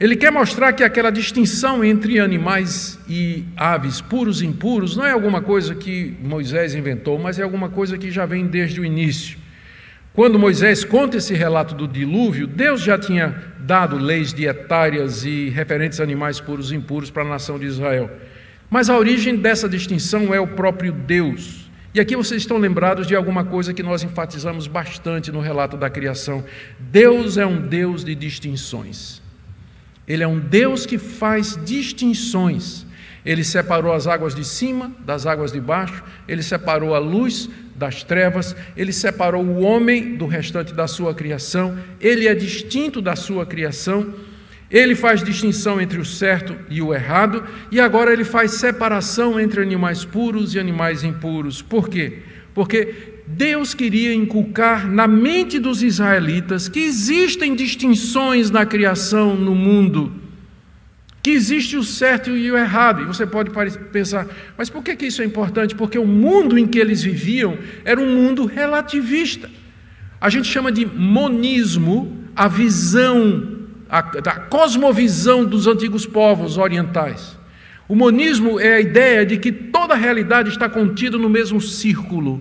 Ele 0.00 0.16
quer 0.16 0.32
mostrar 0.32 0.72
que 0.72 0.82
aquela 0.82 1.10
distinção 1.10 1.84
entre 1.84 2.18
animais 2.18 2.98
e 3.08 3.44
aves, 3.56 4.00
puros 4.00 4.42
e 4.42 4.46
impuros, 4.46 4.96
não 4.96 5.06
é 5.06 5.12
alguma 5.12 5.40
coisa 5.40 5.72
que 5.72 6.16
Moisés 6.20 6.74
inventou, 6.74 7.16
mas 7.16 7.38
é 7.38 7.44
alguma 7.44 7.68
coisa 7.68 7.96
que 7.96 8.10
já 8.10 8.26
vem 8.26 8.48
desde 8.48 8.80
o 8.80 8.84
início. 8.84 9.38
Quando 10.12 10.36
Moisés 10.36 10.82
conta 10.82 11.18
esse 11.18 11.32
relato 11.32 11.76
do 11.76 11.86
dilúvio, 11.86 12.48
Deus 12.48 12.80
já 12.80 12.98
tinha 12.98 13.54
dado 13.66 13.98
leis 13.98 14.32
dietárias 14.32 15.24
e 15.24 15.48
referentes 15.48 15.98
a 16.00 16.04
animais 16.04 16.40
puros 16.40 16.70
e 16.70 16.76
impuros 16.76 17.10
para 17.10 17.24
a 17.24 17.28
nação 17.28 17.58
de 17.58 17.66
Israel. 17.66 18.08
Mas 18.70 18.88
a 18.88 18.96
origem 18.96 19.36
dessa 19.36 19.68
distinção 19.68 20.32
é 20.32 20.38
o 20.38 20.46
próprio 20.46 20.92
Deus. 20.92 21.68
E 21.92 21.98
aqui 21.98 22.14
vocês 22.14 22.42
estão 22.42 22.58
lembrados 22.58 23.06
de 23.06 23.16
alguma 23.16 23.44
coisa 23.44 23.74
que 23.74 23.82
nós 23.82 24.04
enfatizamos 24.04 24.66
bastante 24.66 25.32
no 25.32 25.40
relato 25.40 25.76
da 25.76 25.90
criação. 25.90 26.44
Deus 26.78 27.36
é 27.36 27.46
um 27.46 27.60
Deus 27.60 28.04
de 28.04 28.14
distinções. 28.14 29.20
Ele 30.06 30.22
é 30.22 30.28
um 30.28 30.38
Deus 30.38 30.86
que 30.86 30.98
faz 30.98 31.58
distinções. 31.64 32.86
Ele 33.24 33.42
separou 33.42 33.92
as 33.92 34.06
águas 34.06 34.34
de 34.34 34.44
cima 34.44 34.92
das 35.04 35.26
águas 35.26 35.50
de 35.50 35.60
baixo, 35.60 36.04
ele 36.28 36.44
separou 36.44 36.94
a 36.94 36.98
luz 36.98 37.50
das 37.78 38.02
trevas, 38.02 38.56
ele 38.76 38.92
separou 38.92 39.44
o 39.44 39.60
homem 39.62 40.16
do 40.16 40.26
restante 40.26 40.72
da 40.72 40.86
sua 40.86 41.14
criação, 41.14 41.78
ele 42.00 42.26
é 42.26 42.34
distinto 42.34 43.02
da 43.02 43.14
sua 43.14 43.44
criação, 43.44 44.14
ele 44.70 44.94
faz 44.94 45.22
distinção 45.22 45.80
entre 45.80 45.98
o 45.98 46.04
certo 46.04 46.56
e 46.68 46.82
o 46.82 46.92
errado, 46.92 47.44
e 47.70 47.78
agora 47.78 48.12
ele 48.12 48.24
faz 48.24 48.52
separação 48.52 49.38
entre 49.38 49.60
animais 49.60 50.04
puros 50.04 50.54
e 50.54 50.58
animais 50.58 51.04
impuros. 51.04 51.62
Por 51.62 51.88
quê? 51.88 52.20
Porque 52.54 53.16
Deus 53.26 53.74
queria 53.74 54.14
inculcar 54.14 54.90
na 54.90 55.06
mente 55.06 55.58
dos 55.58 55.82
israelitas 55.82 56.68
que 56.68 56.80
existem 56.80 57.54
distinções 57.54 58.50
na 58.50 58.64
criação, 58.64 59.36
no 59.36 59.54
mundo, 59.54 60.12
que 61.26 61.32
existe 61.32 61.76
o 61.76 61.82
certo 61.82 62.30
e 62.36 62.52
o 62.52 62.56
errado. 62.56 63.02
E 63.02 63.04
você 63.04 63.26
pode 63.26 63.50
pensar, 63.90 64.28
mas 64.56 64.70
por 64.70 64.80
que 64.84 65.04
isso 65.04 65.22
é 65.22 65.24
importante? 65.24 65.74
Porque 65.74 65.98
o 65.98 66.06
mundo 66.06 66.56
em 66.56 66.68
que 66.68 66.78
eles 66.78 67.02
viviam 67.02 67.58
era 67.84 68.00
um 68.00 68.06
mundo 68.06 68.46
relativista. 68.46 69.50
A 70.20 70.30
gente 70.30 70.46
chama 70.46 70.70
de 70.70 70.86
monismo 70.86 72.16
a 72.36 72.46
visão, 72.46 73.58
a, 73.90 73.98
a 73.98 74.40
cosmovisão 74.42 75.44
dos 75.44 75.66
antigos 75.66 76.06
povos 76.06 76.58
orientais. 76.58 77.36
O 77.88 77.96
monismo 77.96 78.60
é 78.60 78.74
a 78.74 78.80
ideia 78.80 79.26
de 79.26 79.36
que 79.36 79.50
toda 79.50 79.94
a 79.94 79.96
realidade 79.96 80.50
está 80.50 80.68
contida 80.68 81.18
no 81.18 81.28
mesmo 81.28 81.60
círculo 81.60 82.40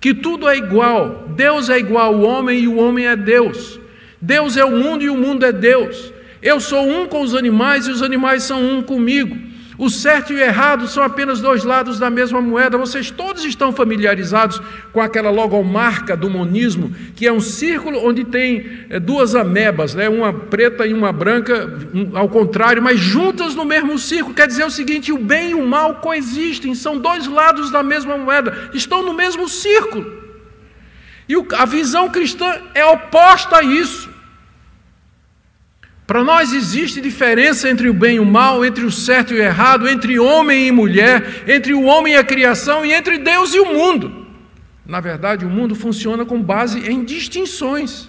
que 0.00 0.14
tudo 0.14 0.48
é 0.48 0.56
igual. 0.56 1.28
Deus 1.36 1.68
é 1.68 1.78
igual 1.78 2.14
ao 2.14 2.22
homem 2.22 2.60
e 2.60 2.68
o 2.68 2.76
homem 2.76 3.06
é 3.06 3.16
Deus. 3.16 3.78
Deus 4.18 4.56
é 4.56 4.64
o 4.64 4.70
mundo 4.70 5.04
e 5.04 5.10
o 5.10 5.14
mundo 5.14 5.44
é 5.44 5.52
Deus. 5.52 6.13
Eu 6.44 6.60
sou 6.60 6.86
um 6.86 7.06
com 7.06 7.22
os 7.22 7.34
animais 7.34 7.86
e 7.86 7.90
os 7.90 8.02
animais 8.02 8.42
são 8.42 8.62
um 8.62 8.82
comigo. 8.82 9.34
O 9.78 9.88
certo 9.88 10.30
e 10.30 10.36
o 10.36 10.38
errado 10.38 10.86
são 10.86 11.02
apenas 11.02 11.40
dois 11.40 11.64
lados 11.64 11.98
da 11.98 12.10
mesma 12.10 12.40
moeda. 12.40 12.76
Vocês 12.76 13.10
todos 13.10 13.46
estão 13.46 13.72
familiarizados 13.72 14.60
com 14.92 15.00
aquela 15.00 15.30
logomarca 15.30 16.14
do 16.14 16.28
monismo, 16.28 16.94
que 17.16 17.26
é 17.26 17.32
um 17.32 17.40
círculo 17.40 18.06
onde 18.06 18.24
tem 18.24 18.84
é, 18.90 19.00
duas 19.00 19.34
amebas, 19.34 19.94
né? 19.94 20.06
uma 20.06 20.34
preta 20.34 20.86
e 20.86 20.92
uma 20.92 21.10
branca, 21.10 21.78
ao 22.12 22.28
contrário, 22.28 22.82
mas 22.82 23.00
juntas 23.00 23.54
no 23.54 23.64
mesmo 23.64 23.98
círculo. 23.98 24.34
Quer 24.34 24.46
dizer 24.46 24.66
o 24.66 24.70
seguinte: 24.70 25.10
o 25.10 25.18
bem 25.18 25.52
e 25.52 25.54
o 25.54 25.66
mal 25.66 25.94
coexistem, 25.94 26.74
são 26.74 26.98
dois 26.98 27.26
lados 27.26 27.70
da 27.70 27.82
mesma 27.82 28.18
moeda, 28.18 28.68
estão 28.74 29.02
no 29.02 29.14
mesmo 29.14 29.48
círculo. 29.48 30.22
E 31.26 31.34
a 31.56 31.64
visão 31.64 32.10
cristã 32.10 32.60
é 32.74 32.84
oposta 32.84 33.56
a 33.56 33.62
isso. 33.62 34.13
Para 36.06 36.22
nós 36.22 36.52
existe 36.52 37.00
diferença 37.00 37.68
entre 37.68 37.88
o 37.88 37.94
bem 37.94 38.16
e 38.16 38.20
o 38.20 38.26
mal, 38.26 38.64
entre 38.64 38.84
o 38.84 38.90
certo 38.90 39.32
e 39.32 39.38
o 39.38 39.42
errado, 39.42 39.88
entre 39.88 40.18
homem 40.18 40.68
e 40.68 40.72
mulher, 40.72 41.44
entre 41.48 41.72
o 41.72 41.84
homem 41.84 42.12
e 42.12 42.16
a 42.16 42.24
criação 42.24 42.84
e 42.84 42.92
entre 42.92 43.18
Deus 43.18 43.54
e 43.54 43.60
o 43.60 43.72
mundo. 43.72 44.26
Na 44.84 45.00
verdade, 45.00 45.46
o 45.46 45.48
mundo 45.48 45.74
funciona 45.74 46.26
com 46.26 46.42
base 46.42 46.90
em 46.90 47.02
distinções. 47.04 48.08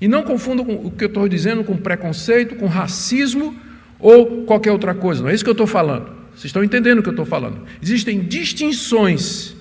E 0.00 0.08
não 0.08 0.24
confunda 0.24 0.62
o 0.62 0.90
que 0.90 1.04
eu 1.04 1.08
estou 1.08 1.28
dizendo 1.28 1.62
com 1.62 1.76
preconceito, 1.76 2.56
com 2.56 2.66
racismo 2.66 3.56
ou 4.00 4.42
qualquer 4.44 4.72
outra 4.72 4.92
coisa. 4.92 5.22
Não 5.22 5.30
é 5.30 5.34
isso 5.34 5.44
que 5.44 5.50
eu 5.50 5.52
estou 5.52 5.66
falando. 5.66 6.06
Vocês 6.32 6.46
estão 6.46 6.64
entendendo 6.64 6.98
o 6.98 7.02
que 7.04 7.08
eu 7.08 7.12
estou 7.12 7.24
falando? 7.24 7.62
Existem 7.80 8.18
distinções. 8.18 9.54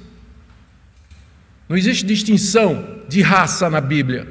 Não 1.69 1.77
existe 1.77 2.03
distinção 2.03 3.01
de 3.07 3.21
raça 3.21 3.69
na 3.69 3.79
Bíblia 3.79 4.27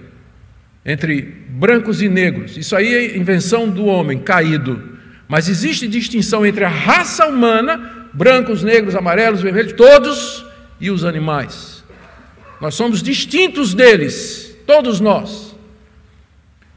entre 0.84 1.39
brancos 1.60 2.00
e 2.00 2.08
negros. 2.08 2.56
Isso 2.56 2.74
aí 2.74 2.94
é 2.94 3.16
invenção 3.18 3.68
do 3.68 3.84
homem 3.84 4.18
caído. 4.18 4.98
Mas 5.28 5.46
existe 5.46 5.86
distinção 5.86 6.46
entre 6.46 6.64
a 6.64 6.70
raça 6.70 7.26
humana, 7.26 8.08
brancos, 8.14 8.62
negros, 8.62 8.96
amarelos, 8.96 9.42
vermelhos, 9.42 9.74
todos, 9.74 10.46
e 10.80 10.90
os 10.90 11.04
animais. 11.04 11.84
Nós 12.62 12.74
somos 12.74 13.02
distintos 13.02 13.74
deles, 13.74 14.56
todos 14.66 15.00
nós. 15.00 15.54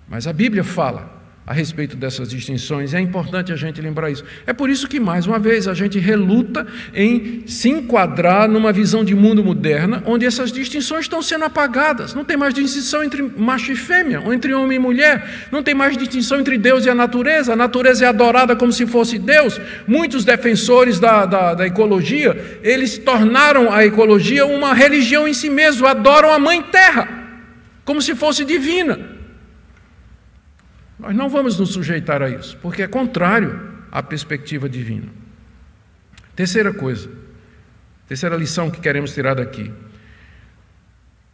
Mas 0.09 0.27
a 0.27 0.33
Bíblia 0.33 0.65
fala 0.65 1.12
a 1.45 1.53
respeito 1.53 1.97
dessas 1.97 2.29
distinções. 2.29 2.93
É 2.93 2.99
importante 3.01 3.51
a 3.51 3.55
gente 3.55 3.81
lembrar 3.81 4.09
isso. 4.09 4.23
É 4.47 4.53
por 4.53 4.69
isso 4.69 4.87
que, 4.87 4.99
mais 4.99 5.27
uma 5.27 5.37
vez, 5.37 5.67
a 5.67 5.73
gente 5.73 5.99
reluta 5.99 6.65
em 6.95 7.43
se 7.45 7.69
enquadrar 7.69 8.47
numa 8.47 8.71
visão 8.71 9.03
de 9.03 9.13
mundo 9.13 9.43
moderna, 9.43 10.01
onde 10.05 10.25
essas 10.25 10.53
distinções 10.53 11.01
estão 11.01 11.21
sendo 11.21 11.43
apagadas. 11.43 12.13
Não 12.13 12.23
tem 12.23 12.37
mais 12.37 12.53
distinção 12.53 13.03
entre 13.03 13.21
macho 13.21 13.73
e 13.73 13.75
fêmea, 13.75 14.21
ou 14.21 14.33
entre 14.33 14.53
homem 14.53 14.77
e 14.77 14.79
mulher. 14.79 15.47
Não 15.51 15.61
tem 15.61 15.73
mais 15.73 15.97
distinção 15.97 16.39
entre 16.39 16.57
Deus 16.57 16.85
e 16.85 16.89
a 16.89 16.95
natureza. 16.95 17.51
A 17.51 17.57
natureza 17.57 18.05
é 18.05 18.07
adorada 18.07 18.55
como 18.55 18.71
se 18.71 18.87
fosse 18.87 19.19
Deus. 19.19 19.59
Muitos 19.85 20.23
defensores 20.23 20.97
da, 20.97 21.25
da, 21.25 21.53
da 21.55 21.67
ecologia, 21.67 22.59
eles 22.63 22.97
tornaram 22.97 23.71
a 23.71 23.85
ecologia 23.85 24.45
uma 24.45 24.73
religião 24.73 25.27
em 25.27 25.33
si 25.33 25.49
mesmo, 25.49 25.85
adoram 25.85 26.31
a 26.31 26.39
mãe 26.39 26.61
terra, 26.61 27.07
como 27.83 28.01
se 28.01 28.15
fosse 28.15 28.45
divina. 28.45 29.12
Nós 31.03 31.13
não 31.13 31.27
vamos 31.27 31.59
nos 31.59 31.71
sujeitar 31.71 32.21
a 32.21 32.29
isso, 32.29 32.57
porque 32.61 32.81
é 32.81 32.87
contrário 32.87 33.59
à 33.91 34.01
perspectiva 34.01 34.69
divina. 34.69 35.09
Terceira 36.33 36.73
coisa, 36.73 37.09
terceira 38.07 38.37
lição 38.37 38.71
que 38.71 38.79
queremos 38.79 39.13
tirar 39.13 39.35
daqui. 39.35 39.69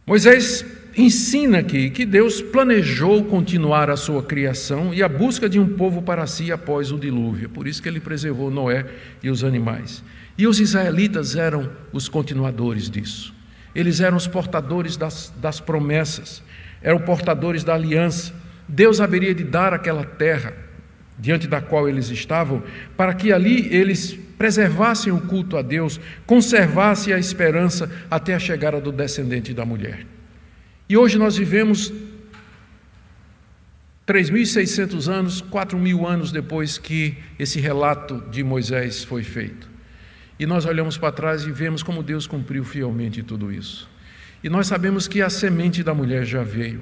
Moisés 0.04 0.66
ensina 0.96 1.58
aqui 1.58 1.88
que 1.88 2.04
Deus 2.04 2.42
planejou 2.42 3.24
continuar 3.26 3.88
a 3.90 3.96
sua 3.96 4.24
criação 4.24 4.92
e 4.92 5.04
a 5.04 5.08
busca 5.08 5.48
de 5.48 5.60
um 5.60 5.76
povo 5.76 6.02
para 6.02 6.26
si 6.26 6.50
após 6.50 6.90
o 6.90 6.98
dilúvio. 6.98 7.48
Por 7.48 7.68
isso 7.68 7.80
que 7.80 7.88
ele 7.88 8.00
preservou 8.00 8.50
Noé 8.50 8.84
e 9.22 9.30
os 9.30 9.44
animais. 9.44 10.02
E 10.36 10.48
os 10.48 10.58
israelitas 10.58 11.36
eram 11.36 11.70
os 11.92 12.08
continuadores 12.08 12.90
disso. 12.90 13.32
Eles 13.72 14.00
eram 14.00 14.16
os 14.16 14.26
portadores 14.26 14.96
das, 14.96 15.32
das 15.40 15.60
promessas, 15.60 16.42
eram 16.82 16.98
portadores 16.98 17.62
da 17.62 17.74
aliança. 17.74 18.39
Deus 18.70 19.00
haveria 19.00 19.34
de 19.34 19.42
dar 19.42 19.74
aquela 19.74 20.04
terra 20.04 20.54
diante 21.18 21.48
da 21.48 21.60
qual 21.60 21.88
eles 21.88 22.08
estavam, 22.08 22.62
para 22.96 23.12
que 23.12 23.32
ali 23.32 23.66
eles 23.74 24.16
preservassem 24.38 25.12
o 25.12 25.20
culto 25.20 25.56
a 25.56 25.62
Deus, 25.62 26.00
conservassem 26.24 27.12
a 27.12 27.18
esperança 27.18 27.90
até 28.10 28.34
a 28.34 28.38
chegada 28.38 28.80
do 28.80 28.90
descendente 28.90 29.52
da 29.52 29.66
mulher. 29.66 30.06
E 30.88 30.96
hoje 30.96 31.18
nós 31.18 31.36
vivemos 31.36 31.92
3.600 34.06 35.08
anos, 35.08 35.42
4.000 35.42 36.06
anos 36.06 36.32
depois 36.32 36.78
que 36.78 37.18
esse 37.38 37.60
relato 37.60 38.22
de 38.30 38.42
Moisés 38.42 39.04
foi 39.04 39.22
feito. 39.22 39.68
E 40.38 40.46
nós 40.46 40.64
olhamos 40.64 40.96
para 40.96 41.12
trás 41.12 41.42
e 41.44 41.50
vemos 41.50 41.82
como 41.82 42.02
Deus 42.02 42.26
cumpriu 42.26 42.64
fielmente 42.64 43.22
tudo 43.22 43.52
isso. 43.52 43.90
E 44.42 44.48
nós 44.48 44.68
sabemos 44.68 45.06
que 45.06 45.20
a 45.20 45.28
semente 45.28 45.82
da 45.82 45.92
mulher 45.92 46.24
já 46.24 46.42
veio. 46.42 46.80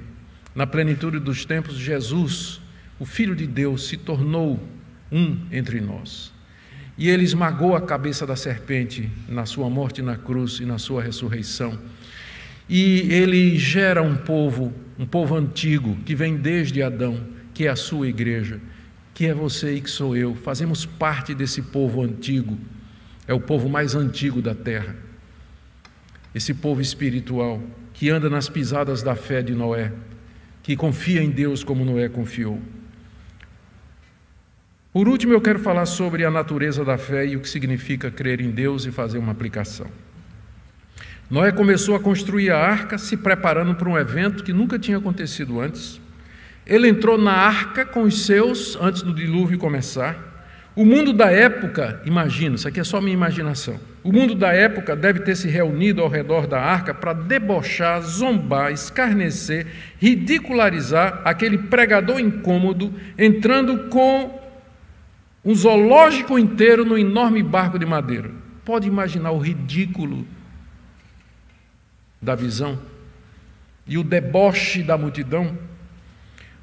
Na 0.59 0.67
plenitude 0.67 1.21
dos 1.21 1.45
tempos, 1.45 1.77
Jesus, 1.77 2.61
o 2.99 3.07
Filho 3.07 3.37
de 3.37 3.47
Deus, 3.47 3.87
se 3.87 3.97
tornou 3.97 4.59
um 5.09 5.39
entre 5.53 5.81
nós. 5.81 6.33
E 6.99 7.09
ele 7.09 7.23
esmagou 7.23 7.77
a 7.77 7.81
cabeça 7.81 8.27
da 8.27 8.35
serpente 8.35 9.09
na 9.29 9.47
sua 9.47 9.71
morte 9.71 10.03
na 10.03 10.17
cruz 10.17 10.59
e 10.59 10.65
na 10.65 10.77
sua 10.77 11.01
ressurreição. 11.01 11.79
E 12.69 13.03
ele 13.03 13.57
gera 13.57 14.03
um 14.03 14.17
povo, 14.17 14.75
um 14.99 15.07
povo 15.07 15.37
antigo, 15.37 15.97
que 16.05 16.17
vem 16.17 16.37
desde 16.37 16.83
Adão, 16.83 17.25
que 17.55 17.67
é 17.67 17.69
a 17.69 17.77
sua 17.77 18.09
igreja, 18.09 18.61
que 19.15 19.27
é 19.27 19.33
você 19.33 19.77
e 19.77 19.81
que 19.81 19.89
sou 19.89 20.17
eu. 20.17 20.35
Fazemos 20.35 20.85
parte 20.85 21.37
desse 21.37 21.63
povo 21.63 22.03
antigo. 22.03 22.59
É 23.29 23.33
o 23.33 23.41
povo 23.41 23.69
mais 23.69 23.95
antigo 23.95 24.43
da 24.43 24.57
terra. 24.57 24.97
Esse 26.35 26.53
povo 26.53 26.81
espiritual 26.81 27.63
que 27.95 28.11
anda 28.11 28.29
nas 28.29 28.49
pisadas 28.49 29.05
da 29.05 29.15
fé 29.15 29.41
de 29.41 29.55
Noé, 29.55 29.93
que 30.69 30.77
confia 30.77 31.23
em 31.23 31.31
Deus 31.31 31.64
como 31.64 31.83
Noé 31.83 32.11
confiou. 32.11 32.61
Por 34.93 35.09
último, 35.09 35.33
eu 35.33 35.41
quero 35.41 35.59
falar 35.59 35.87
sobre 35.87 36.27
a 36.27 36.31
natureza 36.31 36.85
da 36.85 36.99
fé 36.99 37.25
e 37.25 37.37
o 37.37 37.41
que 37.41 37.49
significa 37.49 38.11
crer 38.11 38.39
em 38.39 38.51
Deus 38.51 38.85
e 38.85 38.93
fazer 38.93 39.16
uma 39.16 39.33
aplicação. 39.33 39.87
Noé 41.31 41.53
começou 41.53 41.97
a 41.97 42.01
construir 42.01 42.51
a 42.51 42.59
arca, 42.59 42.99
se 42.99 43.16
preparando 43.16 43.75
para 43.77 43.89
um 43.89 43.97
evento 43.97 44.45
que 44.45 44.53
nunca 44.53 44.79
tinha 44.79 44.99
acontecido 44.99 45.59
antes. 45.59 45.99
Ele 46.66 46.87
entrou 46.87 47.16
na 47.16 47.33
arca 47.33 47.87
com 47.87 48.03
os 48.03 48.27
seus 48.27 48.77
antes 48.77 49.01
do 49.01 49.14
dilúvio 49.14 49.57
começar. 49.57 50.28
O 50.79 50.85
mundo 50.85 51.12
da 51.12 51.29
época, 51.29 52.01
imagina, 52.05 52.55
isso 52.55 52.68
aqui 52.68 52.79
é 52.79 52.85
só 52.85 53.01
minha 53.01 53.12
imaginação. 53.12 53.81
O 54.05 54.12
mundo 54.12 54.33
da 54.33 54.53
época 54.53 54.95
deve 54.95 55.18
ter 55.18 55.35
se 55.35 55.49
reunido 55.49 56.01
ao 56.01 56.09
redor 56.09 56.47
da 56.47 56.61
arca 56.61 56.95
para 56.95 57.12
debochar, 57.12 58.01
zombar, 58.01 58.70
escarnecer, 58.70 59.66
ridicularizar 59.99 61.20
aquele 61.24 61.59
pregador 61.59 62.20
incômodo 62.20 62.95
entrando 63.18 63.89
com 63.89 64.41
um 65.45 65.53
zoológico 65.53 66.39
inteiro 66.39 66.85
no 66.85 66.97
enorme 66.97 67.43
barco 67.43 67.76
de 67.76 67.85
madeira. 67.85 68.31
Pode 68.64 68.87
imaginar 68.87 69.33
o 69.33 69.39
ridículo 69.39 70.24
da 72.22 72.37
visão 72.37 72.79
e 73.85 73.99
o 73.99 74.05
deboche 74.05 74.85
da 74.85 74.97
multidão. 74.97 75.59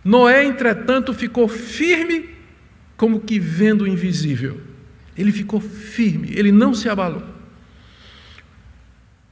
Noé, 0.01 0.45
entretanto, 0.45 1.13
ficou 1.13 1.49
firme 1.49 2.34
como 2.97 3.19
que 3.19 3.39
vendo 3.39 3.83
o 3.83 3.87
invisível. 3.87 4.59
Ele 5.17 5.31
ficou 5.31 5.59
firme, 5.59 6.31
ele 6.35 6.51
não 6.51 6.73
se 6.73 6.89
abalou. 6.89 7.23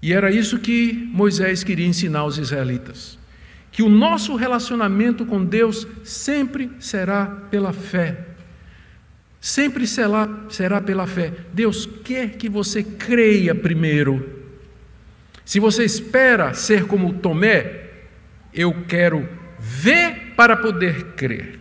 E 0.02 0.14
era 0.14 0.32
isso 0.32 0.60
que 0.60 1.10
Moisés 1.14 1.64
queria 1.64 1.88
ensinar 1.88 2.20
aos 2.20 2.38
israelitas: 2.38 3.18
que 3.72 3.82
o 3.84 3.90
nosso 3.90 4.36
relacionamento 4.36 5.26
com 5.26 5.44
Deus 5.44 5.88
sempre 6.04 6.72
será 6.80 7.26
pela 7.26 7.74
fé. 7.74 8.28
Sempre 9.40 9.86
será, 9.86 10.46
será 10.50 10.80
pela 10.80 11.06
fé. 11.06 11.34
Deus 11.52 11.86
quer 11.86 12.38
que 12.38 12.48
você 12.48 12.82
creia 12.82 13.54
primeiro 13.54 14.44
se 15.46 15.60
você 15.60 15.84
espera 15.84 16.54
ser 16.54 16.86
como 16.86 17.14
Tomé, 17.14 17.82
eu 18.54 18.86
quero 18.88 19.28
ver 19.60 20.34
para 20.36 20.56
poder 20.56 21.14
crer. 21.16 21.60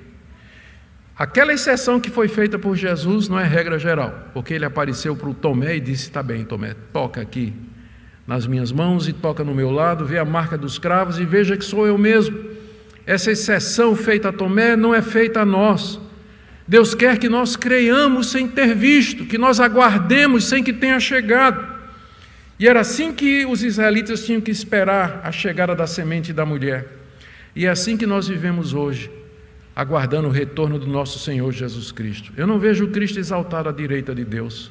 Aquela 1.22 1.52
exceção 1.52 2.00
que 2.00 2.10
foi 2.10 2.26
feita 2.26 2.58
por 2.58 2.74
Jesus 2.74 3.28
não 3.28 3.38
é 3.38 3.44
regra 3.44 3.78
geral, 3.78 4.28
porque 4.34 4.54
ele 4.54 4.64
apareceu 4.64 5.14
para 5.14 5.28
o 5.30 5.34
Tomé 5.34 5.76
e 5.76 5.80
disse: 5.80 6.08
Está 6.08 6.20
bem, 6.20 6.44
Tomé, 6.44 6.74
toca 6.92 7.20
aqui 7.20 7.52
nas 8.26 8.44
minhas 8.44 8.72
mãos 8.72 9.06
e 9.06 9.12
toca 9.12 9.44
no 9.44 9.54
meu 9.54 9.70
lado, 9.70 10.04
vê 10.04 10.18
a 10.18 10.24
marca 10.24 10.58
dos 10.58 10.80
cravos 10.80 11.20
e 11.20 11.24
veja 11.24 11.56
que 11.56 11.64
sou 11.64 11.86
eu 11.86 11.96
mesmo. 11.96 12.36
Essa 13.06 13.30
exceção 13.30 13.94
feita 13.94 14.30
a 14.30 14.32
Tomé 14.32 14.74
não 14.74 14.92
é 14.92 15.00
feita 15.00 15.42
a 15.42 15.44
nós. 15.44 16.00
Deus 16.66 16.92
quer 16.92 17.16
que 17.18 17.28
nós 17.28 17.54
creiamos 17.54 18.32
sem 18.32 18.48
ter 18.48 18.74
visto, 18.74 19.24
que 19.24 19.38
nós 19.38 19.60
aguardemos 19.60 20.46
sem 20.46 20.64
que 20.64 20.72
tenha 20.72 20.98
chegado. 20.98 21.64
E 22.58 22.66
era 22.66 22.80
assim 22.80 23.12
que 23.12 23.46
os 23.46 23.62
israelitas 23.62 24.26
tinham 24.26 24.40
que 24.40 24.50
esperar 24.50 25.20
a 25.22 25.30
chegada 25.30 25.72
da 25.72 25.86
semente 25.86 26.32
da 26.32 26.44
mulher. 26.44 26.88
E 27.54 27.64
é 27.64 27.68
assim 27.68 27.96
que 27.96 28.06
nós 28.06 28.26
vivemos 28.26 28.74
hoje, 28.74 29.08
aguardando 29.74 30.28
o 30.28 30.30
retorno 30.30 30.78
do 30.78 30.86
nosso 30.86 31.18
Senhor 31.18 31.50
Jesus 31.52 31.92
Cristo. 31.92 32.32
Eu 32.36 32.46
não 32.46 32.58
vejo 32.58 32.84
o 32.84 32.90
Cristo 32.90 33.18
exaltado 33.18 33.68
à 33.68 33.72
direita 33.72 34.14
de 34.14 34.24
Deus. 34.24 34.70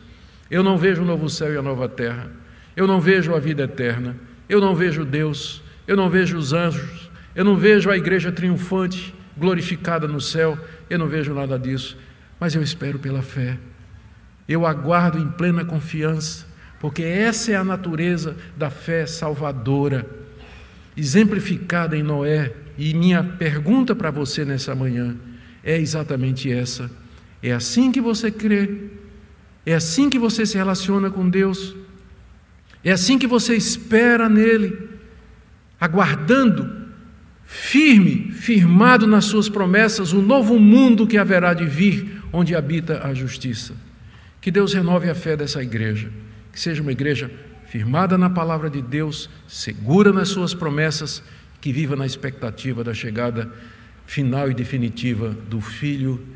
Eu 0.49 0.64
não 0.64 0.78
vejo 0.78 1.02
o 1.02 1.06
novo 1.06 1.30
céu 1.30 1.54
e 1.54 1.58
a 1.58 1.62
nova 1.62 1.88
terra. 1.88 2.32
Eu 2.76 2.86
não 2.88 2.99
vejo 2.99 3.34
a 3.34 3.39
vida 3.39 3.64
eterna. 3.64 4.16
Eu 4.47 4.60
não 4.60 4.76
vejo 4.76 5.06
Deus. 5.06 5.62
Eu 5.88 5.95
não 5.95 6.10
vejo 6.10 6.38
os 6.38 6.54
anjos. 6.54 7.10
Eu 7.34 7.45
não 7.45 7.56
vejo 7.56 7.89
a 7.89 7.97
igreja 7.97 8.32
triunfante, 8.32 9.14
glorificada 9.38 10.08
no 10.08 10.20
céu. 10.20 10.58
Eu 10.89 10.99
não 10.99 11.08
vejo 11.08 11.34
nada 11.34 11.58
disso. 11.58 11.97
Mas 12.39 12.54
eu 12.54 12.62
espero 12.62 12.99
pela 12.99 13.22
fé. 13.22 13.58
Eu 14.47 14.66
aguardo 14.66 15.18
em 15.18 15.28
plena 15.28 15.64
confiança 15.64 16.52
porque 16.82 17.04
essa 17.04 17.52
é 17.52 17.56
a 17.56 17.64
natureza 17.64 18.36
da 18.58 18.72
fé 18.72 19.06
salvadora, 19.06 20.04
exemplificada 20.97 21.95
em 21.95 22.02
Noé. 22.02 22.52
E 22.78 22.93
minha 22.93 23.24
pergunta 23.24 23.95
para 23.95 24.11
você 24.11 24.45
nessa 24.45 24.74
manhã 24.76 25.15
é 25.63 25.78
exatamente 25.78 26.51
essa: 26.51 26.89
é 27.41 27.51
assim 27.51 27.91
que 27.91 28.01
você 28.01 28.32
crê? 28.32 28.69
É 29.65 29.76
assim 29.76 30.09
que 30.09 30.17
você 30.17 30.45
se 30.45 30.57
relaciona 30.57 31.09
com 31.09 31.30
Deus? 31.30 31.76
É 32.84 32.91
assim 32.91 33.19
que 33.19 33.28
você 33.28 33.55
espera 33.55 34.28
nele, 34.28 34.89
aguardando, 35.80 36.88
firme, 37.45 38.32
firmado 38.32 39.05
nas 39.05 39.26
suas 39.26 39.47
promessas, 39.47 40.13
o 40.13 40.22
novo 40.22 40.59
mundo 40.59 41.05
que 41.05 41.17
haverá 41.17 41.53
de 41.53 41.65
vir, 41.65 42.24
onde 42.34 42.55
habita 42.55 43.05
a 43.05 43.13
justiça. 43.13 43.76
Que 44.39 44.49
Deus 44.49 44.74
renove 44.74 45.09
a 45.09 45.13
fé 45.13 45.38
dessa 45.38 45.61
igreja 45.61 46.09
que 46.51 46.59
seja 46.59 46.82
uma 46.82 46.91
igreja 46.91 47.32
firmada 47.67 48.17
na 48.17 48.30
palavra 48.30 48.69
de 48.69 48.82
Deus, 48.82 49.30
segura 49.47 50.11
nas 50.11 50.30
suas 50.30 50.53
promessas, 50.53 51.24
que 51.62 51.72
viva 51.72 51.95
na 51.95 52.05
expectativa 52.05 52.84
da 52.84 52.93
chegada 52.93 53.49
final 54.05 54.49
e 54.49 54.53
definitiva 54.53 55.30
do 55.30 55.62
filho 55.62 56.28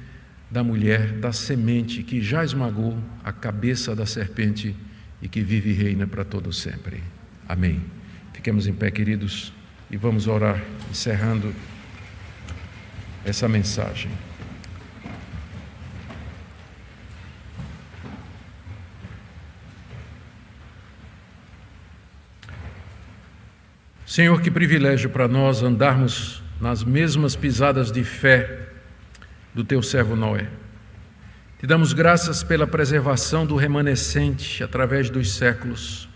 da 0.50 0.64
mulher, 0.64 1.14
da 1.14 1.34
semente 1.34 2.04
que 2.04 2.22
já 2.22 2.44
esmagou 2.44 2.98
a 3.24 3.34
cabeça 3.34 3.96
da 3.96 4.06
serpente 4.06 4.76
e 5.22 5.28
que 5.28 5.42
vive 5.42 5.72
e 5.72 5.74
reina 5.74 6.06
para 6.06 6.24
todo 6.24 6.54
sempre. 6.54 7.04
Amém. 7.50 7.82
Fiquemos 8.34 8.68
em 8.68 8.74
pé, 8.74 8.92
queridos, 8.92 9.52
e 9.90 9.98
vamos 9.98 10.28
orar, 10.28 10.64
encerrando 10.92 11.54
essa 13.26 13.50
mensagem. 13.50 14.12
Senhor, 24.16 24.42
que 24.42 24.50
privilégio 24.50 25.10
para 25.10 25.28
nós 25.28 25.62
andarmos 25.62 26.42
nas 26.62 26.86
mesmas 26.86 27.36
pisadas 27.36 27.92
de 27.92 28.02
fé 28.02 28.70
do 29.54 29.62
teu 29.62 29.84
servo 29.84 30.16
Noé. 30.16 30.48
Te 31.60 31.68
damos 31.68 31.92
graças 31.92 32.42
pela 32.42 32.66
preservação 32.66 33.46
do 33.46 33.58
remanescente 33.58 34.64
através 34.64 35.10
dos 35.10 35.34
séculos, 35.34 36.08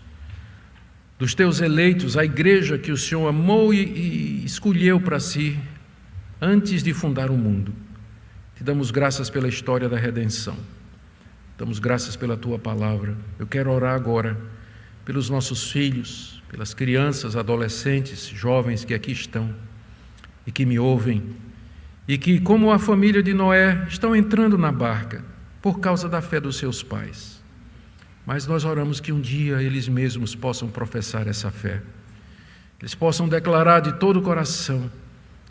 dos 1.18 1.34
teus 1.34 1.60
eleitos, 1.60 2.16
a 2.16 2.24
igreja 2.24 2.78
que 2.78 2.90
o 2.90 2.96
Senhor 2.96 3.28
amou 3.28 3.74
e, 3.74 4.46
escolheu 4.46 4.98
para 4.98 5.20
si 5.20 5.58
antes 6.40 6.82
de 6.82 6.94
fundar 6.94 7.30
o 7.30 7.36
mundo. 7.36 7.74
Te 8.56 8.64
damos 8.64 8.90
graças 8.90 9.28
pela 9.28 9.46
história 9.46 9.90
da 9.90 9.98
redenção. 9.98 10.56
Damos 11.58 11.78
graças 11.78 12.16
pela 12.16 12.38
tua 12.38 12.58
palavra. 12.58 13.14
Eu 13.38 13.46
quero 13.46 13.70
orar 13.70 13.94
agora 13.94 14.38
pelos 15.04 15.28
nossos 15.28 15.70
filhos, 15.70 16.39
pelas 16.50 16.74
crianças, 16.74 17.36
adolescentes, 17.36 18.26
jovens 18.26 18.84
que 18.84 18.92
aqui 18.92 19.12
estão 19.12 19.54
e 20.44 20.50
que 20.50 20.66
me 20.66 20.80
ouvem, 20.80 21.22
e 22.08 22.18
que, 22.18 22.40
como 22.40 22.72
a 22.72 22.78
família 22.78 23.22
de 23.22 23.32
Noé, 23.32 23.86
estão 23.88 24.16
entrando 24.16 24.58
na 24.58 24.72
barca 24.72 25.24
por 25.62 25.78
causa 25.78 26.08
da 26.08 26.20
fé 26.20 26.40
dos 26.40 26.56
seus 26.56 26.82
pais. 26.82 27.40
Mas 28.26 28.48
nós 28.48 28.64
oramos 28.64 28.98
que 28.98 29.12
um 29.12 29.20
dia 29.20 29.62
eles 29.62 29.88
mesmos 29.88 30.34
possam 30.34 30.68
professar 30.68 31.28
essa 31.28 31.52
fé, 31.52 31.82
eles 32.80 32.96
possam 32.96 33.28
declarar 33.28 33.78
de 33.78 33.92
todo 34.00 34.18
o 34.18 34.22
coração: 34.22 34.90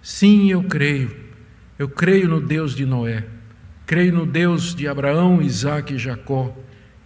sim, 0.02 0.52
eu 0.52 0.64
creio, 0.64 1.16
eu 1.78 1.88
creio 1.88 2.28
no 2.28 2.42
Deus 2.42 2.76
de 2.76 2.86
Noé, 2.86 3.26
creio 3.86 4.14
no 4.14 4.26
Deus 4.26 4.76
de 4.76 4.86
Abraão, 4.86 5.42
Isaac 5.42 5.94
e 5.94 5.98
Jacó, 5.98 6.54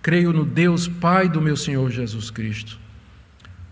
creio 0.02 0.34
no 0.34 0.44
Deus 0.44 0.88
Pai 0.88 1.30
do 1.30 1.39
meu 1.39 1.56
Senhor 1.56 1.91
Jesus 1.91 2.32
Cristo. 2.32 2.83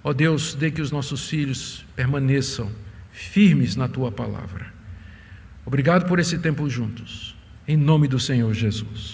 Ó 0.04 0.10
oh 0.10 0.14
Deus, 0.14 0.56
dê 0.56 0.72
que 0.72 0.82
os 0.82 0.91
nossos 0.91 1.30
filhos 1.30 1.86
permaneçam 1.95 2.72
firmes 3.12 3.76
na 3.76 3.88
tua 3.88 4.12
palavra. 4.12 4.74
Obrigado 5.66 6.08
por 6.08 6.20
esse 6.20 6.39
tempo 6.39 6.70
juntos. 6.70 7.36
Em 7.68 7.78
nome 7.78 8.08
do 8.08 8.20
Senhor 8.20 8.54
Jesus. 8.54 9.10